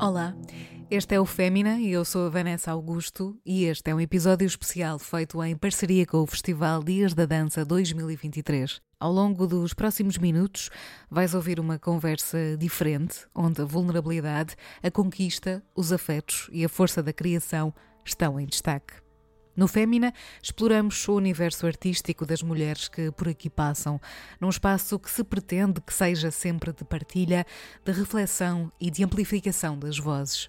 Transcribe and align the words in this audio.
Olá, 0.00 0.34
este 0.90 1.14
é 1.14 1.20
o 1.20 1.26
Fémina 1.26 1.78
e 1.78 1.92
eu 1.92 2.06
sou 2.06 2.24
a 2.24 2.30
Vanessa 2.30 2.70
Augusto 2.70 3.38
e 3.44 3.64
este 3.64 3.90
é 3.90 3.94
um 3.94 4.00
episódio 4.00 4.46
especial 4.46 4.98
feito 4.98 5.44
em 5.44 5.54
parceria 5.54 6.06
com 6.06 6.22
o 6.22 6.26
Festival 6.26 6.82
Dias 6.82 7.12
da 7.12 7.26
Dança 7.26 7.66
2023. 7.66 8.80
Ao 8.98 9.12
longo 9.12 9.46
dos 9.46 9.74
próximos 9.74 10.16
minutos 10.16 10.70
vais 11.10 11.34
ouvir 11.34 11.60
uma 11.60 11.78
conversa 11.78 12.56
diferente, 12.58 13.26
onde 13.34 13.60
a 13.60 13.66
vulnerabilidade, 13.66 14.56
a 14.82 14.90
conquista, 14.90 15.62
os 15.76 15.92
afetos 15.92 16.48
e 16.50 16.64
a 16.64 16.68
força 16.70 17.02
da 17.02 17.12
criação 17.12 17.74
estão 18.02 18.40
em 18.40 18.46
destaque. 18.46 19.09
No 19.56 19.66
Fémina, 19.66 20.12
exploramos 20.42 21.06
o 21.08 21.14
universo 21.14 21.66
artístico 21.66 22.24
das 22.24 22.42
mulheres 22.42 22.88
que 22.88 23.10
por 23.10 23.28
aqui 23.28 23.50
passam, 23.50 24.00
num 24.40 24.48
espaço 24.48 24.98
que 24.98 25.10
se 25.10 25.24
pretende 25.24 25.80
que 25.80 25.92
seja 25.92 26.30
sempre 26.30 26.72
de 26.72 26.84
partilha, 26.84 27.44
de 27.84 27.92
reflexão 27.92 28.72
e 28.80 28.90
de 28.90 29.04
amplificação 29.04 29.78
das 29.78 29.98
vozes. 29.98 30.48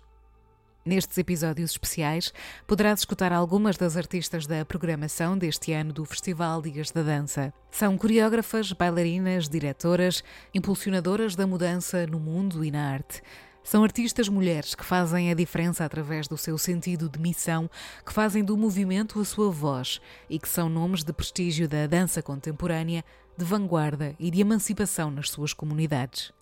Nestes 0.84 1.16
episódios 1.20 1.72
especiais, 1.72 2.34
poderás 2.66 3.02
escutar 3.02 3.32
algumas 3.32 3.78
das 3.78 3.96
artistas 3.96 4.48
da 4.48 4.66
programação 4.66 5.38
deste 5.38 5.74
ano 5.74 5.94
do 5.94 6.04
Festival 6.06 6.60
Dias 6.60 6.90
da 6.90 7.04
Dança. 7.04 7.54
São 7.70 7.96
coreógrafas, 7.96 8.72
bailarinas, 8.72 9.48
diretoras, 9.48 10.24
impulsionadoras 10.56 11.36
da 11.36 11.46
mudança 11.46 12.08
no 12.08 12.20
mundo 12.20 12.66
e 12.66 12.72
na 12.72 12.94
arte. 12.94 13.22
São 13.64 13.84
artistas 13.84 14.28
mulheres 14.28 14.76
que 14.76 14.84
fazem 14.84 15.32
a 15.32 15.34
diferença 15.34 15.86
através 15.86 16.28
do 16.28 16.38
seu 16.38 16.58
sentido 16.58 17.08
de 17.08 17.20
missão, 17.20 17.70
que 18.06 18.12
fazem 18.12 18.44
do 18.44 18.58
movimento 18.58 19.20
a 19.20 19.26
sua 19.26 19.52
voz 19.52 20.02
e 20.30 20.40
que 20.40 20.50
são 20.50 20.68
nomes 20.68 21.04
de 21.04 21.14
prestígio 21.14 21.68
da 21.68 21.86
dança 21.88 22.22
contemporânea, 22.22 23.04
de 23.38 23.46
vanguarda 23.46 24.16
e 24.20 24.30
de 24.30 24.42
emancipação 24.42 25.12
nas 25.12 25.30
suas 25.30 25.54
comunidades. 25.54 26.34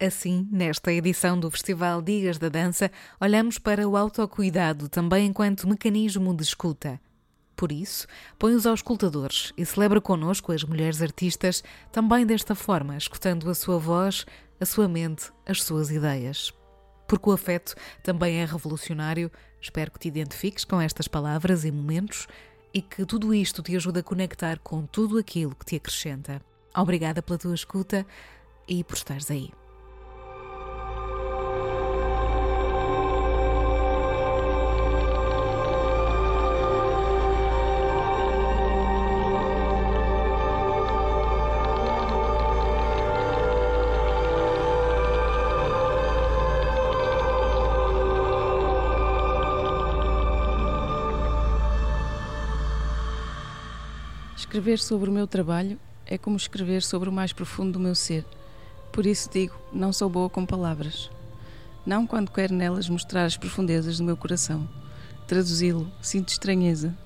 Assim, 0.00 0.48
nesta 0.50 0.92
edição 0.92 1.38
do 1.38 1.50
Festival 1.50 2.02
Dias 2.02 2.36
da 2.36 2.48
Dança, 2.48 2.90
olhamos 3.20 3.58
para 3.58 3.88
o 3.88 3.96
autocuidado 3.96 4.88
também 4.88 5.26
enquanto 5.26 5.68
mecanismo 5.68 6.34
de 6.34 6.42
escuta. 6.42 7.00
Por 7.54 7.70
isso, 7.70 8.06
põe-os 8.36 8.66
aos 8.66 8.80
escutadores 8.80 9.52
e 9.56 9.64
celebra 9.64 10.00
connosco 10.00 10.50
as 10.50 10.64
mulheres 10.64 11.00
artistas 11.00 11.62
também 11.92 12.26
desta 12.26 12.54
forma, 12.54 12.96
escutando 12.96 13.48
a 13.48 13.54
sua 13.54 13.78
voz, 13.78 14.26
a 14.60 14.66
sua 14.66 14.88
mente, 14.88 15.30
as 15.46 15.62
suas 15.62 15.90
ideias. 15.90 16.52
Porque 17.06 17.28
o 17.28 17.32
afeto 17.32 17.74
também 18.02 18.40
é 18.40 18.44
revolucionário, 18.44 19.30
espero 19.60 19.90
que 19.90 19.98
te 19.98 20.08
identifiques 20.08 20.64
com 20.64 20.80
estas 20.80 21.06
palavras 21.06 21.64
e 21.64 21.70
momentos 21.70 22.26
e 22.72 22.82
que 22.82 23.04
tudo 23.06 23.32
isto 23.32 23.62
te 23.62 23.76
ajude 23.76 24.00
a 24.00 24.02
conectar 24.02 24.58
com 24.58 24.84
tudo 24.84 25.18
aquilo 25.18 25.54
que 25.54 25.64
te 25.64 25.76
acrescenta. 25.76 26.40
Obrigada 26.76 27.22
pela 27.22 27.38
tua 27.38 27.54
escuta 27.54 28.04
e 28.66 28.82
por 28.82 28.96
estares 28.96 29.30
aí. 29.30 29.63
Escrever 54.64 54.80
sobre 54.80 55.10
o 55.10 55.12
meu 55.12 55.26
trabalho 55.26 55.78
é 56.06 56.16
como 56.16 56.38
escrever 56.38 56.82
sobre 56.82 57.06
o 57.10 57.12
mais 57.12 57.34
profundo 57.34 57.72
do 57.72 57.78
meu 57.78 57.94
ser. 57.94 58.24
Por 58.90 59.04
isso 59.04 59.28
digo, 59.30 59.54
não 59.70 59.92
sou 59.92 60.08
boa 60.08 60.30
com 60.30 60.46
palavras. 60.46 61.10
Não 61.84 62.06
quando 62.06 62.30
quero 62.30 62.54
nelas 62.54 62.88
mostrar 62.88 63.26
as 63.26 63.36
profundezas 63.36 63.98
do 63.98 64.04
meu 64.04 64.16
coração. 64.16 64.66
Traduzi-lo, 65.28 65.92
sinto 66.00 66.30
estranheza. 66.30 66.96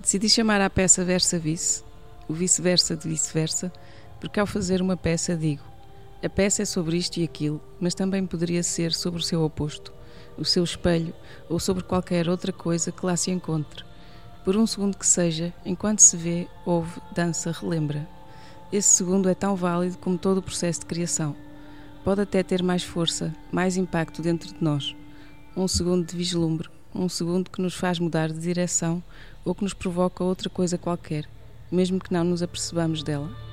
Decidi 0.00 0.28
chamar 0.28 0.60
à 0.60 0.70
peça 0.70 1.04
versa-vice, 1.04 1.82
o 2.28 2.34
vice-versa 2.34 2.96
de 2.96 3.08
vice-versa, 3.08 3.72
porque 4.20 4.38
ao 4.38 4.46
fazer 4.46 4.80
uma 4.80 4.96
peça 4.96 5.36
digo: 5.36 5.64
a 6.22 6.28
peça 6.28 6.62
é 6.62 6.64
sobre 6.64 6.96
isto 6.96 7.16
e 7.16 7.24
aquilo, 7.24 7.60
mas 7.80 7.96
também 7.96 8.24
poderia 8.24 8.62
ser 8.62 8.92
sobre 8.92 9.18
o 9.18 9.24
seu 9.24 9.42
oposto, 9.42 9.92
o 10.38 10.44
seu 10.44 10.62
espelho 10.62 11.12
ou 11.48 11.58
sobre 11.58 11.82
qualquer 11.82 12.28
outra 12.28 12.52
coisa 12.52 12.92
que 12.92 13.04
lá 13.04 13.16
se 13.16 13.32
encontre 13.32 13.90
por 14.44 14.56
um 14.56 14.66
segundo 14.66 14.96
que 14.96 15.06
seja, 15.06 15.52
enquanto 15.64 16.00
se 16.00 16.16
vê, 16.16 16.48
ouve, 16.66 17.00
dança, 17.14 17.52
relembra. 17.52 18.08
Esse 18.72 18.88
segundo 18.88 19.28
é 19.28 19.34
tão 19.34 19.54
válido 19.54 19.98
como 19.98 20.18
todo 20.18 20.38
o 20.38 20.42
processo 20.42 20.80
de 20.80 20.86
criação. 20.86 21.36
Pode 22.04 22.22
até 22.22 22.42
ter 22.42 22.62
mais 22.62 22.82
força, 22.82 23.32
mais 23.52 23.76
impacto 23.76 24.22
dentro 24.22 24.52
de 24.52 24.62
nós. 24.62 24.96
Um 25.56 25.68
segundo 25.68 26.04
de 26.04 26.16
vislumbre, 26.16 26.68
um 26.94 27.08
segundo 27.08 27.50
que 27.50 27.62
nos 27.62 27.74
faz 27.74 27.98
mudar 27.98 28.32
de 28.32 28.40
direção 28.40 29.02
ou 29.44 29.54
que 29.54 29.62
nos 29.62 29.74
provoca 29.74 30.24
outra 30.24 30.50
coisa 30.50 30.78
qualquer, 30.78 31.28
mesmo 31.70 32.00
que 32.00 32.12
não 32.12 32.24
nos 32.24 32.42
apercebamos 32.42 33.02
dela. 33.02 33.51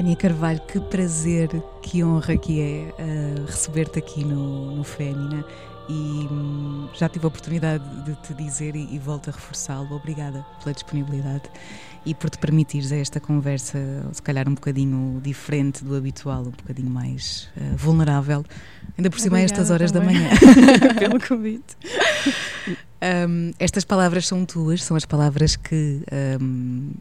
Tânia 0.00 0.16
Carvalho, 0.16 0.60
que 0.62 0.80
prazer, 0.80 1.50
que 1.82 2.02
honra 2.02 2.34
que 2.34 2.58
é 2.58 2.94
uh, 3.02 3.44
receber-te 3.44 3.98
aqui 3.98 4.24
no, 4.24 4.74
no 4.74 4.82
Fémina 4.82 5.44
e 5.90 5.92
hum, 5.92 6.88
já 6.94 7.06
tive 7.06 7.26
a 7.26 7.28
oportunidade 7.28 7.84
de 8.06 8.14
te 8.22 8.32
dizer 8.32 8.74
e, 8.74 8.94
e 8.94 8.98
volto 8.98 9.28
a 9.28 9.30
reforçá-lo. 9.30 9.94
Obrigada 9.94 10.42
pela 10.58 10.72
disponibilidade 10.72 11.42
e 12.06 12.14
por 12.14 12.30
te 12.30 12.38
permitires 12.38 12.90
esta 12.92 13.20
conversa, 13.20 13.78
se 14.10 14.22
calhar 14.22 14.48
um 14.48 14.54
bocadinho 14.54 15.20
diferente 15.22 15.84
do 15.84 15.94
habitual, 15.94 16.44
um 16.44 16.52
bocadinho 16.52 16.88
mais 16.88 17.50
uh, 17.58 17.76
vulnerável, 17.76 18.42
ainda 18.96 19.10
por 19.10 19.20
cima 19.20 19.36
a 19.36 19.40
estas 19.42 19.70
horas 19.70 19.92
também. 19.92 20.14
da 20.14 20.22
manhã. 20.22 20.30
Pelo 20.98 21.20
convite. 21.20 21.76
Um, 23.28 23.52
estas 23.58 23.84
palavras 23.84 24.26
são 24.26 24.46
tuas, 24.46 24.82
são 24.82 24.96
as 24.96 25.04
palavras 25.04 25.56
que 25.56 26.00
um, 26.40 26.92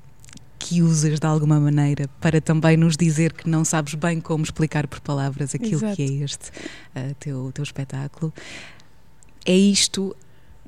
que 0.60 0.82
usas 0.82 1.20
de 1.20 1.26
alguma 1.26 1.58
maneira 1.60 2.10
para 2.20 2.42
também 2.42 2.76
nos 2.76 2.98
dizer 2.98 3.32
que 3.34 3.50
não 3.50 3.64
sabes 3.64 3.94
bem 3.94 4.20
como 4.20 4.44
explicar 4.44 4.86
por 4.88 5.00
palavras 5.00 5.56
aquilo 5.56 5.78
Exato. 5.78 5.96
que 5.96 6.04
é 6.04 6.06
este 6.24 6.50
uh, 6.50 7.16
teu, 7.20 7.50
teu 7.54 7.64
espetáculo. 7.64 8.34
É 9.46 9.56
isto 9.56 10.16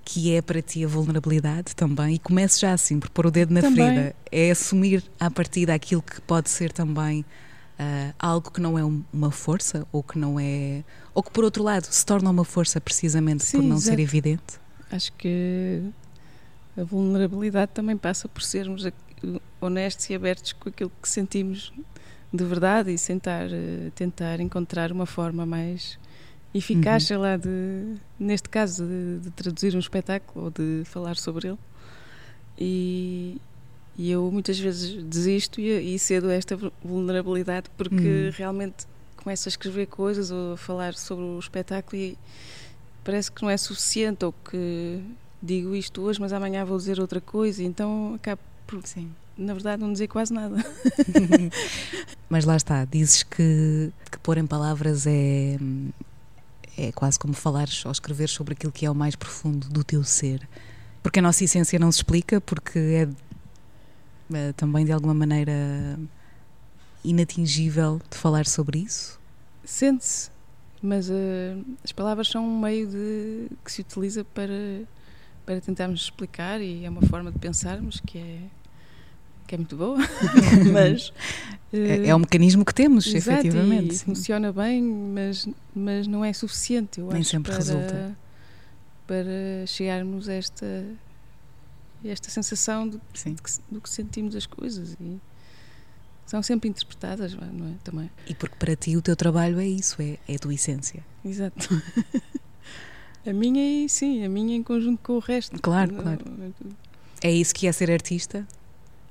que 0.03 0.33
é 0.33 0.41
para 0.41 0.61
ti 0.61 0.83
a 0.83 0.87
vulnerabilidade 0.87 1.75
também, 1.75 2.15
e 2.15 2.19
comece 2.19 2.61
já 2.61 2.73
assim, 2.73 2.99
por 2.99 3.09
pôr 3.09 3.27
o 3.27 3.31
dedo 3.31 3.53
na 3.53 3.61
Também. 3.61 3.85
ferida, 3.85 4.15
é 4.31 4.49
assumir 4.49 5.03
à 5.19 5.29
partida 5.29 5.73
aquilo 5.75 6.01
que 6.01 6.19
pode 6.21 6.49
ser 6.49 6.71
também 6.71 7.21
uh, 7.79 8.13
algo 8.17 8.49
que 8.49 8.59
não 8.59 8.79
é 8.79 8.83
um- 8.83 9.03
uma 9.13 9.29
força, 9.29 9.85
ou 9.91 10.01
que 10.01 10.17
não 10.17 10.39
é. 10.39 10.83
ou 11.13 11.21
que 11.21 11.29
por 11.31 11.43
outro 11.43 11.63
lado 11.63 11.83
se 11.83 12.03
torna 12.05 12.29
uma 12.31 12.43
força 12.45 12.79
precisamente 12.81 13.39
por 13.45 13.61
Sim, 13.61 13.67
não 13.67 13.77
ser 13.77 13.99
evidente. 13.99 14.59
Acho 14.91 15.11
que 15.13 15.83
a 16.77 16.83
vulnerabilidade 16.83 17.71
também 17.73 17.95
passa 17.97 18.27
por 18.27 18.41
sermos 18.41 18.85
a- 18.85 18.91
honestos 19.59 20.09
e 20.09 20.15
abertos 20.15 20.53
com 20.53 20.69
aquilo 20.69 20.91
que 21.01 21.07
sentimos 21.09 21.71
de 22.33 22.43
verdade 22.45 22.91
e 22.91 22.97
tentar, 22.97 23.47
eh, 23.51 23.91
tentar 23.93 24.39
encontrar 24.39 24.91
uma 24.91 25.05
forma 25.05 25.45
mais 25.45 25.99
eficaz, 26.53 27.03
Uhum. 27.03 27.07
sei 27.07 27.17
lá, 27.17 27.37
de, 27.37 27.95
neste 28.19 28.49
caso, 28.49 28.85
de, 28.85 29.19
de 29.19 29.31
traduzir 29.31 29.75
um 29.75 29.79
espetáculo 29.79 30.45
ou 30.45 30.51
de 30.51 30.83
falar 30.85 31.15
sobre 31.17 31.49
ele. 31.49 31.57
E, 32.57 33.37
e 33.97 34.11
eu 34.11 34.29
muitas 34.31 34.59
vezes 34.59 35.03
desisto 35.03 35.59
e, 35.59 35.95
e 35.95 35.99
cedo 35.99 36.27
a 36.29 36.33
esta 36.33 36.57
vulnerabilidade 36.83 37.69
porque 37.77 38.07
Uhum. 38.07 38.31
realmente 38.35 38.85
começo 39.17 39.47
a 39.47 39.51
escrever 39.51 39.87
coisas 39.87 40.31
ou 40.31 40.53
a 40.53 40.57
falar 40.57 40.93
sobre 40.95 41.23
o 41.23 41.39
espetáculo 41.39 42.01
e 42.01 42.17
parece 43.03 43.31
que 43.31 43.41
não 43.41 43.49
é 43.49 43.57
suficiente 43.57 44.25
ou 44.25 44.33
que 44.33 45.01
digo 45.41 45.75
isto 45.75 46.01
hoje, 46.01 46.19
mas 46.19 46.33
amanhã 46.33 46.63
vou 46.65 46.77
dizer 46.77 46.99
outra 46.99 47.19
coisa, 47.21 47.63
então 47.63 48.13
acabo 48.15 48.41
por, 48.71 48.87
Sim. 48.87 49.11
na 49.37 49.53
verdade, 49.53 49.81
não 49.81 49.91
dizer 49.91 50.07
quase 50.07 50.33
nada. 50.33 50.55
Mas 52.29 52.45
lá 52.45 52.55
está, 52.55 52.85
dizes 52.85 53.23
que, 53.23 53.91
que 54.09 54.17
pôr 54.19 54.37
em 54.37 54.47
palavras 54.47 55.05
é, 55.05 55.57
é 56.77 56.91
quase 56.93 57.19
como 57.19 57.33
falares 57.33 57.85
ou 57.85 57.91
escrever 57.91 58.29
sobre 58.29 58.53
aquilo 58.53 58.71
que 58.71 58.85
é 58.85 58.89
o 58.89 58.95
mais 58.95 59.15
profundo 59.15 59.67
do 59.67 59.83
teu 59.83 60.03
ser. 60.03 60.47
Porque 61.03 61.19
a 61.19 61.21
nossa 61.21 61.43
essência 61.43 61.77
não 61.77 61.91
se 61.91 61.97
explica, 61.97 62.39
porque 62.39 62.79
é, 62.79 63.09
é 64.37 64.53
também 64.53 64.85
de 64.85 64.93
alguma 64.93 65.13
maneira 65.13 65.99
inatingível 67.03 67.99
de 68.09 68.17
falar 68.17 68.45
sobre 68.45 68.79
isso. 68.79 69.19
Sente-se, 69.65 70.29
mas 70.81 71.09
eh, 71.09 71.57
as 71.83 71.91
palavras 71.91 72.27
são 72.27 72.45
um 72.45 72.59
meio 72.59 72.87
de, 72.87 73.47
que 73.65 73.71
se 73.71 73.81
utiliza 73.81 74.23
para, 74.23 74.83
para 75.45 75.59
tentarmos 75.59 76.01
explicar 76.01 76.61
e 76.61 76.85
é 76.85 76.89
uma 76.89 77.01
forma 77.01 77.31
de 77.31 77.39
pensarmos 77.39 77.99
que 78.05 78.17
é, 78.17 78.39
que 79.51 79.55
é 79.55 79.57
muito 79.57 79.75
boa, 79.75 79.97
mas. 80.71 81.11
É, 81.73 82.07
é 82.07 82.15
o 82.15 82.19
mecanismo 82.19 82.63
que 82.63 82.73
temos, 82.73 83.05
Exato, 83.07 83.39
efetivamente. 83.39 83.99
Funciona 83.99 84.51
bem, 84.51 84.81
mas, 84.81 85.47
mas 85.75 86.07
não 86.07 86.23
é 86.23 86.31
suficiente, 86.31 86.99
eu 86.99 87.07
Nem 87.07 87.21
acho, 87.21 87.29
sempre 87.31 87.51
para, 87.51 87.59
resulta. 87.59 88.17
para 89.05 89.65
chegarmos 89.67 90.29
a 90.29 90.33
esta, 90.33 90.85
esta 92.03 92.29
sensação 92.29 92.87
de 92.87 92.97
que, 92.97 93.35
do 93.69 93.81
que 93.81 93.89
sentimos 93.89 94.35
as 94.35 94.45
coisas. 94.45 94.95
E 94.99 95.19
são 96.25 96.41
sempre 96.41 96.69
interpretadas, 96.69 97.33
vá, 97.33 97.45
não 97.45 97.67
é? 97.67 97.73
Também. 97.83 98.09
E 98.27 98.33
porque 98.33 98.55
para 98.57 98.75
ti 98.75 98.95
o 98.95 99.01
teu 99.01 99.15
trabalho 99.17 99.59
é 99.59 99.67
isso, 99.67 100.01
é, 100.01 100.17
é 100.29 100.35
a 100.35 100.39
tua 100.39 100.53
essência. 100.53 101.03
Exato. 101.25 101.69
a 103.27 103.33
minha, 103.33 103.83
e 103.85 103.89
sim, 103.89 104.25
a 104.25 104.29
minha 104.29 104.55
em 104.55 104.63
conjunto 104.63 105.01
com 105.03 105.13
o 105.13 105.19
resto. 105.19 105.57
Claro, 105.61 105.91
Não, 105.91 106.03
claro. 106.03 106.25
É 107.21 107.31
isso 107.31 107.53
que 107.53 107.67
é 107.67 107.71
ser 107.71 107.91
artista? 107.91 108.47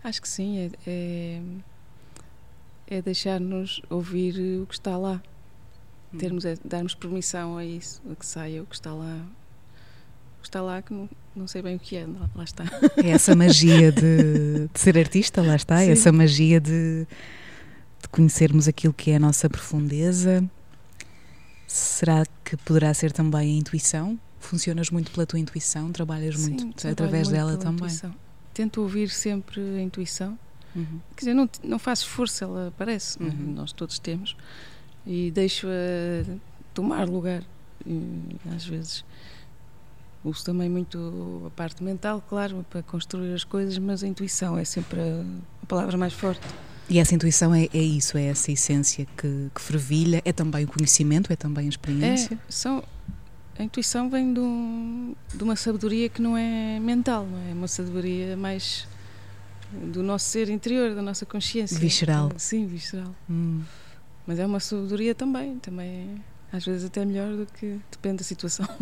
Acho 0.02 0.22
que 0.22 0.28
sim, 0.28 0.58
é, 0.58 0.70
é, 0.86 1.42
é 2.86 3.02
deixar-nos 3.02 3.82
ouvir 3.90 4.62
o 4.62 4.66
que 4.66 4.74
está 4.74 4.96
lá, 4.96 5.22
termos, 6.18 6.44
é, 6.44 6.56
darmos 6.64 6.94
permissão 6.94 7.58
a 7.58 7.64
isso, 7.64 8.00
a 8.10 8.14
que 8.14 8.24
saia 8.24 8.62
o 8.62 8.66
que 8.66 8.74
está 8.74 8.92
lá. 8.92 9.26
O 10.38 10.42
que 10.42 10.48
está 10.48 10.62
lá 10.62 10.80
que 10.80 10.92
não, 10.94 11.08
não 11.36 11.46
sei 11.46 11.60
bem 11.60 11.76
o 11.76 11.78
que 11.78 11.96
é, 11.96 12.06
lá, 12.06 12.30
lá 12.34 12.44
está. 12.44 12.64
É 12.96 13.10
essa 13.10 13.36
magia 13.36 13.92
de, 13.92 14.68
de 14.72 14.80
ser 14.80 14.96
artista, 14.96 15.42
lá 15.42 15.54
está, 15.54 15.80
Sim. 15.80 15.90
essa 15.90 16.10
magia 16.10 16.58
de, 16.58 17.06
de 18.00 18.08
conhecermos 18.10 18.66
aquilo 18.66 18.94
que 18.94 19.10
é 19.10 19.16
a 19.16 19.20
nossa 19.20 19.50
profundeza. 19.50 20.42
Será 21.66 22.24
que 22.42 22.56
poderá 22.56 22.92
ser 22.94 23.12
também 23.12 23.54
a 23.54 23.58
intuição? 23.58 24.18
Funcionas 24.38 24.88
muito 24.88 25.10
pela 25.10 25.26
tua 25.26 25.38
intuição, 25.38 25.92
trabalhas 25.92 26.36
Sim, 26.36 26.52
muito 26.52 26.88
através 26.88 27.28
muito 27.28 27.36
dela 27.38 27.56
também. 27.58 27.74
intuição. 27.86 28.14
Tento 28.52 28.80
ouvir 28.80 29.08
sempre 29.10 29.60
a 29.60 29.80
intuição. 29.80 30.38
Uhum. 30.74 31.00
Quer 31.16 31.20
dizer, 31.20 31.34
não, 31.34 31.48
não 31.64 31.78
faço 31.78 32.04
esforço, 32.04 32.44
ela 32.44 32.68
aparece, 32.68 33.20
é? 33.20 33.26
Uhum. 33.26 33.54
nós 33.54 33.72
todos 33.72 33.98
temos. 33.98 34.36
E 35.06 35.30
deixo-a 35.30 36.36
tomar 36.74 37.08
lugar. 37.08 37.42
Às 38.54 38.66
vezes 38.66 39.04
uso 40.24 40.44
também 40.44 40.68
muito 40.68 41.44
a 41.46 41.50
parte 41.50 41.82
mental, 41.82 42.22
claro, 42.28 42.64
para 42.68 42.82
construir 42.82 43.32
as 43.32 43.44
coisas, 43.44 43.78
mas 43.78 44.04
a 44.04 44.06
intuição 44.06 44.58
é 44.58 44.64
sempre 44.64 45.00
a, 45.00 45.24
a 45.62 45.66
palavra 45.66 45.96
mais 45.96 46.12
forte. 46.12 46.40
E 46.88 46.98
essa 46.98 47.14
intuição 47.14 47.54
é, 47.54 47.68
é 47.72 47.78
isso, 47.78 48.18
é 48.18 48.24
essa 48.24 48.50
essência 48.50 49.06
que, 49.16 49.50
que 49.54 49.60
fervilha, 49.60 50.20
é 50.24 50.32
também 50.32 50.64
o 50.64 50.68
conhecimento, 50.68 51.32
é 51.32 51.36
também 51.36 51.66
a 51.66 51.68
experiência. 51.68 52.34
É, 52.34 52.38
são, 52.48 52.82
a 53.60 53.64
intuição 53.64 54.08
vem 54.10 54.32
de, 54.32 54.40
um- 54.40 55.14
de 55.34 55.42
uma 55.44 55.54
sabedoria 55.56 56.08
que 56.08 56.20
não 56.22 56.36
é 56.36 56.78
mental, 56.80 57.26
não 57.26 57.38
é? 57.38 57.50
É 57.50 57.54
uma 57.54 57.68
sabedoria 57.68 58.36
mais 58.36 58.88
do 59.72 60.02
nosso 60.02 60.26
ser 60.26 60.48
interior, 60.48 60.94
da 60.94 61.02
nossa 61.02 61.24
consciência. 61.26 61.78
Visceral. 61.78 62.32
Sim, 62.36 62.66
visceral. 62.66 63.14
Hum. 63.28 63.62
Mas 64.26 64.38
é 64.38 64.46
uma 64.46 64.60
sabedoria 64.60 65.14
também, 65.14 65.58
também 65.58 66.20
é, 66.52 66.56
às 66.56 66.64
vezes 66.64 66.84
até 66.84 67.04
melhor 67.04 67.36
do 67.36 67.46
que 67.46 67.78
depende 67.90 68.18
da 68.18 68.24
situação. 68.24 68.66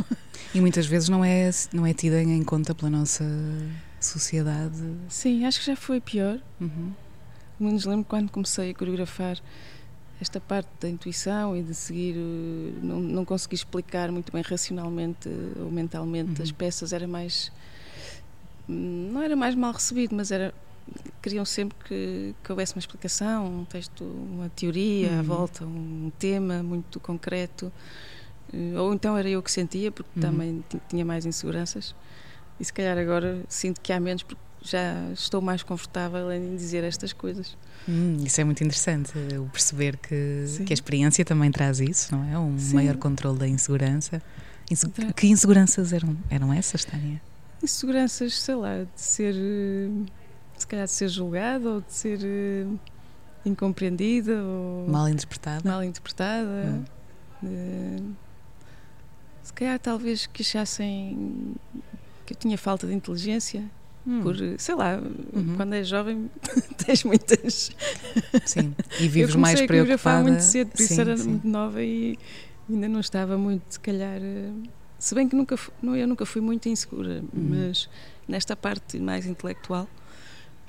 E 0.54 0.60
muitas 0.60 0.86
vezes 0.86 1.08
não 1.10 1.22
é, 1.24 1.50
não 1.72 1.84
é 1.84 1.92
tida 1.92 2.22
em 2.22 2.42
conta 2.44 2.72
pela 2.74 2.88
nossa 2.88 3.24
sociedade. 4.00 4.82
Sim, 5.08 5.44
acho 5.44 5.60
que 5.60 5.66
já 5.66 5.76
foi 5.76 6.00
pior. 6.00 6.38
Uhum. 6.60 6.92
Menos 7.58 7.84
lembro 7.84 8.04
quando 8.06 8.30
comecei 8.30 8.70
a 8.70 8.74
coreografar 8.74 9.36
esta 10.20 10.40
parte 10.40 10.68
da 10.80 10.88
intuição 10.88 11.56
e 11.56 11.62
de 11.62 11.74
seguir, 11.74 12.16
eh, 12.16 12.72
não, 12.82 12.98
não 13.00 13.24
consegui 13.24 13.54
explicar 13.54 14.10
muito 14.10 14.32
bem 14.32 14.42
racionalmente 14.42 15.28
ou 15.60 15.70
mentalmente 15.70 16.38
Uhum. 16.40 16.42
as 16.44 16.52
peças, 16.52 16.92
era 16.92 17.06
mais. 17.06 17.52
Não 18.66 19.22
era 19.22 19.34
mais 19.36 19.54
mal 19.54 19.72
recebido, 19.72 20.14
mas 20.14 20.30
era. 20.30 20.52
Queriam 21.22 21.44
sempre 21.44 21.76
que, 21.84 22.34
que 22.42 22.50
houvesse 22.50 22.74
uma 22.74 22.78
explicação, 22.80 23.60
um 23.60 23.64
texto, 23.64 24.02
uma 24.04 24.48
teoria 24.48 25.14
à 25.14 25.16
Uhum. 25.18 25.22
volta, 25.22 25.64
um 25.66 26.10
tema 26.18 26.62
muito 26.62 26.98
concreto. 26.98 27.70
Eh, 28.52 28.78
Ou 28.78 28.94
então 28.94 29.16
era 29.16 29.28
eu 29.28 29.42
que 29.42 29.50
sentia, 29.52 29.92
porque 29.92 30.10
Uhum. 30.16 30.20
também 30.22 30.64
ti- 30.68 30.80
tinha 30.88 31.04
mais 31.04 31.26
inseguranças. 31.26 31.94
E 32.58 32.64
se 32.64 32.72
calhar 32.72 32.96
agora 32.98 33.44
sinto 33.48 33.80
que 33.80 33.92
há 33.92 34.00
menos, 34.00 34.22
porque 34.22 34.40
já 34.62 35.10
estou 35.12 35.40
mais 35.40 35.62
confortável 35.62 36.30
em 36.32 36.56
dizer 36.56 36.84
estas 36.84 37.12
coisas. 37.12 37.56
Hum, 37.88 38.16
isso 38.24 38.40
é 38.40 38.44
muito 38.44 38.62
interessante, 38.62 39.12
o 39.38 39.46
perceber 39.50 39.96
que, 39.96 40.44
Sim. 40.46 40.64
que 40.64 40.72
a 40.72 40.74
experiência 40.74 41.24
também 41.24 41.50
traz 41.50 41.80
isso, 41.80 42.14
não 42.14 42.24
é? 42.24 42.38
Um 42.38 42.58
Sim. 42.58 42.74
maior 42.74 42.96
controle 42.96 43.38
da 43.38 43.48
insegurança. 43.48 44.20
Inse- 44.70 44.88
Tra- 44.88 45.12
Que 45.12 45.26
inseguranças 45.28 45.92
eram, 45.92 46.16
eram 46.28 46.52
essas, 46.52 46.84
Tânia? 46.84 47.20
Inseguranças, 47.62 48.34
sei 48.38 48.54
lá, 48.54 48.82
de 48.84 49.00
ser. 49.00 49.34
eh, 49.36 49.88
Se 50.58 50.66
calhar 50.66 50.84
de 50.86 50.92
ser 50.92 51.08
julgada 51.08 51.68
ou 51.70 51.80
de 51.80 51.92
ser 51.92 52.18
eh, 52.22 52.66
incompreendida 53.44 54.42
ou 54.42 54.88
Mal 54.88 55.08
interpretada? 55.08 55.68
mal 55.70 55.82
interpretada. 55.82 56.48
Hum. 56.66 56.84
Eh, 57.44 58.02
Se 59.42 59.52
calhar 59.52 59.78
talvez 59.78 60.26
que 60.26 60.42
achassem 60.42 61.54
que 62.26 62.34
eu 62.34 62.36
tinha 62.36 62.58
falta 62.58 62.86
de 62.86 62.92
inteligência. 62.94 63.64
Hum, 64.08 64.22
Por, 64.22 64.34
sei 64.58 64.74
lá, 64.74 64.98
Uhum. 65.34 65.54
quando 65.56 65.74
és 65.74 65.86
jovem 65.86 66.30
tens 66.86 67.04
muitas. 67.04 67.70
Sim, 68.46 68.74
e 68.98 69.06
vives 69.08 69.34
eu 69.34 69.40
mais 69.40 69.58
comecei 69.60 69.64
a 69.64 69.84
preocupada. 69.84 70.22
muito 70.22 70.40
cedo, 70.40 70.70
por 70.70 70.80
isso 70.80 70.94
Sim, 70.94 71.00
era 71.00 71.16
sim. 71.16 71.28
muito 71.28 71.46
nova 71.46 71.82
e 71.82 72.18
ainda 72.68 72.88
não 72.88 73.00
estava 73.00 73.36
muito, 73.36 73.64
se 73.68 73.80
calhar. 73.80 74.18
eh, 74.22 74.50
Se 74.98 75.14
bem 75.14 75.28
que 75.28 75.36
nunca, 75.36 75.56
não, 75.82 75.94
eu 75.94 76.06
nunca 76.08 76.24
fui 76.26 76.40
muito 76.40 76.68
insegura, 76.68 77.22
Uhum. 77.32 77.48
mas 77.50 77.88
nesta 78.26 78.56
parte 78.56 78.98
mais 78.98 79.26
intelectual, 79.26 79.86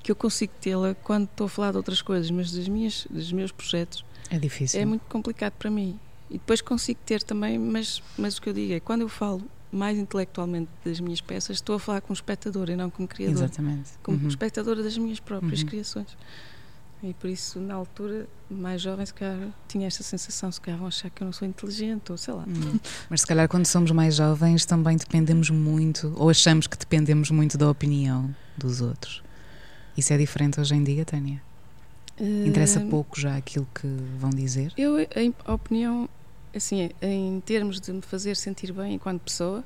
que 0.03 0.11
eu 0.11 0.15
consigo 0.15 0.53
tê-la 0.61 0.93
quando 1.03 1.23
estou 1.25 1.45
a 1.45 1.49
falar 1.49 1.71
de 1.71 1.77
outras 1.77 2.01
coisas, 2.01 2.29
mas 2.31 2.51
das 2.51 2.67
minhas, 2.67 3.07
dos 3.09 3.31
meus 3.31 3.51
projetos, 3.51 4.03
É 4.29 4.37
difícil. 4.37 4.79
é 4.81 4.85
muito 4.85 5.03
complicado 5.09 5.53
para 5.53 5.69
mim. 5.71 5.97
E 6.29 6.33
depois 6.33 6.61
consigo 6.61 6.99
ter 7.05 7.23
também, 7.23 7.57
mas, 7.57 8.03
mas 8.17 8.37
o 8.37 8.41
que 8.41 8.49
eu 8.49 8.53
digo 8.53 8.73
é 8.73 8.79
quando 8.79 9.01
eu 9.01 9.09
falo 9.09 9.41
mais 9.71 9.97
intelectualmente 9.97 10.69
das 10.83 10.99
minhas 10.99 11.21
peças, 11.21 11.57
estou 11.57 11.75
a 11.75 11.79
falar 11.79 12.01
como 12.01 12.13
espectadora 12.13 12.71
e 12.73 12.75
não 12.75 12.89
como 12.89 13.07
criadora 13.07 13.45
Exatamente. 13.45 13.91
como 14.01 14.17
Uhum. 14.17 14.27
espectadora 14.27 14.81
das 14.83 14.97
minhas 14.97 15.19
próprias 15.19 15.61
Uhum. 15.61 15.67
criações. 15.67 16.17
E 17.01 17.13
por 17.13 17.29
isso, 17.29 17.59
na 17.61 17.75
altura, 17.75 18.27
mais 18.49 18.81
jovem, 18.81 19.05
se 19.05 19.13
calhar 19.13 19.49
tinha 19.69 19.87
esta 19.87 20.03
sensação, 20.03 20.51
se 20.51 20.59
calhar 20.59 20.77
vão 20.77 20.87
achar 20.89 21.09
que 21.09 21.21
eu 21.21 21.25
não 21.25 21.31
sou 21.31 21.47
inteligente, 21.47 22.11
ou 22.11 22.17
sei 22.17 22.33
lá. 22.33 22.43
Hum. 22.45 22.77
Mas 23.09 23.21
se 23.21 23.27
calhar 23.27 23.47
quando 23.47 23.65
somos 23.65 23.91
mais 23.91 24.15
jovens 24.15 24.65
também 24.65 24.97
dependemos 24.97 25.49
muito, 25.49 26.13
ou 26.17 26.29
achamos 26.29 26.67
que 26.67 26.77
dependemos 26.77 27.31
muito 27.31 27.57
da 27.57 27.69
opinião 27.69 28.35
dos 28.57 28.81
outros. 28.81 29.23
Isso 29.95 30.11
é 30.11 30.17
diferente 30.17 30.59
hoje 30.59 30.75
em 30.75 30.83
dia, 30.83 31.05
Tânia? 31.05 31.41
Interessa 32.19 32.81
Eh, 32.81 32.89
pouco 32.89 33.17
já 33.17 33.37
aquilo 33.37 33.65
que 33.73 33.87
vão 34.17 34.29
dizer? 34.29 34.73
Eu, 34.77 34.99
em- 34.99 35.33
a 35.45 35.53
opinião, 35.53 36.09
assim, 36.55 36.89
em 37.01 37.39
termos 37.41 37.79
de 37.79 37.91
me 37.91 38.01
fazer 38.01 38.35
sentir 38.35 38.71
bem 38.71 38.93
enquanto 38.95 39.21
pessoa, 39.21 39.63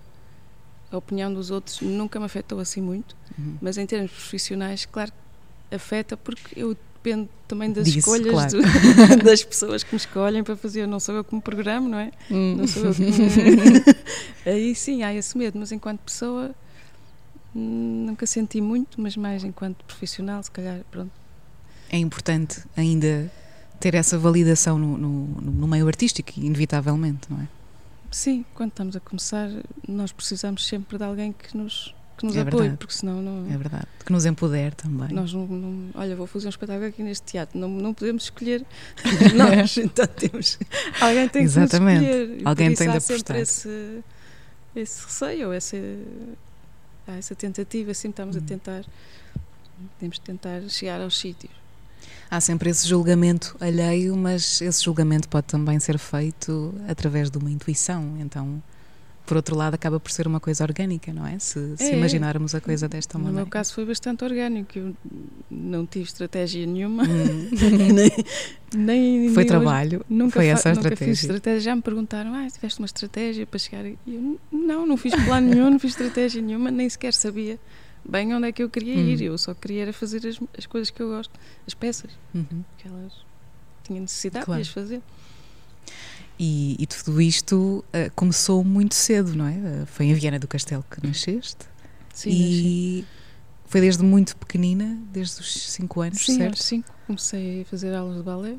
a 0.91 0.97
opinião 0.97 1.33
dos 1.33 1.49
outros 1.51 1.81
nunca 1.81 2.19
me 2.19 2.25
afetou 2.25 2.59
assim 2.59 2.81
muito, 2.81 3.15
Uhum. 3.37 3.57
mas 3.61 3.77
em 3.77 3.85
termos 3.85 4.11
profissionais, 4.11 4.85
claro 4.85 5.11
afeta, 5.71 6.15
porque 6.15 6.59
eu 6.59 6.77
dependo 7.03 7.27
também 7.47 7.71
das 7.71 7.85
Disso, 7.85 7.97
escolhas 7.99 8.53
claro. 8.53 8.61
do- 9.17 9.23
das 9.25 9.43
pessoas 9.43 9.83
que 9.83 9.93
me 9.93 9.97
escolhem 9.97 10.41
para 10.43 10.55
fazer. 10.55 10.87
Não 10.87 10.99
sou 11.01 11.15
eu 11.15 11.23
que 11.23 11.35
me 11.35 11.41
programo, 11.41 11.89
não 11.89 11.97
é? 11.97 12.11
Não 12.29 12.65
sou 12.67 12.85
eu 12.85 12.93
que 12.93 13.01
me... 13.01 13.11
Aí 14.45 14.73
sim, 14.75 15.03
há 15.03 15.13
esse 15.13 15.37
medo, 15.37 15.59
mas 15.59 15.71
enquanto 15.73 15.99
pessoa 16.01 16.51
hum, 17.55 18.05
nunca 18.07 18.25
senti 18.25 18.61
muito, 18.61 19.01
mas 19.01 19.17
mais 19.17 19.43
enquanto 19.43 19.83
profissional, 19.85 20.41
se 20.43 20.51
calhar, 20.51 20.79
pronto. 20.91 21.11
É 21.89 21.97
importante 21.97 22.61
ainda 22.77 23.29
ter 23.83 23.95
essa 23.95 24.17
validação 24.17 24.77
no, 24.79 24.97
no, 24.97 25.11
no 25.41 25.67
meio 25.67 25.85
artístico, 25.87 26.31
inevitavelmente, 26.37 27.27
não 27.29 27.41
é? 27.41 27.47
Sim, 28.09 28.45
quando 28.55 28.69
estamos 28.69 28.95
a 28.95 28.99
começar, 29.01 29.49
nós 29.85 30.11
precisamos 30.13 30.65
sempre 30.65 30.97
de 30.97 31.03
alguém 31.03 31.33
que 31.33 31.57
nos, 31.57 31.93
que 32.17 32.25
nos 32.25 32.33
É 32.37 32.41
apoie, 32.41 32.59
verdade. 32.61 32.77
porque 32.77 32.93
senão 32.93 33.21
não. 33.21 33.51
É 33.53 33.57
verdade. 33.57 33.87
Que 34.05 34.11
nos 34.13 34.25
empodere 34.25 34.73
também. 34.75 35.09
Nós 35.11 35.33
não, 35.33 35.45
não- 35.47 35.89
Olha, 35.95 36.15
vou 36.15 36.25
fazer 36.27 36.45
um 36.45 36.49
espetáculo 36.49 36.85
aqui 36.85 37.03
neste 37.03 37.25
teatro, 37.25 37.59
não, 37.59 37.67
não 37.67 37.93
podemos 37.93 38.23
escolher 38.23 38.65
nós, 39.35 39.75
então 39.77 40.07
temos. 40.07 40.57
Alguém 41.01 41.27
tem 41.27 41.43
Exatamente. 41.43 42.05
que 42.05 42.11
escolher. 42.11 42.41
Alguém 42.47 42.73
tem 42.75 42.89
de 42.89 42.97
apostar. 42.97 43.35
esse, 43.37 43.99
esse 44.75 45.03
receio, 45.05 45.47
ou 45.47 45.53
essa, 45.53 45.75
essa 47.07 47.35
tentativa, 47.35 47.93
sempre 47.93 48.11
estamos 48.13 48.35
Hum. 48.37 48.39
a 48.39 48.47
tentar. 48.47 48.85
Temos 49.99 50.15
de 50.15 50.21
tentar 50.21 50.61
chegar 50.69 51.01
aos 51.01 51.17
sítios. 51.19 51.51
Há 52.29 52.41
sempre 52.41 52.69
esse 52.69 52.87
julgamento 52.87 53.55
alheio, 53.59 54.15
mas 54.17 54.61
esse 54.61 54.83
julgamento 54.83 55.27
pode 55.29 55.47
também 55.47 55.79
ser 55.79 55.97
feito 55.97 56.73
através 56.87 57.29
de 57.29 57.37
uma 57.37 57.51
intuição. 57.51 58.15
Então, 58.19 58.61
por 59.25 59.37
outro 59.37 59.55
lado, 59.55 59.75
acaba 59.75 59.99
por 59.99 60.11
ser 60.11 60.27
uma 60.27 60.39
coisa 60.39 60.63
orgânica, 60.65 61.13
não 61.13 61.25
é? 61.25 61.37
Se, 61.39 61.77
se 61.77 61.83
É, 61.83 61.95
imaginarmos 61.95 62.53
a 62.55 62.59
coisa 62.59 62.89
desta 62.89 63.17
No 63.17 63.23
maneira. 63.25 63.43
meu 63.43 63.49
caso 63.49 63.73
foi 63.73 63.85
bastante 63.85 64.23
orgânico, 64.25 64.77
eu 64.77 64.93
não 65.49 65.85
tive 65.85 66.05
estratégia 66.05 66.65
nenhuma, 66.65 67.03
Hum. 67.03 67.49
nem, 68.75 69.19
nem 69.19 69.29
Foi 69.33 69.45
trabalho, 69.45 70.03
nunca 70.09 70.33
foi 70.33 70.47
essa 70.47 70.69
a 70.69 70.73
nunca 70.73 70.87
estratégia. 70.89 71.13
fiz 71.13 71.21
estratégia. 71.23 71.59
Já 71.61 71.75
me 71.75 71.81
perguntaram, 71.81 72.33
ah, 72.33 72.47
tiveste 72.51 72.79
uma 72.79 72.85
estratégia 72.85 73.45
para 73.45 73.59
chegar? 73.59 73.85
E 73.85 73.97
eu, 74.07 74.39
não, 74.51 74.85
não 74.85 74.97
fiz 74.97 75.13
plano 75.23 75.49
nenhum, 75.49 75.69
não 75.69 75.79
fiz 75.79 75.91
estratégia 75.91 76.41
nenhuma, 76.41 76.69
nem 76.71 76.89
sequer 76.89 77.13
sabia 77.13 77.57
bem 78.07 78.33
onde 78.33 78.47
é 78.47 78.51
que 78.51 78.61
eu 78.63 78.69
queria 78.69 78.95
ir. 78.95 79.21
Eu 79.21 79.37
só 79.37 79.53
queria 79.53 79.83
era 79.83 79.93
fazer 79.93 80.25
as, 80.27 80.39
as 80.57 80.65
coisas 80.65 80.89
que 80.89 81.01
eu 81.01 81.09
gosto, 81.09 81.31
as 81.67 81.73
peças 81.73 82.11
Uhum. 82.33 82.63
que 82.77 82.87
elas 82.87 83.13
tinham 83.83 84.01
necessidade 84.01 84.45
Claro. 84.45 84.61
de 84.61 84.67
as 84.67 84.73
fazer. 84.73 85.01
E, 86.39 86.75
e 86.79 86.87
tudo 86.87 87.21
isto 87.21 87.85
eh, 87.93 88.09
começou 88.15 88.63
muito 88.63 88.95
cedo, 88.95 89.35
não 89.35 89.45
é? 89.45 89.53
Eh, 89.53 89.85
foi 89.85 90.07
em 90.07 90.13
Viana 90.13 90.39
do 90.39 90.47
Castelo 90.47 90.83
que 90.89 91.05
nasceste. 91.05 91.65
Sim, 92.13 92.29
e 92.31 93.05
foi 93.65 93.81
desde 93.81 94.03
muito 94.03 94.35
pequenina, 94.37 94.99
desde 95.11 95.41
os 95.41 95.51
5 95.71 96.01
anos, 96.01 96.19
Sim, 96.25 96.37
certo? 96.37 96.61
cinco 96.61 96.93
comecei 97.07 97.61
a 97.61 97.65
fazer 97.65 97.93
aulas 97.93 98.17
de 98.17 98.23
balé. 98.23 98.55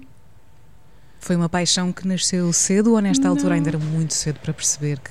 Foi 1.25 1.37
uma 1.37 1.49
paixão 1.49 1.91
que 1.91 2.07
nasceu 2.07 2.53
cedo 2.53 2.93
ou 2.93 3.01
nesta 3.01 3.27
altura 3.29 3.49
Não. 3.49 3.55
ainda 3.57 3.71
era 3.71 3.79
muito 3.79 4.13
cedo 4.13 4.39
para 4.41 4.53
perceber 4.53 4.99
que, 4.99 5.11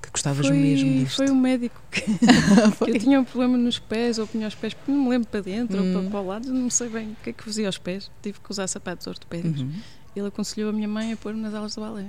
que 0.00 0.10
gostavas 0.12 0.46
Foi, 0.46 0.56
mesmo 0.56 0.88
disto? 1.04 1.16
foi 1.16 1.28
um 1.28 1.34
médico 1.34 1.74
que, 1.90 2.02
que 2.84 2.90
eu 2.92 2.98
tinha 3.00 3.18
um 3.20 3.24
problema 3.24 3.58
nos 3.58 3.76
pés, 3.76 4.20
ou 4.20 4.28
punha 4.28 4.46
os 4.46 4.54
pés, 4.54 4.76
não 4.86 4.94
me 5.02 5.08
lembro 5.08 5.26
para 5.28 5.40
dentro 5.40 5.82
Hum. 5.82 5.96
ou 5.96 6.02
para, 6.02 6.10
para 6.12 6.20
o 6.20 6.26
lado, 6.28 6.52
não 6.54 6.70
sei 6.70 6.88
bem 6.88 7.08
o 7.08 7.16
que 7.24 7.30
é 7.30 7.32
que 7.32 7.42
fazia 7.42 7.66
aos 7.66 7.78
pés. 7.78 8.08
Tive 8.22 8.38
que 8.38 8.48
usar 8.48 8.68
sapatos 8.68 9.08
ortopédicos. 9.08 9.62
Uhum. 9.62 9.72
Ele 10.14 10.28
aconselhou 10.28 10.70
a 10.70 10.72
minha 10.72 10.86
mãe 10.86 11.14
a 11.14 11.16
pôr-me 11.16 11.40
nas 11.40 11.52
aulas 11.52 11.74
de 11.74 11.80
balé. 11.80 12.06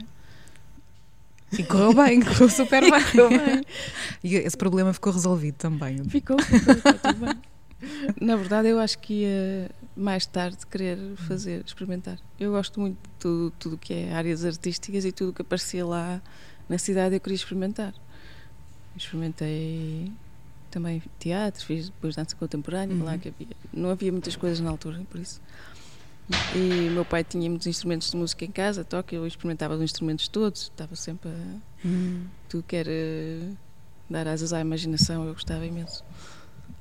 E 1.58 1.64
correu 1.64 1.96
bem, 1.96 2.22
correu 2.24 2.48
super 2.48 2.82
bem. 2.92 3.02
Ficou 3.02 3.28
bem. 3.30 3.64
E 4.24 4.36
esse 4.36 4.56
problema 4.56 4.94
ficou 4.94 5.12
resolvido 5.12 5.56
também. 5.56 5.98
Ficou, 6.08 6.40
ficou, 6.40 6.74
está 6.76 6.94
tudo 6.94 7.26
bem. 7.26 7.36
Na 8.22 8.36
verdade, 8.36 8.68
eu 8.68 8.80
acho 8.80 9.00
que 9.00 9.24
ia 9.24 9.72
mais 10.02 10.26
tarde 10.26 10.58
querer 10.68 10.98
fazer, 11.16 11.64
experimentar. 11.66 12.18
Eu 12.40 12.52
gosto 12.52 12.80
muito 12.80 12.98
de 12.98 13.10
tudo, 13.20 13.54
tudo 13.60 13.78
que 13.78 13.94
é 13.94 14.14
áreas 14.14 14.44
artísticas 14.44 15.06
e 15.06 15.12
tudo 15.12 15.34
que 15.34 15.42
aparecia 15.42 15.86
lá 15.86 16.22
na 16.68 16.78
cidade 16.78 17.16
eu 17.16 17.20
queria 17.22 17.36
experimentar. 17.36 17.94
Experimentei 18.96 20.12
também 20.70 21.02
teatro, 21.20 21.66
fiz 21.66 21.90
depois 21.90 22.16
dança 22.16 22.36
contemporânea, 22.36 22.96
Uhum. 22.96 23.04
lá 23.04 23.18
que 23.18 23.30
havia. 23.30 23.48
Não 23.74 23.90
havia 23.90 24.12
muitas 24.12 24.36
coisas 24.36 24.60
na 24.60 24.70
altura, 24.70 25.02
por 25.10 25.20
isso. 25.20 25.42
E 26.56 26.90
meu 26.90 27.04
pai 27.04 27.24
tinha 27.24 27.50
muitos 27.50 27.68
instrumentos 27.68 28.10
de 28.12 28.16
música 28.18 28.46
em 28.46 28.52
casa, 28.52 28.84
toque, 28.86 29.16
eu 29.16 29.26
experimentava 29.28 29.76
os 29.76 29.82
instrumentos 29.82 30.28
todos, 30.28 30.64
estava 30.64 30.96
sempre 30.96 31.30
a 31.30 31.88
Hum. 31.88 32.26
tudo 32.48 32.64
que 32.64 32.76
era 32.76 32.92
dar 34.10 34.28
asas 34.28 34.54
à 34.54 34.60
imaginação, 34.62 35.26
eu 35.26 35.34
gostava 35.34 35.66
imenso. 35.66 36.04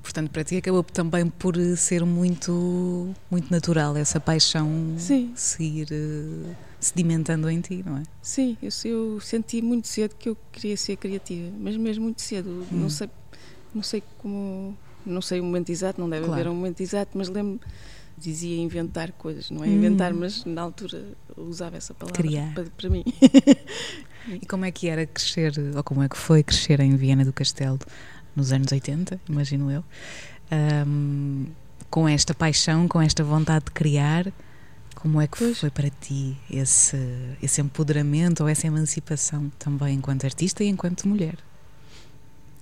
Portanto, 0.02 0.30
para 0.30 0.42
ti 0.44 0.56
acabou 0.56 0.82
também 0.82 1.28
por 1.28 1.56
eh, 1.56 1.76
ser 1.76 2.04
muito, 2.04 3.14
muito 3.30 3.50
natural 3.50 3.96
essa 3.96 4.18
paixão 4.18 4.94
Sim. 4.96 5.32
se 5.36 5.62
ir 5.62 5.88
eh, 5.92 6.54
sedimentando 6.80 7.48
em 7.50 7.60
ti, 7.60 7.82
não 7.84 7.98
é? 7.98 8.02
Sim, 8.22 8.56
eu, 8.62 8.70
eu 8.84 9.20
senti 9.20 9.60
muito 9.62 9.86
cedo 9.88 10.14
que 10.16 10.28
eu 10.28 10.36
queria 10.52 10.76
ser 10.76 10.96
criativa, 10.96 11.52
mas 11.58 11.76
mesmo 11.76 12.04
muito 12.04 12.22
cedo. 12.22 12.66
Hum. 12.72 12.80
Não 12.80 12.88
sei, 12.88 13.08
não 13.74 13.82
sei 13.82 14.02
como, 14.18 14.76
não 15.04 15.20
sei 15.22 15.40
o 15.40 15.44
momento 15.44 15.70
exato, 15.70 16.00
não 16.00 16.08
deve 16.08 16.24
Claro. 16.26 16.40
haver 16.40 16.50
um 16.50 16.54
momento 16.54 16.80
exato, 16.80 17.16
mas 17.16 17.28
lembro 17.28 17.60
dizia 18.16 18.56
inventar 18.58 19.12
coisas, 19.12 19.50
não 19.50 19.64
é 19.64 19.68
Hum. 19.68 19.76
inventar, 19.76 20.12
mas 20.12 20.44
na 20.44 20.62
altura 20.62 21.16
usava 21.36 21.76
essa 21.76 21.94
palavra 21.94 22.22
Criar. 22.22 22.52
para, 22.54 22.64
para 22.76 22.90
mim. 22.90 23.04
E 24.26 24.46
como 24.46 24.64
é 24.64 24.70
que 24.70 24.88
era 24.88 25.06
crescer, 25.06 25.52
ou 25.74 25.82
como 25.82 26.02
é 26.02 26.08
que 26.08 26.16
foi 26.16 26.42
crescer 26.42 26.80
em 26.80 26.94
Viena 26.96 27.24
do 27.24 27.32
Castelo 27.32 27.78
nos 28.40 28.52
anos 28.52 28.72
80, 28.72 29.20
imagino 29.28 29.70
eu, 29.70 29.84
ahm, 30.50 31.46
com 31.90 32.08
esta 32.08 32.34
paixão, 32.34 32.88
com 32.88 33.00
esta 33.00 33.22
vontade 33.22 33.66
de 33.66 33.70
criar, 33.72 34.32
como 34.94 35.20
é 35.20 35.26
que 35.26 35.38
Pois. 35.38 35.58
foi 35.58 35.70
para 35.70 35.88
ti 35.90 36.36
esse, 36.50 36.96
esse 37.42 37.60
empoderamento 37.60 38.40
ou 38.42 38.48
essa 38.48 38.66
emancipação 38.66 39.50
também 39.58 39.94
enquanto 39.96 40.24
artista 40.24 40.62
e 40.64 40.68
enquanto 40.68 41.06
mulher? 41.08 41.36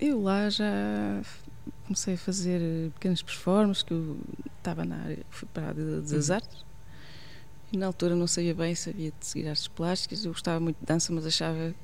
Eu 0.00 0.22
lá 0.22 0.48
já 0.48 1.20
comecei 1.86 2.14
a 2.14 2.18
fazer 2.18 2.60
pequenas 2.94 3.22
performances, 3.22 3.82
que 3.82 3.92
eu 3.92 4.16
estava 4.58 4.84
na 4.84 4.96
área, 4.96 5.18
fui 5.30 5.48
para 5.52 5.64
a 5.64 5.68
área 5.68 6.00
das 6.02 6.28
Uhum. 6.28 6.34
artes. 6.36 6.64
E 7.72 7.76
na 7.76 7.86
altura 7.86 8.14
não 8.14 8.26
sabia 8.26 8.54
bem, 8.54 8.74
sabia 8.74 9.10
de 9.18 9.26
seguir 9.26 9.48
artes 9.48 9.68
plásticas. 9.68 10.24
Eu 10.24 10.32
gostava 10.32 10.58
muito 10.60 10.78
de 10.78 10.86
dança, 10.86 11.12
mas 11.12 11.26
achava, 11.26 11.74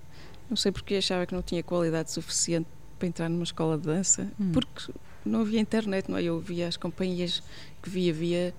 não 0.48 0.56
sei 0.56 0.72
porque, 0.72 0.94
achava 0.94 1.26
que 1.26 1.34
não 1.34 1.42
tinha 1.42 1.62
qualidade 1.62 2.10
suficiente 2.12 2.68
para 2.98 3.08
entrar 3.08 3.28
numa 3.28 3.44
escola 3.44 3.76
de 3.78 3.84
dança, 3.84 4.28
Hum. 4.40 4.50
porque 4.52 4.92
não 5.24 5.40
havia 5.40 5.60
internet, 5.60 6.10
não 6.10 6.16
é? 6.18 6.22
Eu 6.22 6.38
via 6.40 6.68
as 6.68 6.76
companhias 6.76 7.42
que 7.82 7.88
via, 7.90 8.12
via, 8.12 8.54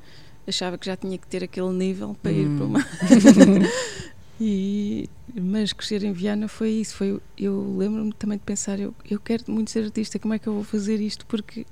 achava 0.48 0.78
que 0.78 0.86
já 0.86 0.96
tinha 0.96 1.18
que 1.18 1.28
ter 1.28 1.44
aquele 1.44 1.72
nível 1.72 2.16
para 2.22 2.32
ir 2.32 2.48
Hum. 2.48 2.58
para 2.58 2.66
uma. 2.66 2.80
E, 4.40 5.10
mas 5.34 5.72
crescer 5.72 6.04
em 6.04 6.12
Viana 6.12 6.48
foi 6.50 6.70
isso. 6.70 6.96
Foi, 6.98 7.22
eu 7.38 7.76
lembro-me 7.78 8.12
também 8.14 8.38
de 8.38 8.44
pensar: 8.44 8.78
eu, 8.80 8.94
eu 9.10 9.18
quero 9.20 9.46
muito 9.48 9.72
ser 9.72 9.86
artista, 9.86 10.20
como 10.20 10.34
é 10.34 10.40
que 10.40 10.48
eu 10.48 10.54
vou 10.54 10.64
fazer 10.64 11.00
isto? 11.00 11.26
Porque 11.26 11.66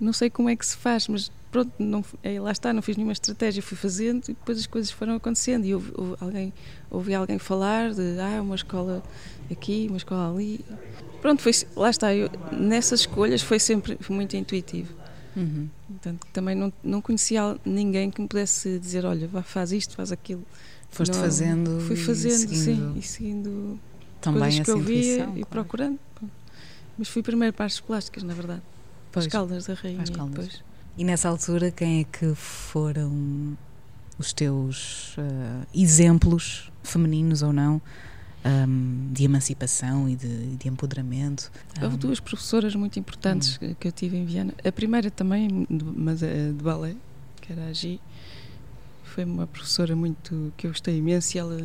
não 0.00 0.12
sei 0.12 0.30
como 0.30 0.48
é 0.48 0.54
que 0.54 0.64
se 0.64 0.76
faz, 0.76 1.08
mas 1.08 1.30
pronto, 1.50 1.72
não, 1.76 2.04
é, 2.22 2.40
lá 2.40 2.52
está, 2.52 2.72
não 2.72 2.82
fiz 2.82 2.96
nenhuma 2.96 3.12
estratégia, 3.12 3.60
fui 3.62 3.76
fazendo 3.76 4.24
e 4.28 4.34
depois 4.34 4.58
as 4.58 4.66
coisas 4.66 4.92
foram 4.92 5.16
acontecendo. 5.16 5.64
E 5.64 5.74
ouvi, 5.74 5.92
ouvi 5.96 6.16
alguém, 6.20 6.52
ouvi 6.88 7.14
alguém 7.14 7.38
falar 7.40 7.92
de 7.92 8.16
ah, 8.20 8.40
uma 8.40 8.54
escola 8.54 9.02
aqui, 9.50 9.86
uma 9.88 9.96
escola 9.96 10.32
ali. 10.32 10.64
Pronto, 11.24 11.40
foi, 11.40 11.52
lá 11.74 11.88
está, 11.88 12.14
eu, 12.14 12.28
nessas 12.52 13.00
escolhas 13.00 13.40
foi 13.40 13.58
sempre 13.58 13.98
muito 14.10 14.36
intuitivo. 14.36 14.92
Uhum. 15.34 15.70
Portanto, 15.88 16.26
também 16.34 16.54
não, 16.54 16.70
não 16.82 17.00
conhecia 17.00 17.56
ninguém 17.64 18.10
que 18.10 18.20
me 18.20 18.28
pudesse 18.28 18.78
dizer: 18.78 19.06
olha, 19.06 19.26
vá, 19.26 19.42
faz 19.42 19.72
isto, 19.72 19.96
faz 19.96 20.12
aquilo. 20.12 20.44
Foste 20.90 21.14
Não, 21.14 21.20
fazendo 21.22 21.80
Fui 21.86 21.96
e 21.96 21.98
fazendo, 21.98 22.36
seguindo 22.36 22.62
sim, 22.62 22.94
e 22.98 23.02
seguindo 23.02 23.80
também 24.20 24.42
coisas 24.42 24.60
que 24.66 24.70
eu 24.70 24.78
via 24.80 24.98
intuição, 24.98 25.28
e 25.30 25.32
claro. 25.32 25.46
procurando. 25.46 25.98
Mas 26.98 27.08
fui 27.08 27.22
primeiro 27.22 27.54
para 27.54 27.64
as 27.64 27.80
plásticas, 27.80 28.22
na 28.22 28.34
verdade. 28.34 28.60
Pois. 29.10 29.24
As 29.24 29.32
Caldas 29.32 29.64
da 29.64 29.72
Rainha. 29.72 30.02
As 30.02 30.10
Caldas. 30.10 30.62
E 30.98 31.04
nessa 31.04 31.30
altura, 31.30 31.70
quem 31.70 32.02
é 32.02 32.04
que 32.04 32.34
foram 32.34 33.56
os 34.18 34.34
teus 34.34 35.16
eh, 35.16 35.66
exemplos, 35.74 36.70
femininos 36.82 37.40
ou 37.40 37.50
não, 37.50 37.80
ahm, 38.44 39.12
de 39.12 39.24
emancipação 39.24 40.08
e 40.08 40.14
de, 40.16 40.56
de 40.56 40.68
empoderamento? 40.68 41.50
Houve 41.82 41.96
duas 41.96 42.20
professoras 42.20 42.74
muito 42.74 42.96
Hum. 42.98 43.00
importantes 43.00 43.56
que- 43.58 43.74
que 43.74 43.88
eu 43.88 43.92
tive 43.92 44.16
em 44.16 44.24
Viana. 44.24 44.52
A 44.64 44.70
primeira 44.70 45.10
também, 45.10 45.66
mas 45.96 46.22
é 46.22 46.48
de 46.48 46.62
balé, 46.62 46.94
que 47.40 47.52
era 47.52 47.66
a 47.66 47.72
Gi. 47.72 48.00
Foi 49.04 49.24
uma 49.24 49.46
professora 49.46 49.94
muito 49.96 50.52
que 50.56 50.66
eu 50.66 50.70
gostei 50.72 50.98
imenso 50.98 51.36
e 51.36 51.40
ela 51.40 51.56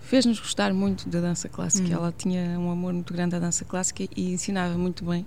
fez-nos 0.00 0.38
gostar 0.38 0.72
muito 0.74 1.08
da 1.08 1.20
dança 1.20 1.48
clássica. 1.48 1.88
Hum. 1.88 1.92
Ela 1.92 2.12
tinha 2.16 2.58
um 2.58 2.70
amor 2.70 2.92
muito 2.92 3.12
grande 3.12 3.36
à 3.36 3.38
dança 3.38 3.64
clássica 3.64 4.04
e 4.16 4.32
ensinava 4.32 4.76
muito 4.76 5.04
bem. 5.04 5.24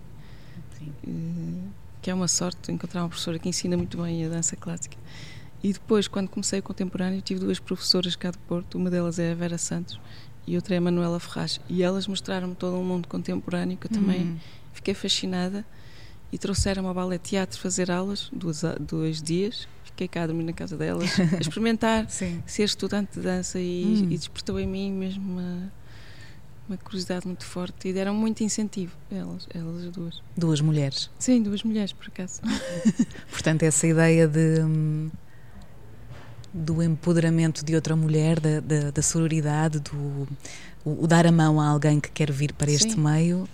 Sim. 0.77 0.91
Eh, 1.07 1.69
que 2.01 2.11
é 2.11 2.13
uma 2.13 2.27
sorte 2.27 2.71
encontrar 2.71 3.01
uma 3.01 3.09
professora 3.09 3.39
que 3.39 3.49
ensina 3.49 3.75
muito 3.75 3.99
bem 4.01 4.25
a 4.25 4.29
dança 4.29 4.55
clássica. 4.55 4.95
E 5.65 5.73
depois, 5.73 6.07
quando 6.07 6.29
comecei 6.29 6.59
o 6.59 6.63
contemporâneo, 6.63 7.21
tive 7.21 7.39
duas 7.39 7.57
professoras 7.57 8.15
cá 8.15 8.29
do 8.29 8.37
Porto, 8.37 8.77
uma 8.77 8.87
delas 8.91 9.17
é 9.17 9.31
a 9.31 9.35
Vera 9.35 9.57
Santos 9.57 9.99
e 10.45 10.55
outra 10.55 10.75
é 10.75 10.77
a 10.77 10.81
Manuela 10.81 11.19
Ferraz. 11.19 11.59
E 11.67 11.81
elas 11.81 12.05
mostraram-me 12.07 12.53
todo 12.53 12.77
um 12.77 12.83
mundo 12.83 13.07
contemporâneo 13.07 13.75
que 13.75 13.87
eu 13.87 13.91
também 13.91 14.21
Hum. 14.27 14.37
fiquei 14.73 14.93
fascinada 14.93 15.65
e 16.31 16.37
trouxeram-me 16.37 16.87
ao 16.87 16.93
ballet 16.93 17.17
teatro 17.19 17.59
fazer 17.59 17.89
aulas, 17.89 18.29
a- 18.63 18.77
dois 18.79 19.23
dias. 19.23 19.67
Fiquei 19.85 20.07
cá 20.07 20.21
a 20.23 20.27
dormir 20.27 20.43
na 20.43 20.53
casa 20.53 20.77
delas, 20.77 21.09
a 21.19 21.39
experimentar 21.41 22.05
ser 22.45 22.63
estudante 22.63 23.15
de 23.15 23.21
dança 23.21 23.59
e, 23.59 24.03
Hum. 24.03 24.11
e 24.11 24.17
despertou 24.19 24.59
em 24.59 24.67
mim 24.67 24.91
mesmo 24.93 25.23
uma, 25.31 25.73
uma 26.69 26.77
curiosidade 26.77 27.25
muito 27.25 27.43
forte 27.43 27.87
e 27.87 27.93
deram 27.93 28.13
muito 28.13 28.43
incentivo, 28.43 28.95
elas, 29.09 29.47
elas 29.51 29.83
as 29.85 29.91
duas. 29.91 30.21
Duas 30.37 30.61
mulheres. 30.61 31.09
Sim, 31.17 31.41
duas 31.41 31.63
mulheres, 31.63 31.91
por 31.91 32.05
acaso. 32.05 32.41
Portanto, 33.31 33.63
essa 33.63 33.87
ideia 33.87 34.27
de, 34.27 34.61
hum, 34.61 35.09
do 36.57 36.81
empoderamento 36.81 37.65
de 37.65 37.75
outra 37.75 37.95
mulher, 37.97 38.39
da, 38.39 38.61
da, 38.61 38.91
da 38.91 39.01
sororidade, 39.01 39.79
do 39.81 40.25
o, 40.85 41.03
o 41.03 41.07
dar 41.07 41.27
a 41.27 41.31
mão 41.31 41.59
a 41.59 41.67
alguém 41.67 41.99
que 41.99 42.09
quer 42.09 42.31
vir 42.31 42.53
para 42.53 42.71
este 42.71 42.93
Sim. 42.93 43.01
meio, 43.01 43.47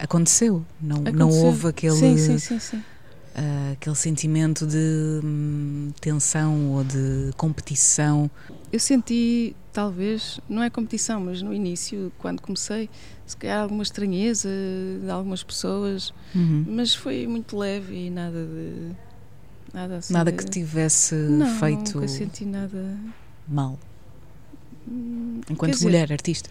aconteceu. 0.00 0.64
Não, 0.80 0.98
não 0.98 1.08
Aconteceu. 1.28 1.44
houve 1.46 1.68
aquele, 1.68 1.94
Sim, 2.18 2.38
sim, 2.38 2.82
ah, 3.36 3.72
aquele 3.74 3.94
sentimento 3.96 4.66
de 4.66 5.20
hum, 5.24 5.90
tensão 6.00 6.72
ou 6.72 6.82
de 6.82 7.30
competição. 7.36 8.28
Eu 8.72 8.80
senti, 8.80 9.54
talvez, 9.72 10.40
não 10.48 10.62
é 10.62 10.70
competição, 10.70 11.20
mas 11.20 11.40
no 11.40 11.54
início, 11.54 12.10
quando 12.18 12.40
comecei, 12.40 12.90
se 13.26 13.36
calhar 13.36 13.62
alguma 13.62 13.82
estranheza 13.84 14.48
de 15.02 15.08
algumas 15.10 15.42
pessoas, 15.44 16.12
Uhum. 16.34 16.64
mas 16.68 16.94
foi 16.94 17.26
muito 17.28 17.56
leve 17.56 17.94
e 18.06 18.10
nada 18.10 18.44
de. 18.44 18.92
Nada 19.74 19.96
assim. 19.96 20.12
Nada 20.12 20.30
que 20.32 20.44
tivesse 20.44 21.14
não, 21.14 21.58
feito 21.58 21.94
Nunca 21.96 22.08
senti 22.08 22.44
nada. 22.44 22.96
mal, 23.48 23.78
Hum, 24.86 25.40
enquanto 25.50 25.72
dizer, 25.72 25.84
mulher 25.86 26.12
artista, 26.12 26.50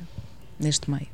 neste 0.60 0.90
meio. 0.92 1.08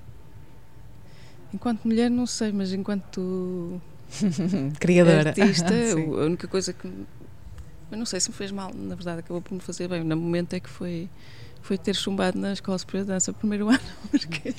Enquanto 1.54 1.84
mulher, 1.86 2.10
não 2.10 2.26
sei, 2.26 2.52
mas 2.52 2.72
enquanto 2.74 3.82
Criadora. 4.80 5.30
artista, 5.30 5.68
a 5.94 6.26
única 6.26 6.48
coisa 6.48 6.74
que. 6.74 6.88
Eu 7.92 7.98
não 7.98 8.06
sei 8.06 8.20
se 8.20 8.30
me 8.30 8.36
fez 8.36 8.52
mal, 8.52 8.72
na 8.74 8.96
verdade, 8.96 9.20
acabou 9.20 9.42
por 9.42 9.54
me 9.54 9.60
fazer 9.60 9.88
bem. 9.88 10.04
No 10.04 10.16
momento 10.16 10.54
é 10.54 10.60
que 10.60 10.70
foi, 10.70 11.10
foi 11.62 11.78
ter 11.78 11.96
chumbado 11.96 12.40
na 12.40 12.54
Escola 12.54 12.78
Superior 12.78 13.06
de 13.06 13.12
Dança 13.12 13.34
primeiro 13.34 13.68
ano, 13.70 13.80
porque. 14.12 14.54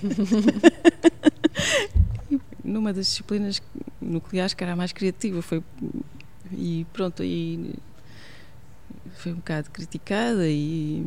numa 2.62 2.92
das 2.92 3.06
disciplinas 3.06 3.60
nucleares, 4.00 4.54
que 4.54 4.62
era 4.62 4.74
a 4.74 4.76
mais 4.76 4.92
criativa. 4.92 5.40
Foi, 5.42 5.62
e 6.52 6.86
pronto, 6.92 7.22
aí 7.22 7.74
foi 9.14 9.32
um 9.32 9.36
bocado 9.36 9.70
criticada 9.70 10.48
e 10.48 11.04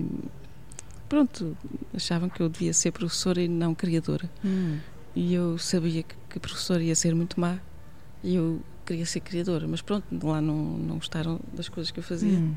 pronto, 1.10 1.58
achavam 1.94 2.30
que 2.30 2.42
eu 2.42 2.50
devia 2.50 2.74
ser 2.74 2.92
professora 2.92 3.42
e 3.42 3.48
não 3.48 3.76
criadora. 3.76 4.30
Hum. 4.44 4.80
E 5.16 5.34
eu 5.34 5.58
sabia 5.58 6.04
que, 6.04 6.16
que 6.30 6.40
professora 6.40 6.82
ia 6.82 6.96
ser 6.96 7.14
muito 7.14 7.40
má 7.40 7.60
e 8.24 8.36
eu 8.36 8.62
queria 8.86 9.06
ser 9.06 9.20
criadora, 9.20 9.68
mas 9.68 9.82
pronto, 9.82 10.06
lá 10.26 10.42
não, 10.42 10.56
não 10.56 10.96
gostaram 10.96 11.40
das 11.54 11.70
coisas 11.70 11.92
que 11.92 12.00
eu 12.00 12.04
fazia. 12.04 12.38
Hum. 12.40 12.56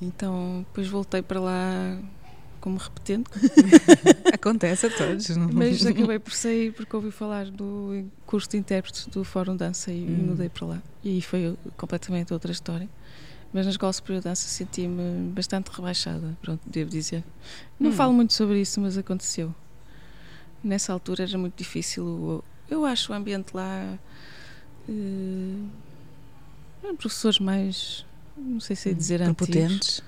Então 0.00 0.64
depois 0.68 0.88
voltei 0.88 1.22
para 1.22 1.40
lá 1.40 1.98
como 2.66 2.78
repetente, 2.78 3.30
Acontece 4.34 4.86
a 4.86 4.90
todos. 4.90 5.28
não? 5.36 5.48
mas 5.52 5.86
acabei 5.86 6.18
por 6.18 6.32
sair 6.32 6.72
porque 6.72 6.96
ouvi 6.96 7.12
falar 7.12 7.48
do 7.48 8.04
curso 8.26 8.48
de 8.50 8.56
intérpretes 8.56 9.06
do 9.06 9.22
Fórum 9.22 9.54
Dança 9.56 9.92
e 9.92 10.02
Hum. 10.04 10.26
mudei 10.30 10.48
para 10.48 10.66
lá. 10.66 10.82
E 11.04 11.22
foi 11.22 11.56
completamente 11.76 12.32
outra 12.32 12.50
história. 12.50 12.88
Mas 13.52 13.66
na 13.66 13.70
Escola 13.70 13.92
Superior 13.92 14.20
de 14.20 14.24
Dança 14.28 14.48
senti-me 14.48 15.30
bastante 15.30 15.68
rebaixada, 15.68 16.36
pronto, 16.42 16.60
devo 16.66 16.90
dizer. 16.90 17.22
Não 17.78 17.90
Hum. 17.90 17.92
falo 17.92 18.12
muito 18.12 18.32
sobre 18.32 18.60
isso, 18.60 18.80
mas 18.80 18.98
aconteceu. 18.98 19.54
Nessa 20.64 20.92
altura 20.92 21.22
era 21.22 21.38
muito 21.38 21.54
difícil. 21.56 22.04
o- 22.04 22.44
Eu 22.68 22.84
acho 22.84 23.12
o 23.12 23.14
ambiente 23.14 23.54
lá. 23.54 23.96
eram 26.82 26.96
professores 26.96 27.38
mais. 27.38 28.04
Não 28.36 28.58
sei 28.58 28.74
se 28.74 28.90
é 28.90 28.92
dizer 28.92 29.22
antigos. 29.22 29.46
Prepotentes. 29.46 30.02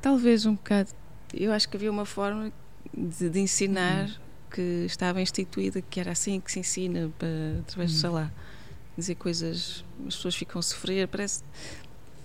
Talvez 0.00 0.46
um 0.46 0.54
bocado. 0.54 0.90
Eu 1.36 1.52
acho 1.52 1.68
que 1.68 1.76
havia 1.76 1.90
uma 1.90 2.04
forma 2.04 2.52
de, 2.96 3.28
de 3.30 3.40
ensinar 3.40 4.04
Uhum. 4.06 4.14
que 4.50 4.84
estava 4.86 5.20
instituída, 5.20 5.80
que 5.82 5.98
era 6.00 6.12
assim 6.12 6.40
que 6.40 6.50
se 6.52 6.58
ensina 6.60 7.10
para, 7.18 7.28
através 7.60 7.90
do 7.90 7.94
Uhum. 7.96 8.00
salá. 8.00 8.32
Dizer 8.96 9.16
coisas, 9.16 9.84
as 10.06 10.14
pessoas 10.16 10.34
ficam 10.36 10.58
a 10.60 10.62
sofrer, 10.62 11.08
parece. 11.08 11.42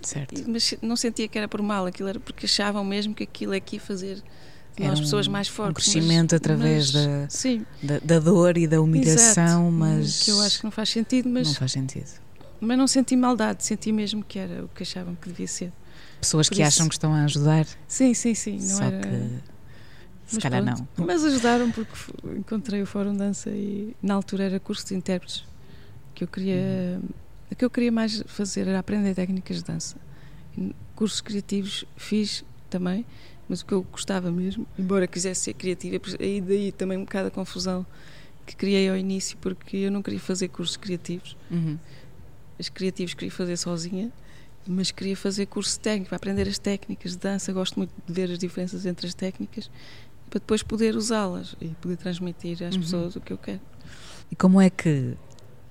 Certo. 0.01 0.43
Mas 0.47 0.75
não 0.81 0.95
sentia 0.95 1.27
que 1.27 1.37
era 1.37 1.47
por 1.47 1.61
mal, 1.61 1.85
aquilo 1.85 2.07
era 2.07 2.19
porque 2.19 2.45
achavam 2.45 2.83
mesmo 2.85 3.13
que 3.13 3.23
aquilo 3.23 3.53
é 3.53 3.59
que 3.59 3.75
ia 3.75 3.79
fazer 3.81 4.21
Era 4.77 4.89
nós 4.89 4.99
um- 4.99 5.03
pessoas 5.03 5.27
mais 5.27 5.49
um 5.49 5.51
fortes. 5.51 5.83
crescimento 5.91 6.35
através 6.35 6.93
mas, 6.93 7.43
da- 7.83 7.97
Da, 7.97 7.99
da 7.99 8.19
dor 8.19 8.57
e 8.57 8.65
da 8.67 8.79
humilhação, 8.81 9.67
exato, 9.67 9.71
mas. 9.71 10.23
Que 10.23 10.31
eu 10.31 10.39
acho 10.41 10.59
que 10.59 10.63
não 10.63 10.71
faz 10.71 10.89
sentido, 10.89 11.27
mas 11.29 11.47
não, 11.47 11.53
faz 11.55 11.71
sentido. 11.73 12.07
mas 12.61 12.77
não 12.77 12.87
senti 12.87 13.15
maldade, 13.17 13.65
senti 13.65 13.91
mesmo 13.91 14.23
que 14.23 14.39
era 14.39 14.63
o 14.63 14.69
que 14.69 14.83
achavam 14.83 15.15
que 15.15 15.27
devia 15.27 15.47
ser. 15.47 15.73
Pessoas 16.21 16.47
Por 16.49 16.55
que 16.55 16.61
isso- 16.61 16.67
acham 16.67 16.87
que 16.89 16.95
estão 16.95 17.13
a 17.13 17.23
ajudar, 17.23 17.65
Sim, 17.87 18.13
sim, 18.13 18.33
sim. 18.35 18.57
Não 18.59 18.77
só 18.77 18.83
era... 18.85 18.99
que. 18.99 19.09
Se 20.27 20.35
Mas 20.35 20.43
calhar 20.43 20.63
pronto. 20.63 20.87
não. 20.97 21.05
Mas 21.07 21.23
ajudaram 21.25 21.71
porque 21.71 21.91
encontrei 22.37 22.81
o 22.83 22.85
Fórum 22.85 23.15
Dança 23.15 23.49
e 23.49 23.95
na 24.01 24.13
altura 24.13 24.43
era 24.43 24.59
curso 24.59 24.85
de 24.85 24.93
intérpretes 24.95 25.43
que 26.13 26.23
eu 26.23 26.27
queria 26.27 26.99
o 27.51 27.55
que 27.55 27.65
eu 27.65 27.69
queria 27.69 27.91
mais 27.91 28.21
fazer 28.27 28.67
era 28.67 28.77
aprender 28.77 29.15
técnicas 29.15 29.57
de 29.57 29.63
dança. 29.63 29.95
Cursos 30.95 31.19
criativos 31.21 31.83
fiz 31.97 32.43
também, 32.69 33.03
mas 33.47 33.61
o 33.61 33.65
que 33.65 33.73
eu 33.73 33.81
gostava 33.81 34.31
mesmo, 34.31 34.67
embora 34.77 35.07
quisesse 35.07 35.41
ser 35.41 35.53
criativa, 35.53 35.99
aí 36.19 36.41
daí 36.41 36.71
também 36.71 36.97
um 36.97 37.05
bocado 37.05 37.29
a 37.29 37.31
confusão 37.31 37.83
que 38.45 38.55
criei 38.55 38.87
ao 38.87 38.95
início 38.97 39.35
porque 39.41 39.77
eu 39.77 39.91
não 39.91 40.03
queria 40.03 40.19
fazer 40.19 40.49
cursos 40.49 40.77
criativos. 40.77 41.35
Uhum. 41.49 41.79
Os 42.59 42.69
criativos 42.69 43.15
queria 43.15 43.31
fazer 43.31 43.57
sozinha, 43.57 44.11
mas 44.69 44.91
queria 44.91 45.15
fazer 45.17 45.45
curso 45.47 45.79
técnico, 45.79 46.09
para 46.09 46.17
aprender 46.17 46.47
as 46.47 46.59
técnicas 46.59 47.11
de 47.13 47.17
dança. 47.17 47.51
Gosto 47.51 47.77
muito 47.77 47.91
de 48.05 48.13
ver 48.13 48.31
as 48.31 48.37
diferenças 48.37 48.85
entre 48.85 49.07
as 49.07 49.13
técnicas 49.13 49.69
para 50.29 50.39
depois 50.39 50.61
poder 50.61 50.95
usá-las 50.95 51.55
e 51.59 51.69
poder 51.81 51.97
transmitir 51.97 52.63
às 52.63 52.75
Uhum. 52.75 52.81
pessoas 52.81 53.15
o 53.15 53.21
que 53.21 53.33
eu 53.33 53.37
quero. 53.37 53.61
E 54.31 54.35
como 54.35 54.61
é 54.61 54.69
que 54.69 55.15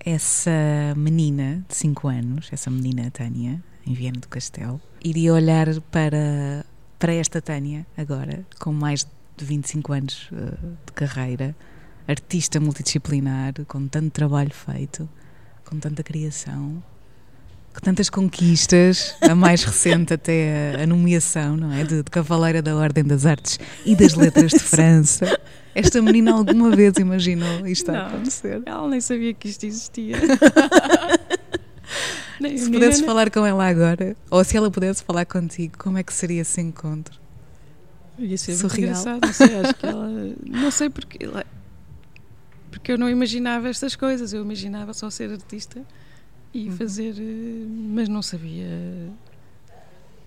essa 0.00 0.50
menina 0.96 1.64
de 1.68 1.74
5 1.76 2.08
anos, 2.08 2.48
essa 2.52 2.68
menina 2.70 3.10
Tânia, 3.10 3.62
em 3.86 3.94
Viana 3.94 4.18
do 4.18 4.28
Castelo, 4.28 4.80
iria 5.02 5.32
olhar 5.32 5.80
para, 5.92 6.64
para 6.98 7.12
esta 7.12 7.40
Tânia 7.40 7.86
agora, 7.96 8.44
com 8.58 8.72
mais 8.72 9.06
de 9.36 9.44
25 9.44 9.92
anos 9.92 10.28
eh, 10.32 10.56
de 10.86 10.92
carreira, 10.92 11.54
artista 12.08 12.58
multidisciplinar, 12.58 13.52
com 13.66 13.86
tanto 13.86 14.10
trabalho 14.10 14.52
feito, 14.52 15.08
com 15.64 15.78
tanta 15.78 16.02
criação, 16.02 16.82
com 17.78 17.84
tantas 17.84 18.10
conquistas, 18.10 19.14
a 19.20 19.36
mais 19.36 19.62
recente 19.62 20.12
até 20.12 20.74
a, 20.76 20.82
a 20.82 20.86
nomeação, 20.86 21.56
não 21.56 21.72
é? 21.72 21.84
De, 21.84 22.02
de 22.02 22.10
Cavaleira 22.10 22.60
da 22.60 22.74
Ordem 22.74 23.04
das 23.04 23.24
Artes 23.24 23.58
e 23.86 23.94
das 23.94 24.14
Letras 24.14 24.50
de 24.50 24.58
França. 24.58 25.38
Esta 25.76 26.02
menina 26.02 26.32
alguma 26.32 26.74
vez 26.74 26.94
imaginou 26.98 27.64
isto 27.68 27.88
a 27.90 27.92
Não. 27.92 28.06
acontecer? 28.06 28.62
Ela 28.66 28.88
nem 28.88 29.00
sabia 29.00 29.32
que 29.32 29.48
isto 29.48 29.64
existia. 29.64 30.16
Nem 32.40 32.54
a 32.54 32.58
Se 32.58 32.70
pudesses 32.70 33.00
falar 33.00 33.30
com 33.30 33.44
ela 33.46 33.66
agora, 33.66 34.16
ou 34.30 34.44
se 34.44 34.56
ela 34.56 34.70
pudesse 34.70 35.02
falar 35.02 35.24
contigo, 35.24 35.76
como 35.78 35.98
é 35.98 36.02
que 36.02 36.12
seria 36.12 36.42
esse 36.42 36.60
encontro? 36.60 37.18
Ia 38.18 38.36
ser 38.38 38.52
muito 38.52 38.60
Surreal. 38.68 38.90
engraçado, 38.90 39.20
não 39.24 39.32
sei, 39.32 39.56
acho 39.56 39.74
que 39.74 39.86
ela. 39.86 40.08
Não 40.46 40.70
sei 40.70 40.90
porque. 40.90 41.18
Porque 42.70 42.92
eu 42.92 42.98
não 42.98 43.08
imaginava 43.08 43.68
estas 43.68 43.96
coisas, 43.96 44.32
eu 44.32 44.42
imaginava 44.42 44.92
só 44.92 45.10
ser 45.10 45.30
artista 45.32 45.80
e 46.54 46.68
Uhum. 46.68 46.76
fazer. 46.76 47.14
eh, 47.18 47.66
Mas 47.94 48.08
não 48.08 48.22
sabia. 48.22 48.66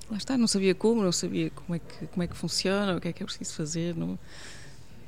Lá 0.09 0.17
está, 0.17 0.37
não 0.37 0.47
sabia 0.47 0.75
como, 0.75 1.01
não 1.03 1.11
sabia 1.11 1.49
como 1.51 1.75
é 1.75 1.79
que, 1.79 2.07
como 2.07 2.23
é 2.23 2.27
que 2.27 2.35
funciona, 2.35 2.97
o 2.97 3.01
que 3.01 3.07
é 3.07 3.13
que 3.13 3.23
é 3.23 3.25
preciso 3.25 3.53
fazer. 3.53 3.95
Não, 3.95 4.19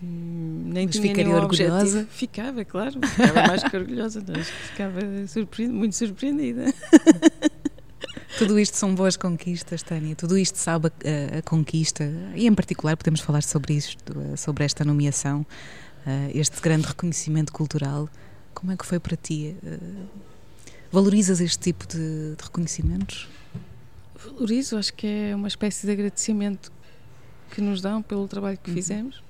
hum, 0.01 0.63
nem 0.73 0.87
Mas 0.87 0.95
ficaria 0.97 1.35
orgulhosa? 1.35 1.75
objetivo. 1.83 2.07
Ficava, 2.09 2.63
claro, 2.65 2.99
ficava 3.05 3.47
mais 3.47 3.63
que 3.63 3.75
orgulhosa, 3.75 4.23
mas 4.27 4.47
ficava 4.49 4.99
surpre- 5.27 5.67
muito 5.67 5.95
surpreendida. 5.95 6.65
Tudo 8.37 8.57
isto 8.59 8.75
são 8.77 8.95
boas 8.95 9.15
conquistas, 9.15 9.83
Tânia. 9.83 10.15
Tudo 10.15 10.37
isto 10.37 10.57
sabe 10.57 10.87
a, 10.87 11.35
a- 11.35 11.39
a 11.39 11.41
conquista. 11.43 12.03
E 12.35 12.47
em 12.47 12.53
particular 12.53 12.97
podemos 12.97 13.19
falar 13.19 13.43
sobre 13.43 13.73
isto, 13.75 14.13
eh, 14.19 14.35
sobre 14.37 14.63
esta 14.65 14.83
nomeação, 14.83 15.45
eh, 16.05 16.31
este 16.33 16.59
grande 16.61 16.87
reconhecimento 16.87 17.51
cultural. 17.53 18.09
Como 18.53 18.71
é 18.71 18.77
que 18.77 18.85
foi 18.85 18.99
para 18.99 19.15
ti? 19.15 19.55
Valorizas 20.93 21.41
este 21.41 21.57
tipo 21.59 21.87
de, 21.87 22.35
de 22.35 22.43
reconhecimentos? 22.43 23.27
Valorizo, 24.23 24.77
acho 24.77 24.93
que 24.93 25.07
é 25.07 25.35
uma 25.35 25.47
espécie 25.47 25.87
de 25.87 25.91
agradecimento 25.91 26.71
que 27.51 27.59
nos 27.61 27.81
dão 27.81 27.99
pelo 28.01 28.27
trabalho 28.27 28.57
que 28.59 28.69
Uhum. 28.69 28.75
fizemos. 28.75 29.23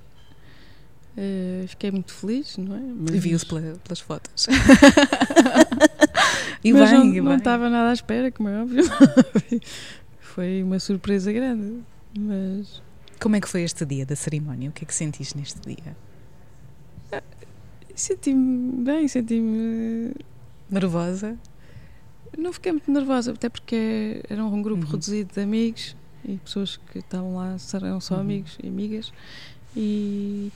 Eh, 1.16 1.64
fiquei 1.68 1.90
muito 1.90 2.12
feliz, 2.12 2.58
não 2.58 2.76
é? 2.76 2.80
Mas- 2.80 3.16
Vi-os 3.22 3.44
pela- 3.44 3.76
pelas 3.82 4.00
fotos. 4.00 4.46
e 6.62 6.70
mas 6.72 6.90
bem, 6.90 6.98
não, 6.98 7.14
e 7.14 7.20
não 7.22 7.36
estava 7.36 7.70
nada 7.70 7.88
à 7.90 7.92
espera, 7.94 8.30
como 8.30 8.48
é 8.50 8.60
óbvio. 8.62 8.84
Foi 10.20 10.62
uma 10.62 10.78
surpresa 10.78 11.32
grande, 11.32 11.80
mas 12.18 12.82
Como 13.20 13.36
é 13.36 13.40
que 13.40 13.48
foi 13.48 13.62
este 13.62 13.86
dia 13.86 14.04
da 14.04 14.16
cerimónia? 14.16 14.68
O 14.68 14.72
que 14.72 14.84
é 14.84 14.86
que 14.86 14.94
sentiste 14.94 15.36
neste 15.38 15.58
dia? 15.60 15.96
senti-me 17.94 18.84
bem, 18.84 19.06
senti-me. 19.08 20.12
Nervosa? 20.68 21.38
Não 22.36 22.52
fiquei 22.52 22.72
muito 22.72 22.90
nervosa, 22.90 23.32
até 23.32 23.48
porque 23.48 24.22
era 24.28 24.44
um 24.44 24.62
grupo 24.62 24.84
Uhum. 24.84 24.90
reduzido 24.92 25.32
de 25.34 25.40
amigos 25.40 25.96
e 26.24 26.36
pessoas 26.38 26.76
que 26.76 26.98
estavam 26.98 27.36
lá 27.36 27.56
eram 27.74 28.00
só 28.00 28.14
Uhum. 28.14 28.20
amigos 28.20 28.58
e 28.62 28.68
amigas. 28.68 29.12
E 29.76 30.52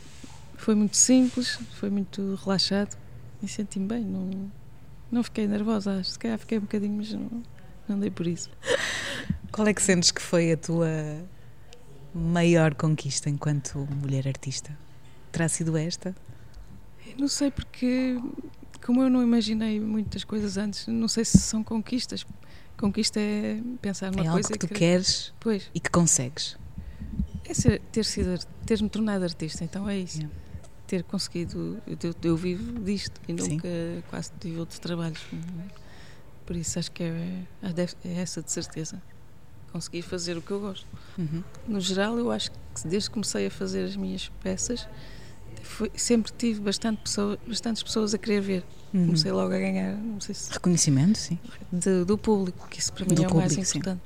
foi 0.56 0.74
muito 0.74 0.96
simples, 0.96 1.58
foi 1.78 1.90
muito 1.90 2.38
relaxado 2.44 2.96
e 3.42 3.48
senti-me 3.48 3.86
bem. 3.86 4.04
Não, 4.04 4.50
não 5.10 5.22
fiquei 5.22 5.46
nervosa, 5.46 5.98
acho. 5.98 6.10
Se 6.10 6.18
calhar 6.18 6.38
fiquei 6.38 6.58
um 6.58 6.62
bocadinho, 6.62 6.94
mas 6.96 7.12
não, 7.12 7.42
não 7.88 7.98
dei 7.98 8.10
por 8.10 8.26
isso. 8.26 8.50
Qual 9.52 9.66
é 9.66 9.74
que 9.74 9.82
sentes 9.82 10.10
que 10.10 10.20
foi 10.22 10.52
a 10.52 10.56
tua 10.56 10.88
maior 12.14 12.74
conquista 12.74 13.28
enquanto 13.30 13.78
mulher 14.02 14.26
artista? 14.26 14.76
Terá 15.32 15.48
sido 15.48 15.76
esta? 15.76 16.14
Eu 17.06 17.14
Não 17.18 17.28
sei 17.28 17.50
porque, 17.50 18.18
como 18.84 19.02
eu 19.02 19.10
não 19.10 19.22
imaginei 19.22 19.80
muitas 19.80 20.24
coisas 20.24 20.56
antes, 20.56 20.86
não 20.86 21.08
sei 21.08 21.24
se 21.24 21.38
são 21.38 21.62
conquistas. 21.64 22.24
Conquista 22.76 23.18
é 23.20 23.60
pensar 23.82 24.10
numa 24.12 24.22
é 24.24 24.26
algo 24.28 24.34
coisa 24.40 24.48
que 24.52 24.58
tu 24.58 24.68
querer- 24.68 24.78
queres 24.78 25.32
Pois, 25.40 25.68
e 25.74 25.80
que 25.80 25.90
consegues. 25.90 26.56
é 27.44 27.52
ser, 27.54 27.80
ter 27.92 28.04
sido, 28.04 28.38
ter-me 28.64 28.88
tornado 28.88 29.24
artista, 29.24 29.64
então 29.64 29.88
é 29.88 29.98
isso. 29.98 30.18
Yeah. 30.18 30.36
Ter 30.86 31.02
conseguido, 31.02 31.82
eu, 31.86 32.14
eu- 32.22 32.36
vivo 32.36 32.78
disto 32.80 33.20
e 33.28 33.38
Sim. 33.42 33.50
nunca 33.56 33.68
quase 34.08 34.30
tive 34.40 34.58
outros 34.60 34.78
trabalhos. 34.78 35.20
Por 36.46 36.56
isso 36.56 36.78
acho 36.78 36.90
que 36.92 37.02
é, 37.02 37.42
é 37.62 38.08
é 38.08 38.12
essa 38.20 38.40
de 38.42 38.50
certeza. 38.50 39.02
Conseguir 39.70 40.00
fazer 40.00 40.36
o 40.38 40.40
que 40.40 40.50
eu 40.50 40.60
gosto. 40.60 40.86
Uhum. 41.18 41.42
No 41.66 41.78
geral, 41.80 42.16
eu 42.18 42.30
acho 42.32 42.50
que 42.52 42.58
desde 42.86 43.10
que 43.10 43.14
comecei 43.14 43.46
a 43.46 43.50
fazer 43.50 43.84
as 43.84 43.96
minhas 43.96 44.30
peças, 44.42 44.88
foi- 45.62 45.90
sempre 45.96 46.32
tive 46.36 46.60
bastante 46.60 47.00
pessoa, 47.02 47.38
bastantes 47.46 47.82
pessoas 47.82 48.14
a 48.14 48.18
querer 48.18 48.40
ver. 48.40 48.64
Uhum. 48.94 49.06
Comecei 49.06 49.30
logo 49.32 49.52
a 49.54 49.58
ganhar, 49.58 49.96
não 49.96 50.20
sei 50.20 50.34
se 50.34 50.50
Reconhecimento, 50.52 51.18
sim. 51.18 51.38
de- 51.72 52.04
do 52.04 52.16
público, 52.16 52.66
que 52.68 52.78
isso 52.80 52.92
para 52.92 53.04
mim 53.04 53.14
Do 53.14 53.24
é 53.24 53.28
o 53.28 53.34
mais 53.34 53.52
público, 53.52 53.70
sim. 53.70 53.78
importante. 53.78 54.02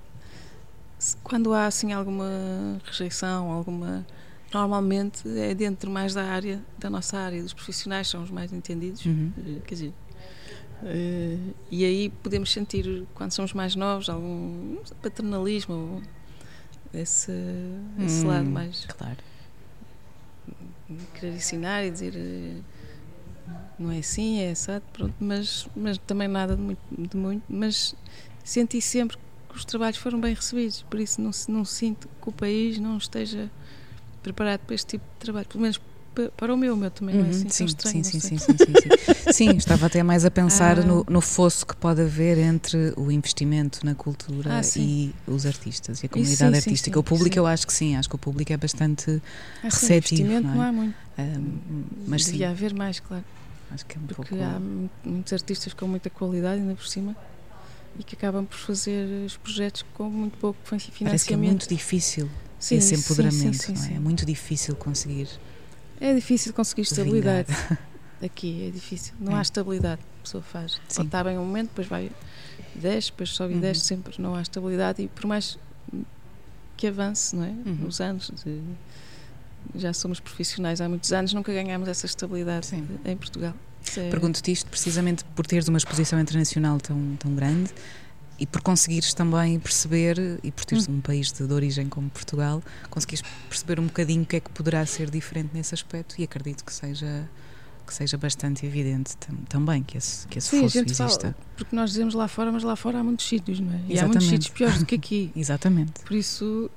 Se- 0.98 1.16
Quando 1.22 1.52
há 1.52 1.66
assim 1.66 1.92
alguma 1.92 2.80
rejeição, 2.84 3.50
alguma. 3.50 4.06
Normalmente 4.52 5.22
é 5.38 5.54
dentro 5.54 5.90
mais 5.90 6.12
da 6.14 6.24
área, 6.24 6.60
da 6.78 6.90
nossa 6.90 7.16
área, 7.16 7.42
dos 7.42 7.52
profissionais 7.54 8.06
são 8.08 8.22
os 8.22 8.30
mais 8.30 8.52
entendidos. 8.52 9.04
Uhum. 9.06 9.32
Eh, 9.38 9.60
Quer 9.66 9.74
dizer, 9.74 9.92
Uh, 10.84 11.54
e 11.70 11.84
aí 11.84 12.08
podemos 12.24 12.50
sentir, 12.52 13.06
quando 13.14 13.30
somos 13.30 13.52
mais 13.52 13.76
novos, 13.76 14.08
algum 14.08 14.78
paternalismo, 15.00 15.72
ou 15.74 16.02
esse, 16.92 17.30
hum, 17.30 18.04
esse 18.04 18.24
lado 18.24 18.50
mais. 18.50 18.84
Claro. 18.86 19.18
Querer 21.14 21.34
ensinar 21.34 21.84
e 21.84 21.90
dizer 21.90 22.14
não 23.78 23.90
é 23.90 23.98
assim, 23.98 24.40
é 24.40 24.50
assado, 24.50 24.84
pronto, 24.92 25.14
mas, 25.18 25.68
mas 25.74 25.98
também 25.98 26.28
nada 26.28 26.54
de 26.54 26.62
muito, 26.62 26.80
de 26.90 27.16
muito, 27.16 27.42
mas 27.48 27.94
senti 28.44 28.80
sempre 28.80 29.16
que 29.48 29.56
os 29.56 29.64
trabalhos 29.64 29.98
foram 29.98 30.20
bem 30.20 30.34
recebidos, 30.34 30.82
por 30.82 31.00
isso 31.00 31.20
não, 31.20 31.30
não 31.48 31.64
sinto 31.64 32.08
que 32.20 32.28
o 32.28 32.32
país 32.32 32.78
não 32.78 32.96
esteja 32.96 33.50
preparado 34.22 34.60
para 34.60 34.74
este 34.74 34.98
tipo 34.98 35.04
de 35.04 35.18
trabalho, 35.18 35.46
pelo 35.48 35.62
menos 35.62 35.80
para 36.36 36.52
o 36.52 36.56
meu, 36.56 36.74
o 36.74 36.76
meu 36.76 36.90
também 36.90 37.14
não 37.14 37.22
é 37.22 37.24
uhum, 37.24 37.30
assim 37.30 37.48
sim, 37.48 37.64
estranho, 37.64 38.04
sim, 38.04 38.20
sim, 38.20 38.20
sim, 38.20 38.38
sim, 38.38 38.56
sim, 38.58 38.72
sim. 39.32 39.32
sim, 39.32 39.56
estava 39.56 39.86
até 39.86 40.02
mais 40.02 40.24
a 40.24 40.30
pensar 40.30 40.78
ah. 40.78 40.84
no, 40.84 41.04
no 41.08 41.20
fosso 41.20 41.66
que 41.66 41.74
pode 41.76 42.02
haver 42.02 42.38
entre 42.38 42.92
o 42.96 43.10
investimento 43.10 43.84
na 43.84 43.94
cultura 43.94 44.58
ah, 44.58 44.62
e 44.76 45.14
os 45.26 45.46
artistas 45.46 46.02
e 46.02 46.06
a 46.06 46.08
comunidade 46.08 46.60
sim, 46.60 46.70
artística. 46.70 46.98
o 46.98 47.02
público, 47.02 47.38
eu 47.38 47.46
acho 47.46 47.66
que 47.66 47.72
sim, 47.72 47.96
acho 47.96 48.08
que 48.08 48.14
o 48.14 48.18
público 48.18 48.52
é 48.52 48.56
bastante 48.56 49.22
ah, 49.62 49.64
receptivo. 49.64 50.22
investimento 50.22 50.46
não, 50.46 50.52
é? 50.52 50.56
não 50.56 50.62
há 50.62 50.72
muito. 50.72 50.94
Mas 52.06 52.24
Devia 52.24 52.46
sim. 52.46 52.52
haver 52.52 52.74
mais, 52.74 53.00
claro. 53.00 53.24
Acho 53.70 53.86
que 53.86 53.96
é 53.96 54.00
um 54.00 54.06
Porque 54.06 54.34
há 54.36 54.60
muitos 55.04 55.32
artistas 55.32 55.72
com 55.72 55.86
muita 55.86 56.10
qualidade 56.10 56.60
ainda 56.60 56.74
por 56.74 56.86
cima 56.86 57.16
e 57.98 58.02
que 58.02 58.14
acabam 58.14 58.44
por 58.44 58.58
fazer 58.58 59.24
os 59.24 59.36
projetos 59.36 59.84
com 59.94 60.08
muito 60.08 60.36
pouco 60.38 60.58
financiamento. 60.64 61.04
Parece 61.04 61.26
que 61.26 61.34
é 61.34 61.36
muito 61.36 61.68
difícil 61.68 62.28
sim, 62.58 62.76
esse 62.76 62.94
empoderamento, 62.94 63.62
sim, 63.62 63.76
sim, 63.76 63.92
é? 63.92 63.96
é? 63.96 63.98
muito 63.98 64.24
difícil 64.24 64.74
conseguir. 64.76 65.28
É 66.02 66.12
difícil 66.12 66.52
conseguir 66.52 66.82
estabilidade. 66.82 67.48
Aqui 68.20 68.66
é 68.66 68.70
difícil. 68.70 69.14
Não 69.20 69.32
é. 69.32 69.38
há 69.38 69.42
estabilidade. 69.42 70.00
A 70.18 70.22
pessoa 70.22 70.42
faz. 70.42 70.80
Pode 70.94 71.06
estar 71.06 71.22
bem 71.22 71.38
um 71.38 71.44
momento, 71.44 71.68
depois 71.68 71.86
vai 71.86 72.10
10, 72.74 73.06
depois 73.06 73.30
sobe 73.30 73.54
uhum. 73.54 73.60
10, 73.60 73.82
sempre 73.82 74.20
não 74.20 74.34
há 74.34 74.42
estabilidade 74.42 75.00
e 75.00 75.06
por 75.06 75.26
mais 75.26 75.56
que 76.76 76.88
avance, 76.88 77.36
não 77.36 77.44
é? 77.44 77.50
Uhum. 77.50 77.76
Nos 77.82 78.00
anos 78.00 78.32
de 78.44 78.60
já 79.76 79.92
somos 79.92 80.18
profissionais 80.18 80.80
há 80.80 80.88
muitos 80.88 81.12
anos, 81.12 81.32
nunca 81.32 81.52
ganhámos 81.52 81.86
essa 81.86 82.04
estabilidade 82.04 82.66
Sim. 82.66 82.86
em 83.04 83.16
Portugal. 83.16 83.54
É... 83.96 84.10
Pergunto-te 84.10 84.50
isto 84.50 84.68
precisamente 84.68 85.24
por 85.36 85.46
teres 85.46 85.68
uma 85.68 85.78
exposição 85.78 86.18
internacional 86.18 86.80
tão, 86.80 87.16
tão 87.16 87.32
grande 87.32 87.72
e 88.42 88.46
por 88.46 88.60
conseguires 88.60 89.14
também 89.14 89.56
perceber, 89.60 90.40
e 90.42 90.50
por 90.50 90.64
teres 90.64 90.88
hum. 90.88 90.94
um 90.94 91.00
país 91.00 91.30
de, 91.30 91.46
de, 91.46 91.52
origem 91.52 91.88
como 91.88 92.10
Portugal, 92.10 92.60
conseguires 92.90 93.22
perceber 93.48 93.78
um 93.78 93.86
bocadinho 93.86 94.24
o 94.24 94.26
que 94.26 94.34
é 94.34 94.40
que 94.40 94.50
poderá 94.50 94.84
ser 94.84 95.08
diferente 95.08 95.50
nesse 95.54 95.72
aspecto 95.72 96.16
e 96.18 96.24
acredito 96.24 96.64
que 96.64 96.74
seja 96.74 97.28
que 97.86 97.94
seja 97.94 98.16
bastante 98.16 98.64
evidente 98.64 99.16
tam, 99.16 99.36
também 99.48 99.82
que 99.82 99.98
esse, 99.98 100.26
que 100.26 100.38
esse 100.38 100.48
Sim, 100.48 100.62
fosso 100.62 100.78
exista. 100.78 101.20
Fala, 101.20 101.36
porque 101.56 101.74
nós 101.76 101.90
dizemos 101.90 102.14
lá 102.14 102.26
fora, 102.26 102.50
mas 102.50 102.64
lá 102.64 102.74
fora 102.74 102.98
há 102.98 103.04
muitos 103.04 103.28
sítios, 103.28 103.60
não 103.60 103.72
é? 103.72 103.80
E 103.88 103.98
há 103.98 104.06
muitos 104.06 104.26
sítios 104.26 104.48
piores 104.48 104.78
do 104.78 104.86
que 104.86 104.94
aqui. 104.96 105.30
Exatamente. 105.36 106.00
Por 106.04 106.14
isso 106.14 106.70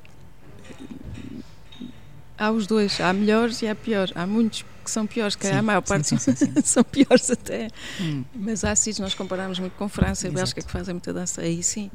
Há 2.37 2.51
os 2.51 2.67
dois, 2.67 2.99
há 2.99 3.13
melhores 3.13 3.61
e 3.61 3.67
há 3.67 3.73
piores. 3.73 4.11
Há 4.15 4.27
muitos 4.27 4.65
que 4.85 4.91
são 4.91 5.05
piores, 5.05 5.35
que 5.35 5.47
sim, 5.47 5.53
a 5.53 5.61
maior 5.61 5.81
parte 5.81 6.07
sim, 6.07 6.17
sim, 6.17 6.53
são 6.63 6.83
piores 6.83 7.29
até. 7.29 7.67
Hum. 7.99 8.23
Mas 8.33 8.63
há 8.63 8.73
sítios, 8.75 8.99
nós 8.99 9.13
comparamos 9.13 9.59
muito 9.59 9.73
com 9.73 9.89
França 9.89 10.27
e 10.27 10.31
Bélgica 10.31 10.61
que 10.61 10.71
fazem 10.71 10.93
muita 10.93 11.11
dança, 11.11 11.41
aí 11.41 11.61
sim. 11.61 11.91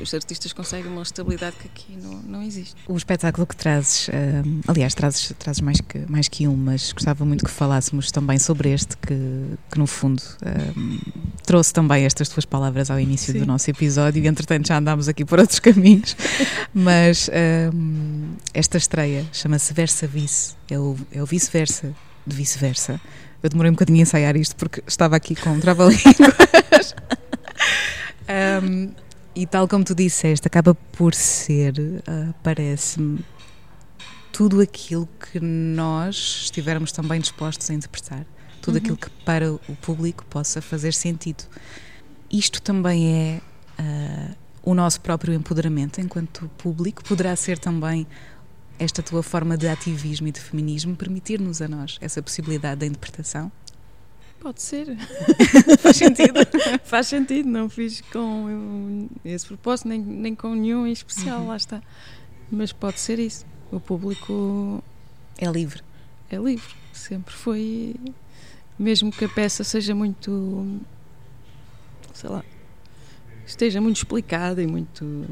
Os 0.00 0.12
artistas 0.12 0.52
conseguem 0.52 0.90
uma 0.90 1.02
estabilidade 1.02 1.56
que 1.56 1.66
aqui 1.66 1.96
não, 1.96 2.14
não 2.22 2.42
existe. 2.42 2.74
O 2.88 2.96
espetáculo 2.96 3.46
que 3.46 3.54
trazes, 3.54 4.08
um, 4.08 4.60
aliás, 4.66 4.94
trazes, 4.94 5.32
trazes 5.38 5.60
mais, 5.60 5.80
que, 5.80 5.98
mais 6.10 6.26
que 6.26 6.48
um, 6.48 6.56
mas 6.56 6.92
gostava 6.92 7.24
muito 7.24 7.44
que 7.44 7.50
falássemos 7.50 8.10
também 8.10 8.38
sobre 8.38 8.72
este, 8.72 8.96
que, 8.96 9.14
que 9.70 9.78
no 9.78 9.86
fundo 9.86 10.22
um, 10.76 10.98
trouxe 11.44 11.72
também 11.72 12.04
estas 12.04 12.28
tuas 12.28 12.44
palavras 12.44 12.90
ao 12.90 12.98
início 12.98 13.32
Sim. 13.32 13.40
do 13.40 13.46
nosso 13.46 13.70
episódio 13.70 14.22
e 14.22 14.26
entretanto 14.26 14.66
já 14.66 14.78
andámos 14.78 15.08
aqui 15.08 15.24
por 15.24 15.38
outros 15.38 15.60
caminhos, 15.60 16.16
mas 16.72 17.30
um, 17.72 18.34
esta 18.52 18.78
estreia 18.78 19.24
chama-se 19.32 19.72
Versa 19.72 20.06
Vice, 20.06 20.54
é 20.70 20.78
o, 20.78 20.96
é 21.12 21.22
o 21.22 21.26
vice-versa 21.26 21.94
de 22.26 22.34
vice-versa. 22.36 23.00
Eu 23.42 23.50
demorei 23.50 23.70
um 23.70 23.74
bocadinho 23.74 23.98
a 23.98 24.02
ensaiar 24.02 24.36
isto 24.36 24.56
porque 24.56 24.82
estava 24.86 25.16
aqui 25.16 25.34
com 25.34 25.50
um 25.50 25.60
trava-línguas. 25.60 26.94
um, 28.62 28.90
e 29.34 29.46
tal 29.46 29.68
como 29.68 29.84
tu 29.84 29.94
disseste, 29.94 30.46
acaba 30.46 30.74
por 30.74 31.14
ser, 31.14 31.74
uh, 31.78 32.34
parece-me, 32.42 33.24
tudo 34.32 34.60
aquilo 34.60 35.08
que 35.20 35.40
nós 35.40 36.42
estivermos 36.44 36.92
também 36.92 37.20
dispostos 37.20 37.68
a 37.70 37.74
interpretar 37.74 38.24
tudo 38.64 38.76
uhum. 38.76 38.80
aquilo 38.80 38.96
que 38.96 39.10
para 39.24 39.52
o 39.52 39.76
público 39.82 40.24
possa 40.24 40.62
fazer 40.62 40.94
sentido. 40.94 41.44
Isto 42.32 42.62
também 42.62 43.12
é 43.12 43.40
uh, 43.82 44.34
o 44.62 44.74
nosso 44.74 45.02
próprio 45.02 45.34
empoderamento 45.34 46.00
enquanto 46.00 46.50
público, 46.56 47.04
poderá 47.04 47.36
ser 47.36 47.58
também 47.58 48.06
esta 48.78 49.02
tua 49.02 49.22
forma 49.22 49.56
de 49.56 49.68
ativismo 49.68 50.28
e 50.28 50.32
de 50.32 50.40
feminismo 50.40 50.96
permitir-nos 50.96 51.62
a 51.62 51.68
nós 51.68 51.98
essa 52.00 52.22
possibilidade 52.22 52.80
da 52.80 52.86
interpretação? 52.86 53.50
Pode 54.40 54.60
ser. 54.60 54.96
Faz 55.80 55.96
sentido. 55.96 56.34
Faz 56.84 57.06
sentido, 57.06 57.48
não 57.48 57.70
fiz 57.70 58.02
com 58.12 59.08
esse 59.24 59.46
propósito, 59.46 59.88
nem, 59.88 60.00
nem 60.00 60.34
com 60.34 60.54
nenhum 60.54 60.86
em 60.86 60.92
especial, 60.92 61.40
uhum. 61.40 61.48
lá 61.48 61.56
está. 61.56 61.82
Mas 62.50 62.72
pode 62.72 63.00
ser 63.00 63.18
isso. 63.18 63.46
O 63.72 63.80
público. 63.80 64.84
É 65.38 65.46
livre. 65.46 65.82
É 66.30 66.36
livre. 66.36 66.74
Sempre 66.92 67.34
foi 67.34 67.96
mesmo 68.78 69.10
que 69.10 69.24
a 69.24 69.28
peça 69.28 69.62
seja 69.62 69.94
muito, 69.94 70.80
sei 72.12 72.28
lá, 72.28 72.44
esteja 73.46 73.80
muito 73.80 73.98
explicada 73.98 74.62
e 74.62 74.66
muito, 74.66 75.26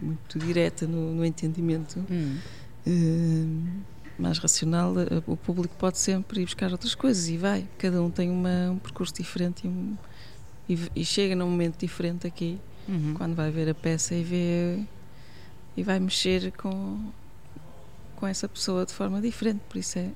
muito 0.00 0.38
direta 0.38 0.86
no, 0.86 1.14
no 1.14 1.24
entendimento 1.24 2.04
hum. 2.10 2.38
uh, 2.86 4.20
mais 4.20 4.38
racional, 4.38 4.94
o 5.26 5.36
público 5.36 5.74
pode 5.78 5.98
sempre 5.98 6.40
ir 6.40 6.44
buscar 6.44 6.72
outras 6.72 6.94
coisas 6.94 7.28
e 7.28 7.36
vai. 7.36 7.66
Cada 7.78 8.02
um 8.02 8.10
tem 8.10 8.30
uma, 8.30 8.70
um 8.72 8.78
percurso 8.78 9.14
diferente 9.14 9.64
e, 9.64 9.68
um, 9.68 9.96
e, 10.68 10.78
e, 10.96 11.04
chega 11.04 11.36
num 11.36 11.48
momento 11.48 11.78
diferente 11.78 12.26
aqui, 12.26 12.58
uhum. 12.88 13.14
quando 13.14 13.36
vai 13.36 13.50
ver 13.50 13.68
a 13.68 13.74
peça 13.74 14.14
e 14.14 14.24
vê 14.24 14.80
e 15.76 15.82
vai 15.84 16.00
mexer 16.00 16.50
com, 16.52 17.12
com 18.16 18.26
essa 18.26 18.48
pessoa 18.48 18.84
de 18.84 18.92
forma 18.92 19.20
diferente. 19.20 19.60
Por 19.68 19.78
isso 19.78 20.00
é 20.00 20.10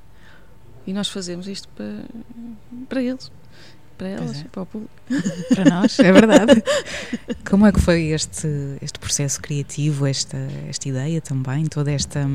e 0.86 0.92
nós 0.92 1.08
fazemos 1.08 1.46
isto 1.46 1.68
para, 1.68 2.04
para 2.88 3.02
eles, 3.02 3.30
para 4.02 4.08
elas, 4.08 4.40
é. 4.40 4.44
para 4.44 4.62
o 4.62 4.66
público. 4.66 4.92
Para 5.54 5.64
nós, 5.64 5.98
é 6.00 6.12
verdade. 6.12 6.62
Como 7.48 7.66
é 7.66 7.72
que 7.72 7.80
foi 7.80 8.06
este, 8.06 8.48
este 8.80 8.98
processo 8.98 9.40
criativo, 9.40 10.06
esta, 10.06 10.36
esta 10.68 10.88
ideia 10.88 11.20
também, 11.20 11.66
toda 11.66 11.92
esta. 11.92 12.26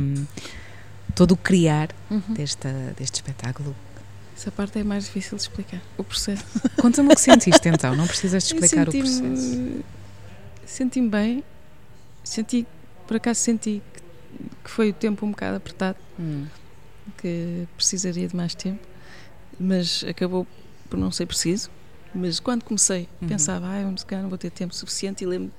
todo 1.14 1.34
o 1.34 1.38
criar 1.38 1.90
uhum. 2.10 2.22
desta, 2.30 2.72
deste 2.98 3.16
espetáculo? 3.16 3.76
Essa 4.36 4.52
parte 4.52 4.80
é 4.80 4.84
mais 4.84 5.06
difícil 5.06 5.36
de 5.36 5.44
explicar, 5.44 5.82
o 5.98 6.04
processo. 6.04 6.46
Conta-me 6.80 7.12
o 7.12 7.16
que 7.16 7.22
sentiste 7.22 7.68
então, 7.68 7.96
não 7.96 8.06
precisas 8.08 8.44
de 8.44 8.54
explicar 8.54 8.88
o 8.88 8.92
processo. 8.92 9.84
Senti-me 10.66 11.10
bem, 11.10 11.44
senti, 12.24 12.68
por 13.08 13.18
acaso 13.18 13.40
senti 13.40 13.82
que, 13.94 14.02
que 14.64 14.70
foi 14.70 14.92
o 14.92 14.94
tempo 14.94 15.26
um 15.26 15.32
bocado 15.32 15.58
apertado. 15.58 15.98
Hum 16.20 16.46
que 17.18 17.68
precisaria 17.76 18.28
de 18.28 18.36
mais 18.36 18.54
tempo, 18.54 18.86
mas 19.60 20.04
acabou 20.04 20.46
por 20.88 20.98
não 20.98 21.12
ser 21.12 21.26
preciso. 21.26 21.70
Mas 22.14 22.40
quando 22.40 22.64
comecei, 22.64 23.08
uhum. 23.22 23.28
pensava, 23.28 23.70
ah, 23.70 23.82
eu 23.82 23.94
não 24.22 24.30
vou 24.30 24.38
ter 24.38 24.50
tempo 24.50 24.74
suficiente 24.74 25.24
e 25.24 25.28
lembro 25.28 25.52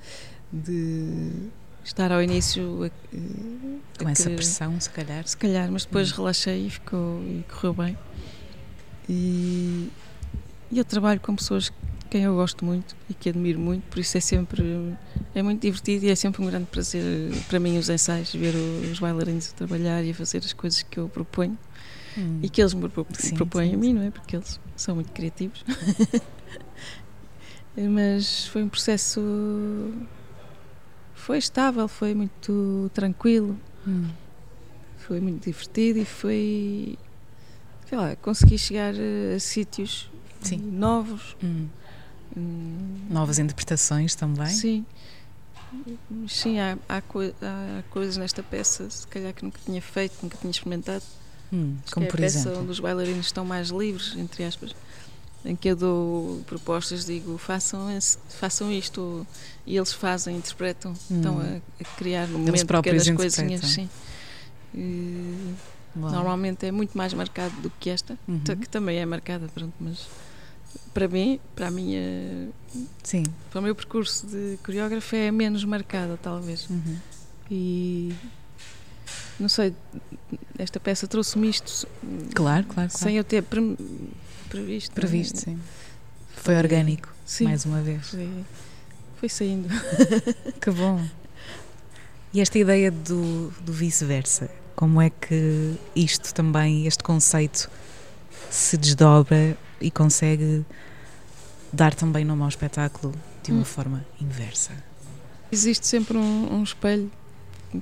de 0.51 1.49
estar 1.83 2.11
ao 2.11 2.21
início 2.21 2.83
a, 2.83 2.87
a 2.87 4.03
com 4.03 4.09
essa 4.09 4.23
querer, 4.23 4.35
pressão, 4.35 4.79
se 4.79 4.89
calhar. 4.89 5.27
Se 5.27 5.37
calhar, 5.37 5.71
mas 5.71 5.85
depois 5.85 6.11
uhum. 6.11 6.17
relaxei 6.17 6.67
e 6.67 6.69
ficou 6.69 7.21
e 7.23 7.45
correu 7.49 7.73
bem. 7.73 7.97
E, 9.07 9.89
e 10.71 10.77
eu 10.77 10.85
trabalho 10.85 11.19
com 11.19 11.35
pessoas 11.35 11.71
quem 12.09 12.23
eu 12.23 12.33
gosto 12.35 12.65
muito 12.65 12.95
e 13.07 13.13
que 13.13 13.29
admiro 13.29 13.59
muito, 13.59 13.83
por 13.83 13.99
isso 13.99 14.17
é 14.17 14.19
sempre 14.19 14.95
é 15.35 15.43
muito 15.43 15.61
divertido 15.61 16.05
e 16.05 16.09
é 16.09 16.15
sempre 16.15 16.41
um 16.41 16.47
grande 16.47 16.65
prazer 16.65 17.31
para 17.47 17.59
mim 17.59 17.77
os 17.77 17.87
ensaios, 17.87 18.33
ver 18.33 18.55
os 18.55 18.99
bailarinos 18.99 19.51
a 19.51 19.55
trabalhar 19.55 20.03
e 20.03 20.09
a 20.09 20.13
fazer 20.13 20.39
as 20.39 20.51
coisas 20.51 20.81
que 20.81 20.97
eu 20.97 21.07
proponho 21.07 21.57
hum. 22.17 22.39
e 22.41 22.49
que 22.49 22.61
eles 22.61 22.73
me 22.73 22.87
propõem 22.89 23.69
sim, 23.69 23.73
a 23.73 23.77
mim, 23.77 23.93
não 23.93 24.01
é? 24.01 24.11
Porque 24.11 24.35
eles 24.35 24.59
são 24.75 24.95
muito 24.95 25.11
criativos. 25.11 25.63
Mas 27.77 28.47
foi 28.47 28.63
um 28.63 28.69
processo 28.69 29.21
foi 31.13 31.37
estável, 31.37 31.87
foi 31.87 32.13
muito 32.13 32.89
tranquilo, 32.93 33.57
hum. 33.87 34.09
foi 34.97 35.19
muito 35.19 35.43
divertido 35.43 35.99
e 35.99 36.05
foi 36.05 36.97
sei 37.87 37.97
lá, 37.97 38.15
consegui 38.17 38.57
chegar 38.57 38.93
a 39.35 39.39
sítios 39.39 40.09
Sim. 40.41 40.57
novos. 40.57 41.35
Hum. 41.43 41.67
Novas 43.09 43.39
interpretações 43.39 44.15
também? 44.15 44.47
Sim. 44.47 44.85
Sim, 46.27 46.59
há, 46.59 46.77
há, 46.87 46.97
há, 46.97 47.83
coisas 47.89 48.17
nesta 48.17 48.41
peça, 48.43 48.89
se 48.89 49.07
calhar 49.07 49.33
que 49.33 49.43
nunca 49.43 49.59
tinha 49.65 49.81
feito, 49.81 50.17
nunca 50.21 50.37
tinha 50.37 50.51
experimentado. 50.51 51.03
Hum, 51.51 51.77
como 51.91 52.05
é 52.05 52.09
por 52.09 52.19
a 52.19 52.21
peça 52.21 52.39
exemplo? 52.39 52.61
onde 52.61 52.71
os 52.71 52.79
bailarinos 52.79 53.25
estão 53.25 53.43
mais 53.43 53.69
livres, 53.69 54.15
entre 54.17 54.43
aspas. 54.43 54.75
em 55.43 55.55
que 55.55 55.69
eu 55.69 55.75
dou 55.75 56.43
propostas, 56.45 57.05
digo 57.05 57.37
façam, 57.37 57.89
esse, 57.89 58.17
façam 58.29 58.71
isto 58.71 59.25
e 59.65 59.77
eles 59.77 59.93
fazem, 59.93 60.35
interpretam, 60.35 60.91
hum. 61.09 61.15
estão 61.15 61.39
a, 61.39 61.61
a, 61.81 61.83
criar 61.97 62.27
no 62.27 62.39
momento 62.39 62.65
pequenas 62.65 63.09
coisinhas. 63.09 63.61
Sim. 63.61 63.89
E, 64.73 65.55
normalmente 65.95 66.65
é 66.65 66.71
muito 66.71 66.97
mais 66.97 67.13
marcado 67.13 67.55
do 67.61 67.69
que 67.79 67.89
esta, 67.89 68.17
uhum. 68.27 68.39
que 68.39 68.69
também 68.69 68.99
é 68.99 69.05
marcada, 69.05 69.47
pronto, 69.53 69.73
mas 69.79 70.07
para 70.93 71.07
mim, 71.07 71.39
para 71.55 71.67
a 71.67 71.71
minha 71.71 72.49
Sim. 73.03 73.23
para 73.49 73.59
o 73.59 73.63
meu 73.63 73.73
percurso 73.73 74.27
de 74.27 74.57
coreógrafa 74.63 75.15
é 75.15 75.31
menos 75.31 75.63
marcada 75.63 76.17
talvez. 76.21 76.69
Uhum. 76.69 76.97
E 77.49 78.13
não 79.39 79.49
sei, 79.49 79.73
esta 80.57 80.79
peça 80.79 81.07
trouxe-me 81.07 81.49
isto. 81.49 81.87
Claro, 82.35 82.65
claro, 82.67 82.89
Sem 82.89 83.17
eu 83.17 83.23
ter 83.23 83.43
pre 83.43 83.77
previsto. 84.49 84.93
Previsto, 84.93 85.37
é? 85.37 85.39
sim. 85.39 85.59
Foi 86.35 86.55
orgânico, 86.55 87.09
sim, 87.25 87.45
mais 87.45 87.65
uma 87.65 87.81
vez. 87.81 88.09
Foi, 88.09 88.29
foi 89.17 89.29
saindo. 89.29 89.69
que 90.61 90.71
bom. 90.71 91.01
E 92.33 92.41
esta 92.41 92.59
ideia 92.59 92.91
do, 92.91 93.51
do 93.61 93.73
vice-versa, 93.73 94.49
como 94.75 95.01
é 95.01 95.09
que 95.09 95.75
isto 95.95 96.33
também, 96.33 96.85
este 96.85 97.03
conceito, 97.03 97.69
se 98.49 98.77
desdobra 98.77 99.57
e 99.81 99.89
consegue 99.89 100.65
dar 101.71 101.93
também 101.93 102.25
nome 102.25 102.43
ao 102.43 102.49
espetáculo 102.49 103.13
de 103.43 103.51
uma 103.51 103.61
hum. 103.61 103.65
forma 103.65 104.05
inversa? 104.21 104.71
Existe 105.51 105.87
sempre 105.87 106.17
um, 106.17 106.53
um 106.53 106.63
espelho 106.63 107.11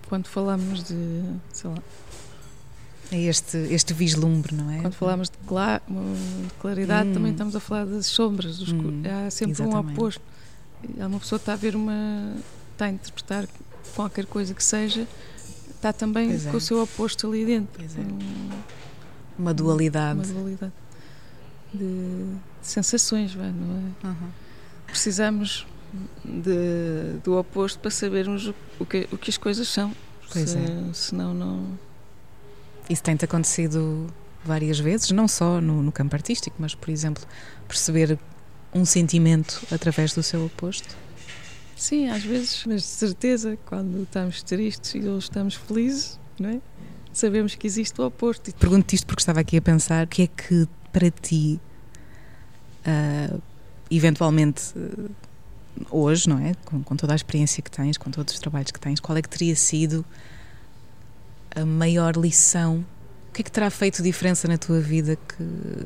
quando 0.08 0.28
falamos 0.28 0.84
de, 0.84 1.24
sei 1.54 1.70
lá, 1.70 1.78
é 3.12 3.22
este, 3.22 3.58
este 3.58 3.94
vislumbre, 3.94 4.54
não 4.54 4.70
é? 4.70 4.82
Quando 4.82 4.94
falamos 4.94 5.30
de, 5.30 5.38
de 5.38 6.54
claridade, 6.60 7.10
hum. 7.10 7.14
também 7.14 7.32
estamos 7.32 7.56
a 7.56 7.60
falar 7.60 7.86
das 7.86 8.06
sombras, 8.08 8.58
dos 8.58 8.72
hum. 8.72 9.02
há 9.06 9.30
sempre 9.30 9.54
Exatamente. 9.54 9.88
um 9.88 9.94
oposto. 9.94 10.22
Uma 10.98 11.20
pessoa 11.20 11.40
que 11.40 11.44
está 11.44 11.54
a 11.54 11.56
ver 11.56 11.76
uma. 11.76 12.36
está 12.74 12.86
a 12.86 12.90
interpretar 12.90 13.48
qualquer 13.96 14.26
coisa 14.26 14.54
que 14.54 14.64
seja, 14.64 15.08
está 15.70 15.94
também 15.94 16.34
é. 16.34 16.52
com 16.52 16.58
o 16.58 16.62
seu 16.62 16.82
oposto 16.82 17.28
ali 17.28 17.46
dentro. 17.46 17.82
É. 17.82 18.00
Um, 18.00 18.50
uma 19.40 19.54
dualidade. 19.54 20.20
Uma 20.20 20.34
dualidade 20.34 20.74
de, 21.74 22.26
de 22.62 22.68
sensações, 22.68 23.36
não 23.36 23.46
é? 23.46 23.48
Uhum. 24.08 24.30
Precisamos 24.86 25.66
de, 26.24 27.20
do 27.24 27.38
oposto 27.38 27.80
para 27.80 27.92
sabermos 27.92 28.54
o 28.80 28.86
que, 28.86 29.08
o 29.12 29.18
que 29.18 29.30
as 29.30 29.38
coisas 29.38 29.68
são. 29.68 29.94
Pois 30.32 30.50
Se, 30.50 30.58
é. 30.58 30.94
Senão 30.94 31.34
não. 31.34 31.80
Isso 32.90 33.04
tem-te 33.04 33.26
acontecido 33.26 34.08
várias 34.44 34.80
vezes, 34.80 35.12
não 35.12 35.28
só 35.28 35.60
no, 35.60 35.84
no, 35.84 35.92
campo 35.92 36.16
artístico, 36.16 36.56
mas, 36.60 36.74
por 36.74 36.90
exemplo, 36.90 37.24
perceber 37.68 38.18
um 38.74 38.86
sentimento 38.86 39.62
através 39.72 40.14
do 40.14 40.24
seu 40.24 40.46
oposto? 40.46 40.96
Sim, 41.76 42.10
às 42.10 42.24
vezes, 42.24 42.64
mas 42.66 42.82
de 42.82 42.88
certeza, 42.88 43.58
quando 43.66 44.04
estamos 44.04 44.42
tristes 44.42 44.96
e 44.96 45.08
ou 45.08 45.20
estamos 45.20 45.56
felizes, 45.56 46.20
não 46.40 46.50
é? 46.50 46.62
Sabemos 47.12 47.56
que 47.56 47.68
existe 47.68 48.00
o 48.00 48.06
oposto. 48.06 48.54
Pergunto-te 48.56 48.96
isto 48.96 49.08
porque 49.08 49.22
estava 49.22 49.40
aqui 49.40 49.58
a 49.58 49.62
pensar 49.62 50.06
o 50.06 50.08
que 50.08 50.24
é 50.24 50.28
que 50.28 50.68
para 50.92 51.12
ti, 51.12 51.60
uh, 52.86 53.42
eventualmente, 53.92 54.74
uh, 54.76 55.10
hoje, 55.90 56.30
não 56.30 56.40
é? 56.40 56.54
Com, 56.66 56.84
com, 56.84 56.96
toda 56.96 57.14
a 57.14 57.16
experiência 57.16 57.62
que 57.62 57.72
tens, 57.72 57.98
com 57.98 58.10
todos 58.12 58.34
os 58.34 58.40
trabalhos 58.40 58.72
que 58.72 58.80
tens, 58.80 59.00
qual 59.00 59.18
é 59.18 59.22
que 59.22 59.30
teria 59.30 59.56
sido 59.56 60.06
a 61.56 61.66
maior 61.66 62.16
lição? 62.16 62.86
O 63.30 63.34
que 63.34 63.42
é 63.42 63.44
que 63.44 63.52
terá 63.52 63.70
feito 63.70 64.02
diferença 64.02 64.48
na 64.48 64.58
tua 64.58 64.80
vida 64.80 65.16
que, 65.16 65.86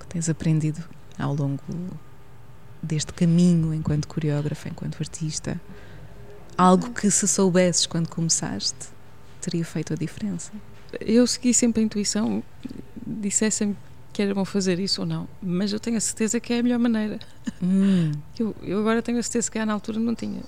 que 0.00 0.06
tens 0.08 0.28
aprendido 0.28 0.82
ao 1.18 1.34
longo 1.34 1.62
deste 2.82 3.12
caminho 3.12 3.74
enquanto 3.74 4.08
coreógrafa, 4.08 4.68
enquanto 4.68 4.98
artista? 5.00 5.60
Algo 6.56 6.90
que 6.90 7.10
se 7.10 7.26
soubesses 7.26 7.86
quando 7.86 8.08
começaste 8.08 8.88
teria 9.40 9.64
feito 9.64 9.92
a 9.92 9.96
diferença? 9.96 10.52
Eu 11.00 11.26
segui 11.26 11.54
sempre 11.54 11.82
a 11.82 11.84
intuição, 11.84 12.42
dissessem 13.06 13.76
que 14.12 14.22
era 14.22 14.34
bom 14.34 14.44
fazer 14.44 14.78
isso 14.78 15.02
ou 15.02 15.06
não, 15.06 15.28
mas 15.42 15.72
eu 15.72 15.80
tenho 15.80 15.96
a 15.96 16.00
certeza 16.00 16.40
que 16.40 16.52
é 16.52 16.58
a 16.58 16.62
melhor 16.62 16.78
maneira. 16.78 17.18
Hum. 17.62 18.12
Eu, 18.38 18.56
eu, 18.62 18.80
agora 18.80 19.02
tenho 19.02 19.18
a 19.18 19.22
certeza 19.22 19.50
que 19.50 19.62
na 19.64 19.72
altura 19.72 20.00
não 20.00 20.14
tinha. 20.14 20.42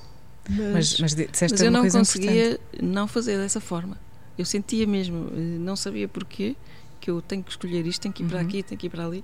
Mas, 0.49 0.99
mas, 0.99 1.15
mas 1.15 1.61
eu 1.61 1.71
não 1.71 1.89
conseguia 1.89 2.53
importante. 2.53 2.83
não 2.83 3.07
fazer 3.07 3.37
dessa 3.37 3.61
forma. 3.61 3.97
Eu 4.37 4.45
sentia 4.45 4.87
mesmo, 4.87 5.29
eh, 5.33 5.59
não 5.59 5.77
sabia 5.77 6.09
porquê, 6.09 6.57
que 7.01 7.11
eu 7.11 7.21
tenho 7.21 7.43
que 7.43 7.51
escolher 7.51 7.87
isto, 7.87 8.01
tenho 8.01 8.15
que 8.15 8.23
ir 8.23 8.27
para 8.27 8.41
uhum. 8.41 8.47
aqui, 8.47 8.63
tenho 8.63 8.79
que 8.79 8.87
ir 8.87 8.91
para 8.91 9.07
ali. 9.07 9.23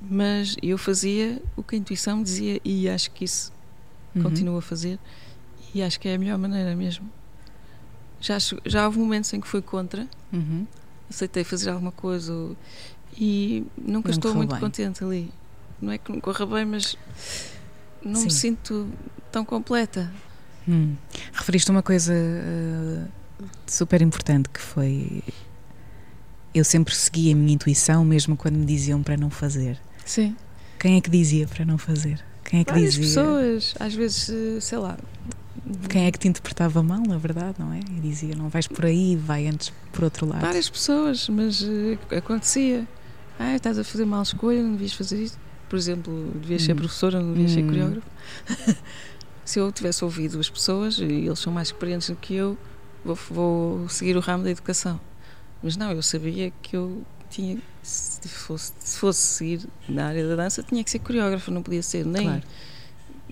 Mas 0.00 0.56
eu 0.62 0.78
fazia 0.78 1.42
o 1.56 1.62
que 1.62 1.76
a 1.76 1.78
intuição 1.78 2.22
dizia 2.22 2.60
e 2.64 2.88
acho 2.88 3.10
que 3.10 3.24
isso 3.24 3.52
uhum. 4.14 4.22
continuo 4.22 4.58
a 4.58 4.62
fazer 4.62 4.98
e 5.74 5.82
acho 5.82 6.00
que 6.00 6.08
é 6.08 6.14
a 6.14 6.18
melhor 6.18 6.38
maneira 6.38 6.74
mesmo. 6.74 7.08
Já, 8.20 8.38
já 8.64 8.86
houve 8.86 8.98
momentos 8.98 9.32
em 9.34 9.40
que 9.40 9.46
fui 9.46 9.60
contra, 9.60 10.08
uhum. 10.32 10.66
aceitei 11.10 11.44
fazer 11.44 11.70
alguma 11.70 11.92
coisa 11.92 12.56
e 13.16 13.64
nunca 13.76 14.08
não 14.08 14.14
estou 14.14 14.34
muito 14.34 14.50
bem. 14.50 14.60
contente 14.60 15.02
ali. 15.04 15.30
Não 15.80 15.92
é 15.92 15.98
que 15.98 16.10
não 16.10 16.20
corra 16.20 16.46
bem, 16.46 16.64
mas 16.64 16.96
não 18.02 18.16
Sim. 18.16 18.24
me 18.24 18.30
sinto 18.30 18.88
tão 19.30 19.44
completa. 19.44 20.10
Hum. 20.68 20.94
Referiste 21.32 21.70
uma 21.70 21.82
coisa 21.82 22.14
uh, 22.14 23.08
super 23.66 24.00
importante 24.00 24.48
que 24.48 24.60
foi 24.60 25.22
eu 26.54 26.64
sempre 26.64 26.94
segui 26.94 27.32
a 27.32 27.36
minha 27.36 27.52
intuição 27.52 28.04
mesmo 28.04 28.36
quando 28.36 28.56
me 28.56 28.64
diziam 28.64 29.02
para 29.02 29.16
não 29.16 29.28
fazer. 29.28 29.78
Sim. 30.04 30.36
Quem 30.78 30.96
é 30.96 31.00
que 31.00 31.10
dizia 31.10 31.48
para 31.48 31.64
não 31.64 31.76
fazer? 31.76 32.24
Quem 32.44 32.60
é 32.60 32.64
que 32.64 32.70
Várias 32.72 32.94
dizia? 32.94 33.22
pessoas, 33.22 33.74
às 33.80 33.94
vezes, 33.94 34.28
eh, 34.28 34.60
sei 34.60 34.78
lá. 34.78 34.96
Quem 35.88 36.06
é 36.06 36.12
que 36.12 36.18
te 36.18 36.28
interpretava 36.28 36.82
mal, 36.82 37.00
na 37.00 37.16
verdade, 37.16 37.56
não 37.58 37.72
é? 37.72 37.78
E 37.78 38.00
dizia, 38.00 38.34
não 38.34 38.48
vais 38.48 38.66
por 38.66 38.84
aí, 38.84 39.16
vai 39.16 39.46
antes 39.46 39.72
por 39.92 40.04
outro 40.04 40.26
lado. 40.26 40.42
Várias 40.42 40.68
pessoas, 40.68 41.28
mas 41.28 41.62
uh, 41.62 41.98
acontecia. 42.16 42.86
Ah, 43.38 43.56
estás 43.56 43.78
a 43.78 43.84
fazer 43.84 44.04
mal 44.04 44.22
escolha, 44.22 44.62
não 44.62 44.72
devias 44.72 44.92
fazer 44.92 45.22
isso. 45.22 45.38
Por 45.68 45.76
exemplo, 45.76 46.30
devias 46.34 46.62
hum. 46.62 46.66
ser 46.66 46.74
professora, 46.74 47.20
não 47.20 47.32
devias 47.32 47.52
hum. 47.52 47.54
ser 47.54 47.62
coreógrafo. 47.62 48.06
Se 49.44 49.58
eu 49.58 49.70
tivesse 49.72 50.04
ouvido 50.04 50.38
as 50.38 50.48
pessoas, 50.48 50.98
e 50.98 51.04
eles 51.04 51.38
são 51.38 51.52
mais 51.52 51.68
experientes 51.68 52.08
do 52.08 52.16
que 52.16 52.34
eu, 52.34 52.56
vou, 53.04 53.18
vou 53.30 53.88
seguir 53.88 54.16
o 54.16 54.20
ramo 54.20 54.44
da 54.44 54.50
educação. 54.50 55.00
Mas 55.62 55.76
não, 55.76 55.92
eu 55.92 56.02
sabia 56.02 56.52
que 56.62 56.76
eu 56.76 57.02
tinha, 57.30 57.58
se 57.82 58.28
fosse, 58.28 58.72
se 58.78 58.98
fosse 58.98 59.20
seguir 59.20 59.68
na 59.88 60.06
área 60.06 60.26
da 60.28 60.36
dança, 60.36 60.62
tinha 60.62 60.82
que 60.84 60.90
ser 60.90 60.98
coreógrafa, 60.98 61.50
não 61.50 61.62
podia 61.62 61.82
ser 61.82 62.06
nem, 62.06 62.24
claro. 62.24 62.42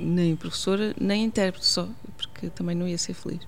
Nem 0.03 0.37
professora, 0.37 0.95
nem 1.01 1.25
intérprete 1.25 1.67
só, 1.67 1.89
porque 2.17 2.49
também 2.51 2.75
não 2.75 2.87
ia 2.87 2.99
ser 2.99 3.15
feliz. 3.15 3.43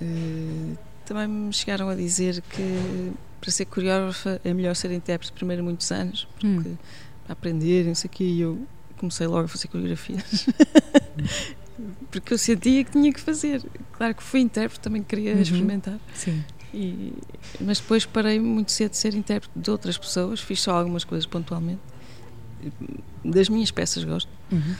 Uh, 0.00 0.76
também 1.04 1.28
me 1.28 1.52
chegaram 1.52 1.88
a 1.88 1.94
dizer 1.94 2.42
que 2.50 3.12
para 3.40 3.50
ser 3.50 3.66
coreógrafa 3.66 4.40
é 4.44 4.54
melhor 4.54 4.74
ser 4.74 4.90
intérprete 4.90 5.32
primeiro 5.32 5.62
muitos 5.62 5.90
anos, 5.92 6.26
porque 6.34 6.46
hum. 6.46 6.76
para 7.24 7.32
aprender, 7.32 7.84
não 7.84 7.94
sei 7.94 8.08
o 8.08 8.10
quê, 8.10 8.24
e 8.24 8.40
eu 8.40 8.66
comecei 8.96 9.26
logo 9.26 9.44
a 9.44 9.48
fazer 9.48 9.68
coreografias. 9.68 10.46
porque 12.10 12.32
eu 12.32 12.38
sentia 12.38 12.84
que 12.84 12.92
tinha 12.92 13.12
que 13.12 13.20
fazer. 13.20 13.62
Claro 13.92 14.14
que 14.14 14.22
fui 14.22 14.40
intérprete, 14.40 14.80
também 14.80 15.02
queria 15.02 15.34
uhum. 15.34 15.42
experimentar. 15.42 15.98
Sim. 16.14 16.42
E, 16.72 17.12
mas 17.60 17.78
depois 17.78 18.04
parei 18.04 18.40
muito 18.40 18.72
cedo 18.72 18.90
de 18.90 18.96
ser 18.96 19.14
intérprete 19.14 19.52
de 19.56 19.70
outras 19.70 19.96
pessoas, 19.96 20.40
fiz 20.40 20.60
só 20.60 20.72
algumas 20.72 21.04
coisas 21.04 21.26
pontualmente. 21.26 21.80
Das 23.24 23.48
minhas 23.48 23.70
peças 23.70 24.02
gosto, 24.04 24.30
uhum. 24.50 24.74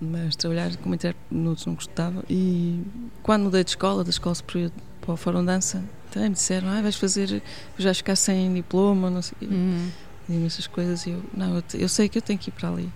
Mas 0.00 0.36
trabalhar 0.36 0.74
como 0.76 0.94
intérprete 0.94 1.26
de 1.30 1.36
minutos 1.36 1.66
não 1.66 1.74
gostava. 1.74 2.24
E 2.28 2.82
quando 3.22 3.44
mudei 3.44 3.62
de 3.62 3.70
escola, 3.70 4.02
da 4.02 4.10
escola 4.10 4.34
superior 4.34 4.72
para 5.00 5.12
o 5.12 5.16
Fórum 5.16 5.44
Dança, 5.44 5.82
também 6.10 6.30
me 6.30 6.34
disseram, 6.34 6.68
ah, 6.68 6.80
vais 6.80 6.96
fazer, 6.96 7.42
vais 7.78 7.96
ficar 7.96 8.16
sem 8.16 8.52
diploma, 8.52 9.10
não 9.10 9.22
sei 9.22 9.36
uhum. 9.42 9.90
e 10.28 10.46
essas 10.46 10.66
coisas. 10.66 11.06
E 11.06 11.10
eu, 11.10 11.22
não, 11.34 11.56
eu, 11.56 11.64
eu, 11.74 11.88
sei 11.88 12.08
que 12.08 12.18
eu 12.18 12.22
tenho 12.22 12.38
que 12.38 12.50
ir 12.50 12.52
para 12.52 12.68
ali. 12.68 12.90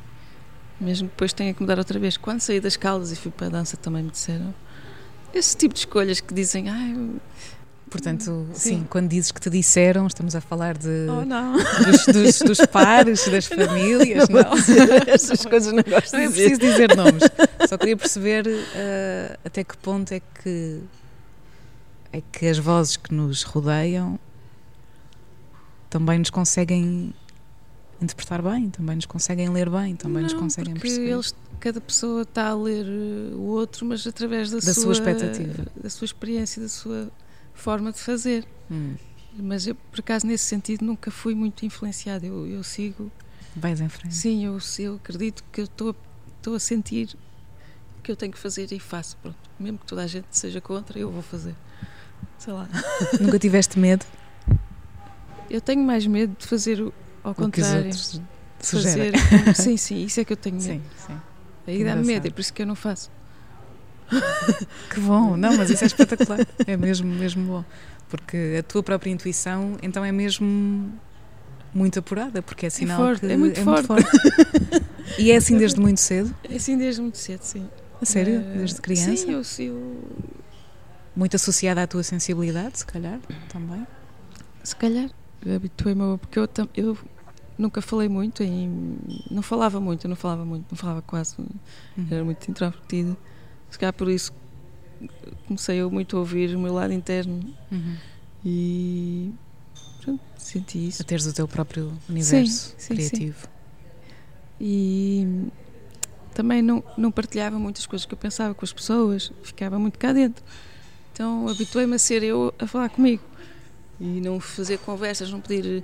Mesmo 0.81 1.09
depois 1.09 1.33
tenha 1.33 1.55
que 1.55 1.61
mudar 1.61 1.79
outra 1.79 1.99
vez. 1.99 2.17
Quando 2.17 2.41
saí 2.41 2.61
das 2.61 2.77
Caldas 2.77 3.13
e 3.13 3.17
fui 3.17 3.31
para 3.31 3.47
a 3.47 3.51
dança 3.51 3.77
também 3.77 4.03
me 4.03 4.11
disseram 4.11 4.53
esse 5.33 5.57
tipo 5.57 5.75
de 5.75 5.81
escolhas 5.81 6.21
que 6.21 6.33
dizem, 6.33 6.69
ah, 6.69 7.19
Portanto, 7.91 8.47
sim. 8.55 8.71
sim. 8.71 8.87
quando 8.91 9.09
dizes 9.09 9.31
que 9.31 9.41
te 9.41 9.49
disseram, 9.49 10.07
estamos 10.07 10.35
a 10.35 10.41
falar 10.41 10.77
de, 10.77 11.07
oh, 11.09 11.85
dos, 11.85 12.07
dos, 12.07 12.39
dos, 12.41 12.67
pares, 12.67 13.29
das 13.29 13.47
famílias, 13.47 14.29
não? 14.29 14.43
não. 14.43 14.53
Essas 15.07 15.45
coisas 15.45 15.73
não 15.73 15.83
gosto 15.83 16.13
não 16.13 16.21
de 16.21 16.27
é 16.27 16.31
preciso 16.31 16.61
dizer 16.61 16.95
nomes. 16.97 17.23
Só 17.69 17.79
queria 17.79 17.97
perceber 17.97 18.47
uh, 18.47 19.39
até 19.45 19.63
que 19.63 19.77
ponto 19.77 20.13
é 20.13 20.21
que 20.21 20.81
é 22.13 22.23
que 22.33 22.47
as 22.47 22.59
vozes 22.59 22.97
que 22.97 23.13
nos 23.13 23.43
rodeiam 23.43 24.19
também 25.91 26.19
nos 26.19 26.31
conseguem 26.31 27.13
interpretar 28.01 28.43
bem, 28.43 28.71
também 28.71 28.97
nos 28.97 29.07
conseguem 29.07 29.49
ler 29.49 29.69
bem, 29.69 29.97
também 29.97 30.23
não, 30.23 30.31
nos 30.31 30.33
conseguem 30.33 30.75
porque 30.75 30.89
perceber. 30.89 31.11
Eles, 31.11 31.35
cada 31.61 31.81
pessoa 31.81 32.23
está 32.23 32.49
a 32.49 32.55
ler 32.55 32.87
eh, 32.87 33.35
o 33.35 33.43
outro, 33.43 33.87
mas 33.87 34.07
através 34.07 34.51
da, 34.51 34.57
da 34.57 34.63
sua, 34.63 34.75
sua, 34.75 34.93
expectativa, 34.93 35.67
da 35.81 35.91
sua 35.91 36.05
experiência, 36.05 36.63
da 36.63 36.69
sua 36.69 37.09
forma 37.55 37.93
de 37.93 37.99
fazer. 37.99 38.45
Hum. 38.71 38.95
Mas 39.37 39.67
eu, 39.67 39.75
por 39.75 40.01
acaso, 40.01 40.27
nesse 40.27 40.45
sentido, 40.45 40.85
nunca 40.85 41.11
fui 41.11 41.35
muito 41.35 41.65
influenciada. 41.67 42.25
Eu, 42.27 42.47
eu 42.47 42.63
sigo 42.63 43.11
vais 43.57 43.81
em 43.81 43.89
frente. 43.89 44.15
Sim, 44.15 44.45
eu, 44.45 44.59
eu 44.79 44.97
acredito 44.97 45.43
que 45.53 45.61
eu 45.61 45.65
estou 45.65 46.55
a 46.55 46.61
sentir 46.61 47.17
que 48.03 48.13
eu 48.13 48.17
tenho 48.17 48.33
que 48.33 48.39
fazer 48.39 48.71
e 48.71 48.79
faço. 48.79 49.17
Pronto. 49.17 49.37
Mesmo 49.59 49.79
que 49.79 49.87
toda 49.87 50.03
a 50.03 50.07
gente 50.07 50.27
seja 50.31 50.61
contra, 50.61 50.99
eu 50.99 51.11
vou 51.11 51.23
fazer. 51.23 51.55
Sei 52.39 52.53
lá. 52.53 52.69
Nunca 53.21 53.39
tiveste 53.39 53.79
medo? 53.79 54.05
Eu 55.49 55.61
tenho 55.61 55.83
mais 55.83 56.07
medo 56.07 56.37
de 56.39 56.47
fazer 56.47 56.81
o, 56.81 56.93
ao 57.23 57.33
O 57.33 57.35
que 57.35 57.41
os 57.41 57.47
contrário. 57.67 57.85
outros 57.87 58.21
fazer. 58.59 58.89
sugerem. 58.89 59.21
Sim, 59.55 59.77
sim, 59.77 60.05
isso 60.05 60.21
é 60.21 60.25
que 60.25 60.33
eu 60.33 60.37
tenho 60.37 60.57
medo. 60.61 60.67
Sim, 60.67 60.83
sim. 61.07 61.21
Aí 61.67 61.83
dá-me 61.85 62.05
medo, 62.05 62.27
é 62.27 62.31
por 62.31 62.41
isso 62.41 62.53
que 62.53 62.63
eu 62.63 62.67
não 62.67 62.75
faço. 62.75 63.11
Que 64.93 65.01
bom, 65.01 65.37
não, 65.37 65.57
mas 65.57 65.71
isso 65.71 65.83
é 65.85 65.87
espetacular. 65.87 66.41
É 66.67 66.77
mesmo, 66.77 67.09
mesmo 67.13 67.45
bom. 67.47 67.65
Porque 68.09 68.57
a 68.59 68.63
tua 68.63 68.83
própria 68.83 69.11
intuição, 69.11 69.77
então, 69.83 70.05
é 70.05 70.13
mesmo 70.13 70.93
muito 71.75 71.99
apurada, 71.99 72.41
porque 72.43 72.67
é 72.67 72.71
sinal 72.71 72.99
forte, 73.01 73.21
que 73.27 73.33
é 73.33 73.37
muito 73.37 73.61
forte. 73.63 73.97
E 75.19 75.31
é 75.33 75.37
assim 75.37 75.57
desde 75.59 75.81
muito 75.81 75.99
cedo? 76.01 76.35
É 76.49 76.57
assim 76.57 76.79
desde 76.79 77.01
muito 77.01 77.19
cedo, 77.19 77.43
sim. 77.43 77.69
A 78.01 78.05
sério? 78.05 78.35
Eh, 78.41 78.59
Desde 78.59 78.81
criança? 78.81 79.17
Sim, 79.17 79.33
eu, 79.33 79.43
eu 79.67 80.03
Muito 81.17 81.35
associada 81.37 81.83
à 81.83 81.87
tua 81.87 82.03
sensibilidade, 82.03 82.79
se 82.79 82.87
calhar, 82.87 83.19
também? 83.49 83.87
se 84.63 84.75
calhar 84.77 85.11
habituei-me, 85.55 86.17
porque 86.19 86.39
eu, 86.39 86.49
eu 86.77 86.99
nunca 87.59 87.83
falei 87.83 88.09
muito, 88.09 88.43
em, 88.43 88.97
não 89.31 89.43
falava 89.43 89.79
muito, 89.81 90.07
eu 90.07 90.09
não 90.09 90.17
falava 90.17 90.45
muito, 90.45 90.67
não 90.71 90.77
falava 90.79 91.03
quase, 91.03 91.37
Uhum. 91.39 92.07
era 92.11 92.25
muito 92.25 92.51
introvertida. 92.51 93.17
Se 93.75 93.79
calhar 93.81 93.93
por 93.93 94.09
isso 94.09 94.33
comecei 95.49 95.79
eu 95.79 95.91
muito 95.91 96.17
a 96.17 96.21
ouvir 96.21 96.55
o 96.55 96.59
meu 96.61 96.73
lado 96.73 96.93
interno 96.93 97.41
Uhum. 97.73 97.97
e 98.45 99.33
pronto, 100.01 100.23
senti 100.39 100.87
isso. 100.87 101.03
A 101.03 101.05
teres 101.05 101.27
o 101.27 101.33
teu 101.35 101.49
próprio 101.49 101.93
universo 102.09 102.73
sim, 102.79 102.95
criativo. 102.95 103.49
E 104.61 105.49
também 106.33 106.63
não, 106.63 106.85
não 106.97 107.11
partilhava 107.11 107.59
muitas 107.59 107.85
coisas 107.85 108.07
que 108.07 108.15
eu 108.15 108.19
pensava 108.19 108.55
com 108.55 108.65
as 108.65 108.73
pessoas, 108.73 109.33
ficava 109.43 109.77
muito 109.77 109.99
cá 109.99 110.13
dentro. 110.13 110.45
Então 111.13 111.49
habituei-me 111.49 111.97
a 111.97 111.99
ser 111.99 112.23
eu 112.23 112.55
a 112.57 112.69
falar 112.69 112.91
comigo 112.91 113.25
e 114.01 114.21
não 114.21 114.39
fazer 114.39 114.79
conversas, 114.79 115.33
não 115.33 115.41
pedir 115.41 115.83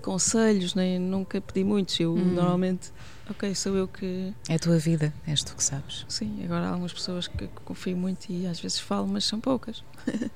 conselhos, 0.00 0.74
nem 0.74 0.98
nunca 0.98 1.40
pedi 1.40 1.62
muitos. 1.64 1.98
Eu 2.00 2.14
Hum. 2.14 2.32
normalmente, 2.34 2.90
ok, 3.28 3.54
sou 3.54 3.76
eu 3.76 3.86
que. 3.86 4.32
É 4.48 4.54
a 4.54 4.58
tua 4.58 4.78
vida, 4.78 5.12
és 5.26 5.42
tu 5.44 5.54
que 5.54 5.62
sabes. 5.62 6.04
Sim, 6.08 6.44
agora 6.44 6.66
há 6.66 6.70
algumas 6.70 6.92
pessoas 6.92 7.28
que, 7.28 7.36
que 7.46 7.60
confio 7.64 7.96
muito 7.96 8.28
e 8.30 8.46
às 8.46 8.58
vezes 8.60 8.78
falo, 8.78 9.06
mas 9.06 9.24
são 9.24 9.40
poucas. 9.40 9.84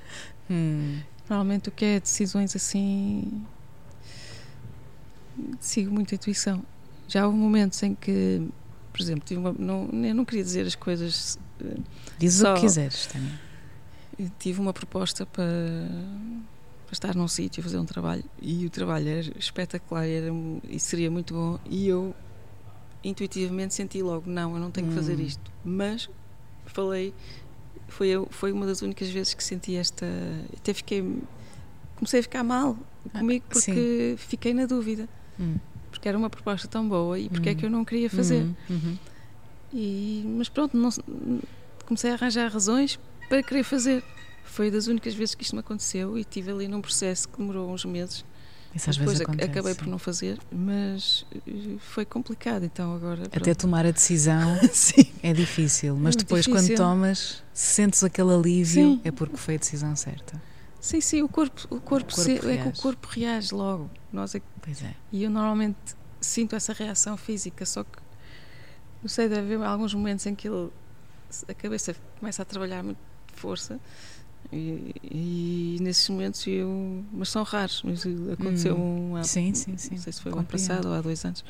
Hum. 0.50 1.00
Normalmente 1.26 1.70
o 1.70 1.72
que 1.72 1.86
é 1.86 2.00
decisões 2.00 2.54
assim. 2.54 3.42
Sigo 5.58 5.90
muito 5.92 6.14
a 6.14 6.16
intuição. 6.16 6.62
Já 7.08 7.26
houve 7.26 7.38
momentos 7.38 7.82
em 7.82 7.94
que, 7.94 8.46
por 8.92 9.00
exemplo, 9.00 9.24
tive 9.24 9.40
uma, 9.40 9.52
não, 9.58 9.88
eu 10.04 10.14
não 10.14 10.24
queria 10.24 10.44
dizer 10.44 10.66
as 10.66 10.74
coisas. 10.74 11.38
eh, 11.60 11.76
Dizes 12.18 12.40
Só- 12.40 12.52
o 12.52 12.54
que 12.56 12.60
quiseres, 12.62 13.06
Tânia. 13.06 13.40
eu 14.18 14.30
tive 14.38 14.60
uma 14.60 14.72
proposta 14.74 15.24
para, 15.26 15.44
para 16.98 17.10
estar 17.10 17.18
num 17.18 17.28
sítio, 17.28 17.62
fazer 17.62 17.78
um 17.78 17.84
trabalho, 17.84 18.22
e 18.40 18.64
o 18.66 18.70
trabalho 18.70 19.08
era 19.08 19.32
espetacular 19.38 20.06
era, 20.06 20.28
e 20.68 20.78
seria 20.78 21.10
muito 21.10 21.34
bom, 21.34 21.58
e 21.68 21.88
eu 21.88 22.14
intuitivamente 23.02 23.74
senti 23.74 24.02
logo: 24.02 24.28
não, 24.30 24.54
eu 24.54 24.60
não 24.60 24.70
tenho 24.70 24.88
que 24.88 24.94
fazer 24.94 25.18
Hum. 25.18 25.22
isto. 25.22 25.50
Mas 25.64 26.08
falei, 26.66 27.12
foi, 27.88 28.08
eu, 28.08 28.28
foi 28.30 28.52
uma 28.52 28.64
das 28.66 28.80
únicas 28.82 29.08
vezes 29.10 29.34
que 29.34 29.42
senti 29.42 29.74
esta. 29.76 30.06
Até 30.56 30.72
fiquei. 30.72 31.02
Comecei 31.96 32.20
a 32.20 32.22
ficar 32.22 32.42
mal 32.42 32.76
comigo 33.12 33.44
Ah, 33.50 33.54
sim. 33.54 33.72
porque 33.72 34.14
fiquei 34.18 34.54
na 34.54 34.66
dúvida. 34.66 35.08
Hum. 35.38 35.56
Porque 35.90 36.08
era 36.08 36.18
uma 36.18 36.28
proposta 36.30 36.66
tão 36.66 36.88
boa 36.88 37.18
e 37.18 37.28
porque 37.28 37.48
é 37.48 37.52
Hum. 37.52 37.54
que 37.56 37.66
eu 37.66 37.70
não 37.70 37.84
queria 37.84 38.10
fazer. 38.10 38.42
Uhum, 38.42 38.54
uhum. 38.70 38.98
E, 39.72 40.24
mas 40.38 40.48
pronto, 40.48 40.76
não, 40.76 40.90
comecei 41.86 42.10
a 42.10 42.14
arranjar 42.14 42.50
razões 42.52 42.98
para 43.28 43.42
querer 43.42 43.62
fazer. 43.64 44.02
Foi 44.44 44.70
das 44.70 44.86
únicas 44.86 45.14
vezes 45.14 45.34
que 45.34 45.42
isto 45.42 45.54
me 45.56 45.60
aconteceu 45.60 46.16
e 46.16 46.20
estive 46.20 46.52
ali 46.52 46.68
num 46.68 46.80
processo 46.80 47.28
que 47.28 47.38
demorou 47.38 47.72
uns 47.72 47.84
meses. 47.84 48.24
Isso 48.74 48.90
às 48.90 48.96
Depois 48.96 49.18
vezes 49.18 49.20
ac- 49.22 49.30
acontece. 49.30 49.50
acabei 49.50 49.74
por 49.74 49.86
não 49.86 49.98
fazer, 49.98 50.38
mas 50.52 51.24
eh, 51.46 51.76
foi 51.78 52.04
complicado. 52.04 52.64
Então 52.64 52.94
agora. 52.94 53.22
Até 53.24 53.40
pronto. 53.40 53.56
tomar 53.58 53.86
a 53.86 53.90
decisão 53.90 54.56
é 55.22 55.32
difícil, 55.32 55.94
mas 55.94 56.14
muito 56.14 56.18
depois 56.18 56.44
difícil. 56.44 56.76
quando 56.76 56.76
tomas, 56.76 57.42
se 57.52 57.66
sentes 57.74 58.02
aquele 58.04 58.32
alívio, 58.32 58.66
Sim. 58.94 59.00
é 59.04 59.10
porque 59.10 59.36
foi 59.36 59.54
a 59.54 59.58
decisão 59.58 59.94
certa. 59.96 60.40
sim, 60.80 61.00
sim, 61.00 61.22
o 61.22 61.28
corpo, 61.28 61.62
o 61.70 61.80
corpo, 61.80 61.82
corpo 61.82 62.12
se- 62.12 62.32
é 62.48 62.62
que 62.62 62.68
o 62.68 62.82
corpo 62.82 63.08
reage 63.10 63.54
logo. 63.54 63.88
Nós 64.12 64.34
é 64.34 64.40
que- 64.40 64.46
Pois 64.60 64.82
é. 64.82 64.94
e 65.12 65.22
eu 65.22 65.30
normalmente 65.30 65.78
sinto 66.20 66.54
essa 66.56 66.72
reação 66.72 67.16
física, 67.16 67.64
só 67.64 67.84
que 67.84 67.98
não 69.02 69.08
sei, 69.08 69.28
deve 69.28 69.54
haver 69.54 69.64
alguns 69.66 69.94
momentos 69.94 70.26
em 70.26 70.34
que 70.34 70.48
ele- 70.48 70.70
a 71.48 71.54
cabeça 71.54 71.94
começa 72.18 72.42
a 72.42 72.44
trabalhar 72.44 72.82
muito 72.82 72.98
de 73.32 73.40
força 73.40 73.78
e, 74.54 74.94
e 75.02 75.76
nesses 75.80 76.08
momentos 76.08 76.46
eu. 76.46 77.02
Mas 77.12 77.28
são 77.28 77.42
raros, 77.42 77.82
mas 77.84 78.04
aconteceu 78.32 78.76
um 78.76 79.16
há- 79.16 79.22
Sim, 79.24 79.52
sim, 79.54 79.76
sim. 79.76 79.94
não 79.96 79.98
sei 80.02 80.12
se 80.12 80.20
foi 80.20 80.32
o 80.32 80.36
ano 80.38 80.44
passado 80.44 80.86
ou 80.88 80.94
há 80.94 81.00
dois 81.00 81.24
anos. 81.24 81.44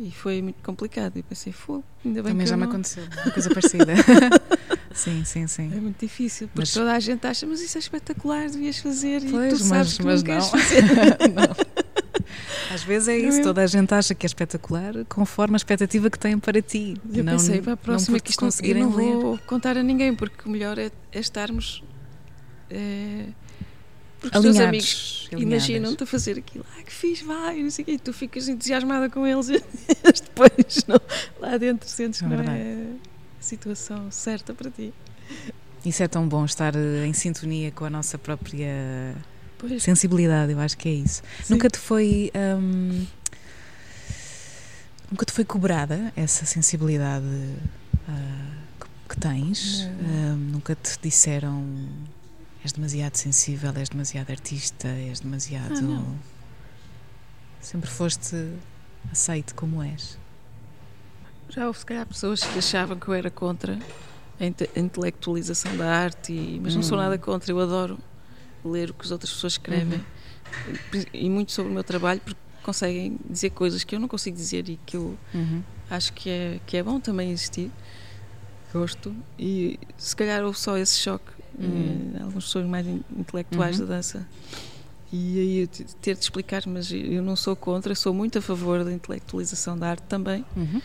E 0.00 0.10
foi 0.10 0.40
muito 0.40 0.62
complicado. 0.62 1.18
E 1.18 1.22
pensei, 1.22 1.52
fogo, 1.52 1.84
ainda 2.04 2.22
bem 2.22 2.32
Também 2.32 2.44
que 2.44 2.48
já 2.50 2.54
eu 2.54 2.58
me 2.58 2.64
não... 2.64 2.72
aconteceu, 2.72 3.04
uma 3.24 3.30
coisa 3.30 3.50
parecida. 3.50 3.92
sim, 4.94 5.22
sim, 5.24 5.42
É 5.42 5.46
sim. 5.46 5.68
muito 5.68 6.00
difícil, 6.00 6.48
porque 6.48 6.60
Mas- 6.60 6.72
toda 6.72 6.92
a 6.92 6.98
gente 7.00 7.26
acha, 7.26 7.46
mas 7.46 7.60
isso 7.60 7.76
é 7.76 7.80
espetacular, 7.80 8.48
devias 8.48 8.78
fazer 8.78 9.22
e 9.22 9.30
Pois, 9.30 9.52
tu 9.58 9.64
sabes 9.64 9.98
mas, 9.98 9.98
que 9.98 10.04
mas 10.04 10.22
não 10.22 10.34
não. 10.38 10.50
Não. 11.46 11.72
Às 12.74 12.82
vezes 12.84 13.08
é 13.08 13.18
Não 13.18 13.28
isso, 13.28 13.40
é? 13.40 13.42
toda 13.42 13.62
a 13.62 13.66
gente 13.66 13.92
acha 13.92 14.14
que 14.14 14.24
é 14.24 14.28
espetacular 14.28 14.94
conforme 15.06 15.54
a 15.54 15.58
expectativa 15.58 16.08
que 16.08 16.18
têm 16.18 16.38
para 16.38 16.62
ti. 16.62 16.96
Eu 17.12 17.22
não, 17.22 17.32
pensei, 17.34 17.60
para 17.60 17.72
a 17.72 17.76
não 17.76 17.82
próxima 17.82 18.16
por 18.16 18.22
que 18.22 18.30
te 18.30 18.42
isto 18.42 18.62
não, 18.62 18.66
eu 18.70 18.76
não 18.88 18.96
ler. 18.96 19.16
vou 19.16 19.38
contar 19.46 19.76
a 19.76 19.82
ninguém, 19.82 20.14
porque 20.14 20.48
o 20.48 20.50
melhor 20.50 20.78
é, 20.78 20.90
é 21.12 21.18
estarmos. 21.20 21.82
É, 22.72 23.26
porque 24.20 24.36
os 24.38 24.42
teus 24.44 24.58
amigos 24.58 25.28
imaginam-te 25.36 26.02
a 26.02 26.06
fazer 26.06 26.38
aquilo, 26.38 26.64
ah, 26.78 26.82
que 26.82 26.92
fiz, 26.92 27.20
vai, 27.22 27.62
não 27.62 27.70
sei 27.70 27.82
o 27.82 27.86
quê, 27.86 27.92
e 27.92 27.98
tu 27.98 28.12
ficas 28.12 28.48
entusiasmada 28.48 29.10
com 29.10 29.26
eles 29.26 29.48
e 29.48 29.62
depois 30.22 30.84
não, 30.86 31.00
lá 31.40 31.56
dentro 31.58 31.88
sentes 31.88 32.20
que 32.20 32.26
É 32.26 32.28
não 32.28 32.36
verdade. 32.36 32.58
é 32.58 32.86
a 33.38 33.42
situação 33.42 34.10
certa 34.10 34.54
para 34.54 34.70
ti. 34.70 34.92
Isso 35.84 36.02
é 36.02 36.06
tão 36.08 36.28
bom 36.28 36.44
estar 36.44 36.76
eh, 36.76 37.06
em 37.06 37.12
sintonia 37.12 37.72
com 37.72 37.84
a 37.84 37.90
nossa 37.90 38.16
própria 38.16 39.16
Pois, 39.58 39.82
sensibilidade, 39.82 40.52
eu 40.52 40.60
acho 40.60 40.76
que 40.78 40.88
é 40.88 40.92
isso. 40.92 41.22
sim. 41.42 41.54
Nunca 41.54 41.68
te 41.68 41.78
foi. 41.78 42.30
hum, 42.58 43.04
nunca 45.10 45.24
te 45.26 45.32
foi 45.32 45.44
cobrada 45.44 46.12
essa 46.16 46.44
sensibilidade 46.46 47.24
ah, 48.08 48.52
que, 48.80 49.14
que 49.14 49.20
tens? 49.20 49.84
Não. 50.00 50.34
Hum, 50.34 50.36
nunca 50.52 50.76
te 50.76 50.96
disseram 51.02 51.64
és 52.64 52.72
demasiado 52.72 53.16
sensível, 53.16 53.72
és 53.76 53.88
demasiado 53.88 54.30
artista, 54.30 54.88
és 54.88 55.20
demasiado. 55.20 55.74
Ah, 55.78 55.80
não. 55.80 56.18
Sempre 57.60 57.90
foste 57.90 58.36
aceite 59.10 59.54
como 59.54 59.82
és. 59.82 60.18
Já 61.48 61.66
houve, 61.66 61.78
se 61.78 61.86
calhar, 61.86 62.06
pessoas 62.06 62.42
que 62.42 62.58
achavam 62.58 62.98
que 62.98 63.08
eu 63.08 63.14
era 63.14 63.30
contra 63.30 63.78
a 64.40 64.44
inte- 64.44 64.70
a 64.74 64.78
intelectualização 64.80 65.76
da 65.76 65.86
arte, 65.92 66.32
e- 66.32 66.60
mas 66.62 66.74
não 66.74 66.82
sou 66.82 66.96
Hum. 66.96 67.02
nada 67.02 67.18
contra. 67.18 67.52
Eu 67.52 67.60
adoro 67.60 67.98
ler 68.64 68.90
o 68.90 68.94
que 68.94 69.04
as 69.04 69.10
outras 69.10 69.32
pessoas 69.32 69.54
escrevem 69.54 70.02
e 71.12 71.28
muito 71.28 71.52
sobre 71.52 71.70
o 71.70 71.74
meu 71.74 71.84
trabalho, 71.84 72.20
porque 72.20 72.40
conseguem 72.62 73.18
dizer 73.28 73.50
coisas 73.50 73.82
que 73.84 73.94
eu 73.94 74.00
não 74.00 74.08
consigo 74.08 74.36
dizer 74.36 74.68
e 74.68 74.76
que 74.86 74.96
eu 74.96 75.16
Uhum. 75.34 75.62
acho 75.90 76.12
que 76.12 76.30
é, 76.30 76.60
que 76.66 76.76
é 76.76 76.82
bom 76.82 77.00
também 77.00 77.30
existir. 77.32 77.70
Gosto. 78.72 79.14
E 79.38 79.78
se 79.98 80.16
calhar 80.16 80.42
houve 80.44 80.58
só 80.58 80.78
esse 80.78 80.96
choque. 80.98 81.30
Uhum. 81.58 82.12
eh, 82.14 82.22
algumas 82.22 82.44
pessoas 82.44 82.66
mais 82.66 82.86
in- 82.86 83.02
intelectuais 83.16 83.78
Uhum. 83.80 83.86
da 83.86 83.96
dança. 83.96 84.26
E 85.12 85.38
aí 85.38 85.66
ter 86.00 86.14
de 86.16 86.22
explicar, 86.22 86.62
mas 86.66 86.90
eu 86.90 87.22
não 87.22 87.36
sou 87.36 87.54
contra, 87.54 87.94
sou 87.94 88.14
muito 88.14 88.38
a 88.38 88.42
favor 88.42 88.82
da 88.82 88.92
intelectualização 88.92 89.76
da 89.76 89.90
arte 89.90 90.02
também. 90.08 90.44
Uhum. 90.56 90.80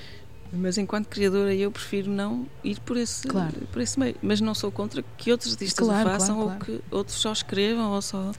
Mas 0.53 0.77
enquanto 0.77 1.07
criadora 1.07 1.53
eu 1.53 1.69
prefiro 1.71 2.09
não 2.11 2.45
ir 2.63 2.79
por 2.81 2.97
esse, 2.97 3.27
Claro. 3.27 3.53
por 3.71 3.81
esse 3.81 3.97
meio. 3.99 4.15
Mas 4.21 4.39
não 4.41 4.53
sou 4.53 4.71
contra 4.71 5.03
que 5.17 5.31
outros 5.31 5.53
artistas 5.53 5.85
Claro, 5.85 6.07
o 6.07 6.11
façam 6.11 6.35
claro, 6.43 6.51
ou 6.51 6.65
que 6.65 6.81
outros 6.91 7.17
só 7.17 7.31
escrevam 7.31 7.91
ou 7.91 8.01
só 8.01 8.31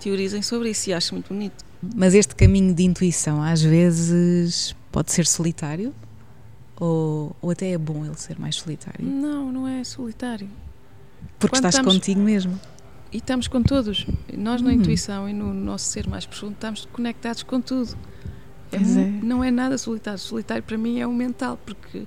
teorizem 0.00 0.42
sobre 0.42 0.70
isso 0.70 0.90
e 0.90 0.92
acho 0.92 1.14
muito 1.14 1.28
bonito. 1.28 1.64
Mas 1.94 2.14
este 2.14 2.34
caminho 2.34 2.74
de 2.74 2.82
intuição 2.82 3.42
às 3.42 3.62
vezes 3.62 4.74
pode 4.92 5.12
ser 5.12 5.26
solitário 5.26 5.92
ou, 6.76 7.34
ou 7.42 7.50
até 7.50 7.70
é 7.72 7.78
bom 7.78 8.04
ele 8.04 8.16
ser 8.16 8.38
mais 8.38 8.56
solitário? 8.56 9.04
Não, 9.04 9.50
não 9.52 9.68
é 9.68 9.82
solitário. 9.84 10.48
Porque 11.38 11.56
Quando 11.56 11.66
estás 11.66 11.74
estamos- 11.74 11.94
contigo 11.94 12.20
mesmo. 12.20 12.58
E 13.12 13.18
estamos 13.18 13.46
com 13.48 13.62
todos. 13.62 14.06
Nós 14.36 14.60
na 14.60 14.70
Uhum. 14.70 14.74
intuição 14.76 15.28
e 15.28 15.32
no 15.32 15.52
nosso 15.54 15.84
ser 15.86 16.08
mais 16.08 16.26
profundo 16.26 16.54
estamos 16.54 16.88
conectados 16.92 17.42
com 17.42 17.60
tudo. 17.60 17.96
É 18.72 18.76
é. 18.76 18.80
Não 19.22 19.42
é 19.44 19.50
nada 19.52 19.78
solitário. 19.78 20.18
Solitário 20.18 20.62
para 20.64 20.76
mim 20.76 20.98
é 20.98 21.06
o 21.06 21.12
mental, 21.12 21.58
porque 21.64 22.04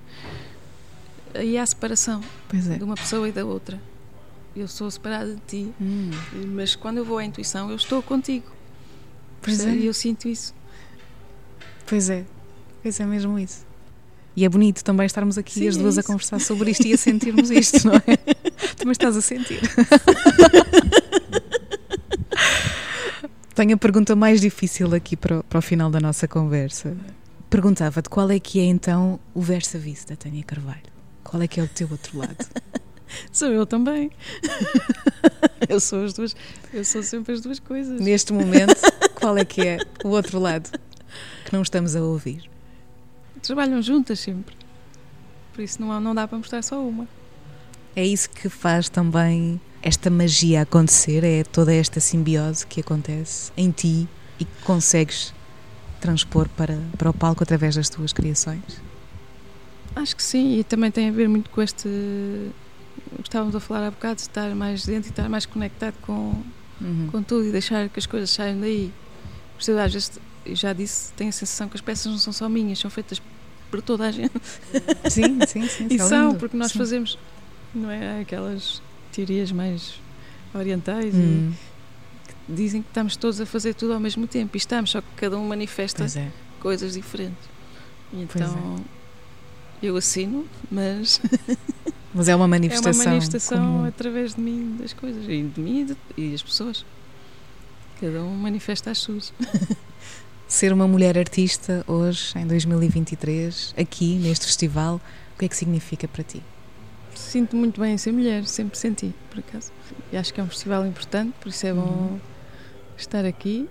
aí 1.33 1.57
há 1.57 1.63
a 1.63 1.65
separação 1.65 2.21
é. 2.53 2.77
de 2.77 2.83
uma 2.83 2.95
pessoa 2.95 3.29
e 3.29 3.31
da 3.31 3.45
outra. 3.45 3.79
Eu 4.55 4.67
sou 4.67 4.89
separada 4.91 5.35
de 5.35 5.41
ti, 5.47 5.73
Hum, 5.79 6.09
mas 6.47 6.75
quando 6.75 6.97
eu 6.97 7.05
vou 7.05 7.19
à 7.19 7.23
intuição 7.23 7.69
eu 7.69 7.75
estou 7.75 8.01
contigo. 8.03 8.45
pois 9.41 9.63
é. 9.65 9.69
E 9.75 9.85
eu 9.85 9.93
sinto 9.93 10.27
isso. 10.27 10.53
Pois 11.85 12.09
é, 12.09 12.25
pois 12.83 12.99
é 12.99 13.05
mesmo 13.05 13.37
isso. 13.39 13.65
E 14.35 14.43
é 14.45 14.49
bonito 14.49 14.83
também 14.83 15.05
estarmos 15.05 15.37
aqui 15.37 15.53
Sim, 15.53 15.67
as 15.67 15.77
é 15.77 15.79
duas 15.79 15.97
a 15.97 16.01
isso. 16.01 16.07
conversar 16.07 16.39
sobre 16.41 16.71
isto 16.71 16.85
e 16.85 16.93
a 16.93 16.97
sentirmos 16.97 17.49
isto, 17.49 17.87
não 17.87 17.95
é? 17.95 18.01
Também 18.87 18.93
estás 18.93 19.17
a 19.17 19.21
sentir. 19.21 19.59
Tenho 23.53 23.73
a 23.73 23.77
pergunta 23.77 24.15
mais 24.15 24.39
difícil 24.39 24.95
aqui 24.95 25.17
para 25.17 25.39
o, 25.39 25.43
para 25.43 25.59
o 25.59 25.61
final 25.61 25.91
da 25.91 25.99
nossa 25.99 26.25
conversa. 26.25 26.95
Perguntava-te 27.49 28.07
qual 28.07 28.31
é 28.31 28.39
que 28.39 28.61
é 28.61 28.63
então 28.63 29.19
o 29.33 29.41
versa 29.41 29.77
vis 29.77 30.05
da 30.05 30.15
Tânia 30.15 30.41
Carvalho? 30.41 30.87
Qual 31.21 31.43
é 31.43 31.49
que 31.49 31.59
é 31.59 31.63
o 31.63 31.67
teu 31.67 31.89
outro 31.91 32.17
lado? 32.17 32.37
Sou 33.29 33.49
eu 33.49 33.65
também. 33.65 34.09
eu 35.67 35.81
sou 35.81 36.05
as 36.05 36.13
duas, 36.13 36.33
eu 36.73 36.85
sou 36.85 37.03
sempre 37.03 37.33
as 37.33 37.41
duas 37.41 37.59
coisas. 37.59 37.99
Neste 37.99 38.31
momento, 38.31 38.79
qual 39.15 39.37
é 39.37 39.43
que 39.43 39.67
é 39.67 39.79
o 40.05 40.09
outro 40.09 40.39
lado 40.39 40.69
que 41.43 41.51
não 41.51 41.61
estamos 41.61 41.93
a 41.93 42.01
ouvir? 42.01 42.49
Trabalham 43.41 43.81
juntas 43.81 44.21
sempre. 44.21 44.55
Por 45.53 45.61
isso 45.61 45.81
não, 45.81 45.99
não 45.99 46.15
dá 46.15 46.25
para 46.25 46.37
mostrar 46.37 46.61
só 46.61 46.81
uma. 46.81 47.05
É 47.97 48.05
isso 48.05 48.29
que 48.29 48.47
faz 48.47 48.89
também 48.89 49.59
esta 49.81 50.07
magia 50.09 50.61
acontecer, 50.61 51.23
é 51.23 51.43
toda 51.43 51.73
esta 51.73 51.99
simbiose 51.99 52.65
que 52.67 52.81
acontece 52.81 53.51
em 53.57 53.71
ti 53.71 54.07
e 54.39 54.45
que 54.45 54.61
consegues 54.63 55.33
transpor 55.99 56.47
para, 56.49 56.77
para 56.95 57.09
o 57.09 57.13
palco 57.13 57.41
através 57.41 57.75
das 57.75 57.89
tuas 57.89 58.13
criações. 58.13 58.61
Acho 59.95 60.15
que 60.15 60.21
sim, 60.21 60.59
e 60.59 60.63
também 60.63 60.91
tem 60.91 61.09
a 61.09 61.11
ver 61.11 61.27
muito 61.27 61.49
com 61.49 61.59
este. 61.59 61.89
Estávamos 63.23 63.55
a 63.55 63.59
falar 63.59 63.87
há 63.87 63.91
bocado, 63.91 64.15
de 64.17 64.21
estar 64.21 64.53
mais 64.53 64.85
dentro 64.85 65.09
e 65.09 65.11
estar 65.11 65.27
mais 65.27 65.47
conectado 65.47 65.95
com, 66.03 66.35
Uhum. 66.79 67.09
com 67.11 67.23
tudo 67.23 67.45
e 67.47 67.51
deixar 67.51 67.89
que 67.89 67.97
as 67.97 68.05
coisas 68.05 68.29
saiam 68.29 68.59
daí. 68.61 68.93
Por 69.55 69.61
isso, 69.61 69.71
eu, 69.71 69.79
às 69.79 69.91
vezes, 69.91 70.11
já 70.45 70.71
disse, 70.71 71.11
tenho 71.13 71.29
a 71.29 71.33
sensação 71.33 71.67
que 71.67 71.75
as 71.75 71.81
peças 71.81 72.11
não 72.11 72.19
são 72.19 72.31
só 72.31 72.47
minhas, 72.47 72.77
são 72.77 72.91
feitas 72.91 73.19
por 73.71 73.81
toda 73.81 74.05
a 74.05 74.11
gente. 74.11 74.33
Sim, 75.09 75.39
sim, 75.47 75.67
sim. 75.67 75.87
E 75.89 75.97
são, 75.97 76.27
lindo. 76.27 76.39
porque 76.39 76.55
nós 76.55 76.71
Sim. 76.71 76.77
fazemos, 76.77 77.17
não 77.73 77.89
é? 77.91 78.21
Aquelas 78.21 78.81
teorias 79.11 79.51
mais 79.51 79.99
orientais 80.53 81.13
Hum, 81.13 81.51
e 82.49 82.53
dizem 82.53 82.81
que 82.81 82.87
estamos 82.87 83.15
todos 83.15 83.41
a 83.41 83.45
fazer 83.45 83.73
tudo 83.73 83.93
ao 83.93 83.99
mesmo 83.99 84.25
tempo 84.27 84.55
e 84.55 84.57
estamos, 84.57 84.91
só 84.91 85.01
que 85.01 85.07
cada 85.15 85.37
um 85.37 85.47
manifesta 85.47 86.05
é. 86.05 86.31
coisas 86.59 86.93
diferentes. 86.93 87.49
É. 88.13 88.21
então 88.21 88.77
eu 89.83 89.95
assino, 89.97 90.47
mas 90.71 91.21
Mas 92.13 92.27
é 92.27 92.35
uma 92.35 92.45
é 92.45 92.47
uma 92.47 92.47
manifestação. 92.47 93.05
manifestação 93.05 93.57
comum. 93.57 93.85
através 93.85 94.33
de 94.33 94.41
mim 94.41 94.75
das 94.79 94.93
coisas 94.93 95.23
e 95.23 95.43
de 95.43 95.61
mim 95.61 95.81
e, 95.81 95.85
de, 95.85 95.97
e 96.17 96.31
das 96.31 96.41
pessoas. 96.41 96.85
Cada 98.01 98.23
um 98.23 98.35
manifesta 98.35 98.91
as 98.91 98.97
suas. 98.99 99.33
Ser 100.47 100.71
uma 100.71 100.87
mulher 100.87 101.17
artista 101.17 101.83
hoje, 101.85 102.37
em 102.37 102.47
2023, 102.47 103.73
aqui 103.77 104.15
neste 104.15 104.45
festival, 104.45 105.01
o 105.35 105.39
que 105.39 105.45
é 105.45 105.47
que 105.49 105.55
significa 105.57 106.07
para 106.07 106.23
ti? 106.23 106.41
Sinto 107.17 107.55
muito 107.55 107.81
bem 107.81 107.93
em 107.93 107.97
ser 107.97 108.11
mulher, 108.11 108.45
sempre 108.45 108.77
senti, 108.77 109.13
por 109.29 109.39
acaso. 109.39 109.71
E 110.11 110.17
acho 110.17 110.33
que 110.33 110.39
é 110.39 110.43
um 110.43 110.47
festival 110.47 110.85
importante, 110.85 111.33
por 111.39 111.49
isso 111.49 111.65
é 111.65 111.73
bom 111.73 111.81
Uhum. 111.81 112.19
estar 112.97 113.25
aqui. 113.25 113.67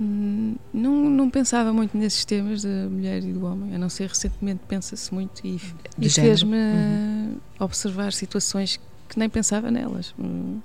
Hum, 0.00 0.56
Não, 0.72 1.10
não 1.10 1.30
pensava 1.30 1.72
muito 1.72 1.96
nesses 1.96 2.24
temas 2.24 2.62
da 2.62 2.88
mulher 2.90 3.22
e 3.22 3.32
do 3.32 3.44
homem, 3.44 3.74
a 3.74 3.78
não 3.78 3.88
ser 3.88 4.08
recentemente 4.08 4.60
pensa-se 4.66 5.12
muito 5.14 5.46
e, 5.46 5.56
e 5.98 6.08
fez-me 6.08 6.56
Uhum. 6.56 7.40
observar 7.60 8.12
situações 8.12 8.80
que 9.08 9.18
nem 9.18 9.28
pensava 9.28 9.70
nelas. 9.70 10.14
Hum, 10.18 10.60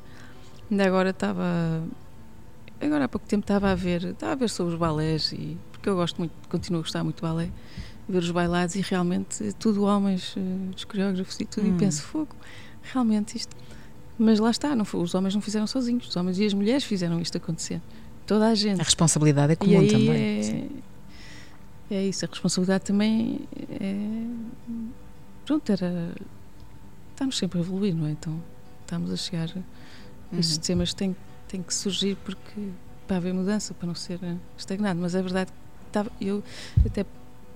Ainda 0.71 0.85
agora 0.85 1.11
estava. 1.11 1.43
Agora 2.81 3.05
há 3.05 3.07
pouco 3.07 3.25
tempo 3.27 3.43
estava 3.43 3.71
a 3.71 3.75
ver, 3.75 4.03
estava 4.03 4.33
a 4.33 4.35
ver 4.35 4.49
sobre 4.49 4.73
os 4.73 4.79
balés 4.79 5.31
e 5.31 5.57
porque 5.71 5.89
eu 5.89 5.95
gosto 5.95 6.17
muito, 6.17 6.33
continuo 6.49 6.79
a 6.79 6.83
gostar 6.83 7.03
muito 7.03 7.15
de 7.17 7.21
balé, 7.21 7.49
ver 8.07 8.19
os 8.19 8.31
bailados 8.31 8.75
e 8.75 8.81
realmente 8.81 9.51
tudo 9.59 9.83
homens, 9.83 10.33
eh, 10.37 10.41
os 10.75 10.83
coreógrafos 10.85 11.39
e 11.39 11.45
tudo, 11.45 11.67
Hum. 11.67 11.75
e 11.75 11.79
penso, 11.79 12.01
fogo, 12.03 12.35
realmente 12.93 13.35
isto. 13.37 13.55
Mas 14.17 14.39
lá 14.39 14.49
está, 14.49 14.75
não 14.75 14.85
foi- 14.85 15.01
os 15.01 15.13
homens 15.13 15.35
não 15.35 15.41
fizeram 15.41 15.67
sozinhos, 15.67 16.07
os 16.07 16.15
homens 16.15 16.39
e 16.39 16.45
as 16.45 16.53
mulheres 16.53 16.83
fizeram 16.83 17.19
isto 17.19 17.37
acontecer. 17.37 17.81
Toda 18.25 18.47
a 18.47 18.55
gente. 18.55 18.79
A 18.81 18.83
responsabilidade 18.83 19.53
é 19.53 19.55
comum 19.55 19.79
aí 19.79 19.87
também. 19.89 20.69
é, 21.91 21.95
é 21.95 22.07
isso, 22.07 22.25
a 22.25 22.27
responsabilidade 22.27 22.83
também 22.83 23.41
é. 23.79 24.25
Pronto, 25.45 25.71
era. 25.71 26.13
Estamos 27.11 27.37
sempre 27.37 27.59
a 27.59 27.61
evoluir, 27.61 27.95
não 27.95 28.05
é? 28.07 28.11
Então 28.11 28.41
estamos 28.81 29.11
a 29.11 29.15
chegar. 29.17 29.49
Uhum. 29.55 30.39
Estes 30.39 30.57
temas 30.57 30.93
têm, 30.93 31.15
têm 31.47 31.61
que 31.63 31.73
surgir 31.73 32.17
porque 32.25 32.69
para 33.07 33.17
haver 33.17 33.33
mudança, 33.33 33.73
para 33.73 33.87
não 33.87 33.95
ser 33.95 34.19
eh, 34.21 34.35
estagnado. 34.57 34.99
Mas 34.99 35.15
é 35.15 35.21
verdade 35.21 35.51
que 35.51 35.87
estava, 35.89 36.11
eu 36.19 36.43
até 36.85 37.05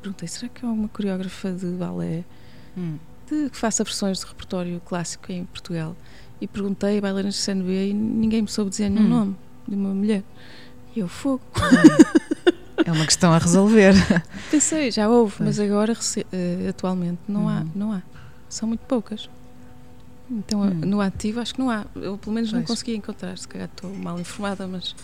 perguntei: 0.02 0.28
será 0.28 0.50
que 0.50 0.66
há 0.66 0.70
uma 0.70 0.88
coreógrafa 0.90 1.52
de 1.52 1.66
balé 1.68 2.24
Hum. 2.78 2.98
de, 3.30 3.50
que 3.50 3.58
faça 3.58 3.84
versões 3.84 4.20
de 4.20 4.26
repertório 4.26 4.82
clássico 4.86 5.32
em 5.32 5.46
Portugal? 5.46 5.96
E 6.40 6.48
perguntei 6.48 6.98
a 6.98 7.02
bailarinas 7.02 7.36
de 7.36 7.42
CNB 7.42 7.90
e 7.90 7.94
ninguém 7.94 8.42
me 8.42 8.48
soube 8.48 8.72
dizer 8.72 8.90
nenhum 8.90 9.06
Hum. 9.06 9.10
nome 9.10 9.36
de 9.68 9.76
uma 9.76 9.94
mulher. 9.94 10.24
E 10.96 11.00
eu, 11.00 11.08
fogo. 11.08 11.42
É 12.86 12.92
uma 12.92 13.06
questão 13.06 13.32
a 13.32 13.38
resolver. 13.38 13.94
Pensei, 14.50 14.90
já 14.92 15.08
houve, 15.08 15.36
Pois. 15.38 15.58
mas 15.58 15.60
agora, 15.60 15.96
eh, 16.32 16.68
atualmente, 16.70 17.20
não 17.28 17.48
há, 17.48 17.60
Uhum. 17.60 17.70
não 17.76 17.94
há. 17.94 18.02
São 18.50 18.68
muito 18.68 18.82
poucas. 18.82 19.30
Então, 20.30 20.62
Hum. 20.62 20.70
no 20.86 21.00
ativo, 21.00 21.40
acho 21.40 21.54
que 21.54 21.60
não 21.60 21.70
há. 21.70 21.86
Eu, 21.96 22.18
pelo 22.18 22.34
menos, 22.34 22.52
não 22.52 22.60
Pois. 22.62 22.68
consegui 22.68 22.96
encontrar. 22.96 23.38
Se 23.38 23.48
calhar 23.48 23.70
estou 23.72 23.94
mal 23.94 24.20
informada, 24.20 24.66
mas. 24.68 24.96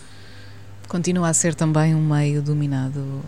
Continua 0.88 1.28
a 1.28 1.34
ser 1.34 1.54
também 1.54 1.94
um 1.94 2.04
meio 2.04 2.42
dominado 2.42 3.22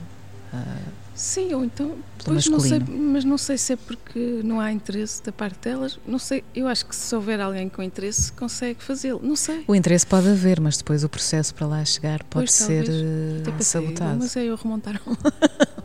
ah, 0.53 0.77
Sim, 1.21 1.53
ou 1.53 1.63
então. 1.63 1.97
Pois 2.25 2.47
não 2.47 2.59
sei, 2.59 2.79
mas 2.79 3.27
não 3.27 3.37
sei 3.37 3.59
se 3.59 3.75
é 3.75 3.77
porque 3.77 4.41
não 4.43 4.59
há 4.59 4.73
interesse 4.73 5.23
da 5.23 5.31
parte 5.31 5.59
delas. 5.69 6.01
Não 6.07 6.19
sei. 6.19 6.43
Eu 6.55 6.67
acho 6.67 6.87
que 6.87 6.97
se 6.97 7.15
houver 7.15 7.39
alguém 7.39 7.69
com 7.69 7.83
interesse, 7.83 8.33
consegue 8.33 8.83
fazê-lo. 8.83 9.21
Não 9.23 9.37
sei. 9.37 9.63
O 9.69 9.75
interesse 9.75 10.07
pode 10.07 10.29
haver, 10.31 10.59
mas 10.61 10.79
depois 10.79 11.05
o 11.05 11.11
processo 11.11 11.55
para 11.55 11.67
lá 11.67 11.85
chegar 11.85 12.21
pode 12.25 12.47
Pois, 12.47 12.53
ser 12.55 12.85
talvez. 12.87 13.43
pensei, 13.59 13.83
sabotado. 13.83 14.19
Mas 14.19 14.35
é 14.35 14.45
eu 14.47 14.57
remontar 14.57 14.99
um, 15.07 15.15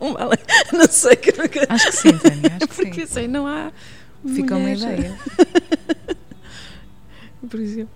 um 0.08 0.14
balé. 0.14 0.38
Não 0.72 0.88
sei. 0.88 1.16
Que 1.16 1.32
nunca... 1.36 1.66
Acho 1.68 1.86
que 1.90 1.96
sim, 1.96 2.16
Tânia, 2.16 2.56
acho 2.56 2.68
que 2.68 2.74
Porque 2.74 3.06
sim. 3.06 3.12
sei, 3.12 3.28
não 3.28 3.46
há. 3.46 3.70
Fica 4.26 4.56
uma 4.56 4.70
ideia. 4.70 5.18
Por 7.50 7.60
exemplo, 7.60 7.94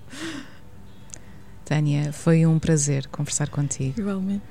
Tânia, 1.64 2.12
foi 2.12 2.45
um 2.45 2.59
prazer 2.59 3.07
conversar 3.09 3.49
contigo. 3.49 3.99
igualmente. 3.99 4.43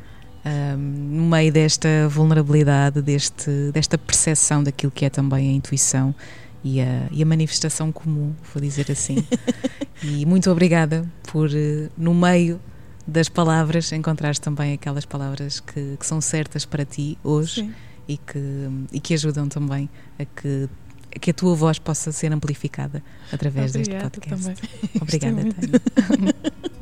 No 0.78 1.24
meio 1.24 1.52
desta 1.52 2.08
vulnerabilidade, 2.10 3.02
deste, 3.02 3.72
desta 3.72 3.98
percepção 3.98 4.64
daquilo 4.64 4.92
que 4.92 5.06
é 5.06 5.10
também 5.10 5.50
a 5.50 5.52
intuição 5.52 6.16
e 6.64 6.82
a, 6.82 7.08
e 7.12 7.22
a 7.22 7.26
manifestação 7.26 7.92
comum, 7.92 8.34
vou 8.54 8.62
dizer 8.62 8.92
assim. 8.92 9.26
e 10.04 10.26
muito 10.26 10.50
obrigada 10.52 11.06
por, 11.24 11.50
eh, 11.54 11.90
no 11.98 12.14
meio 12.14 12.60
das 13.08 13.30
palavras, 13.30 13.92
encontrares 13.92 14.40
também 14.40 14.74
aquelas 14.74 15.06
palavras 15.06 15.60
que, 15.60 15.98
que 15.98 16.06
são 16.06 16.22
certas 16.22 16.66
para 16.66 16.86
ti 16.86 17.18
hoje 17.24 17.62
Sim. 17.62 17.74
e 18.08 18.18
que, 18.18 18.70
e 18.94 19.00
que 19.00 19.14
ajudam 19.14 19.48
também 19.48 19.90
a 20.18 20.26
que, 20.26 20.70
a 21.16 21.20
que 21.20 21.32
a 21.32 21.34
tua 21.34 21.56
voz 21.56 21.80
possa 21.80 22.12
ser 22.12 22.32
amplificada 22.32 23.04
através 23.32 23.76
Obrigada 23.76 24.10
deste 24.10 24.22
podcast. 24.22 24.62
também. 24.62 25.02
Obrigada. 25.02 25.54
Tânia. 25.54 26.36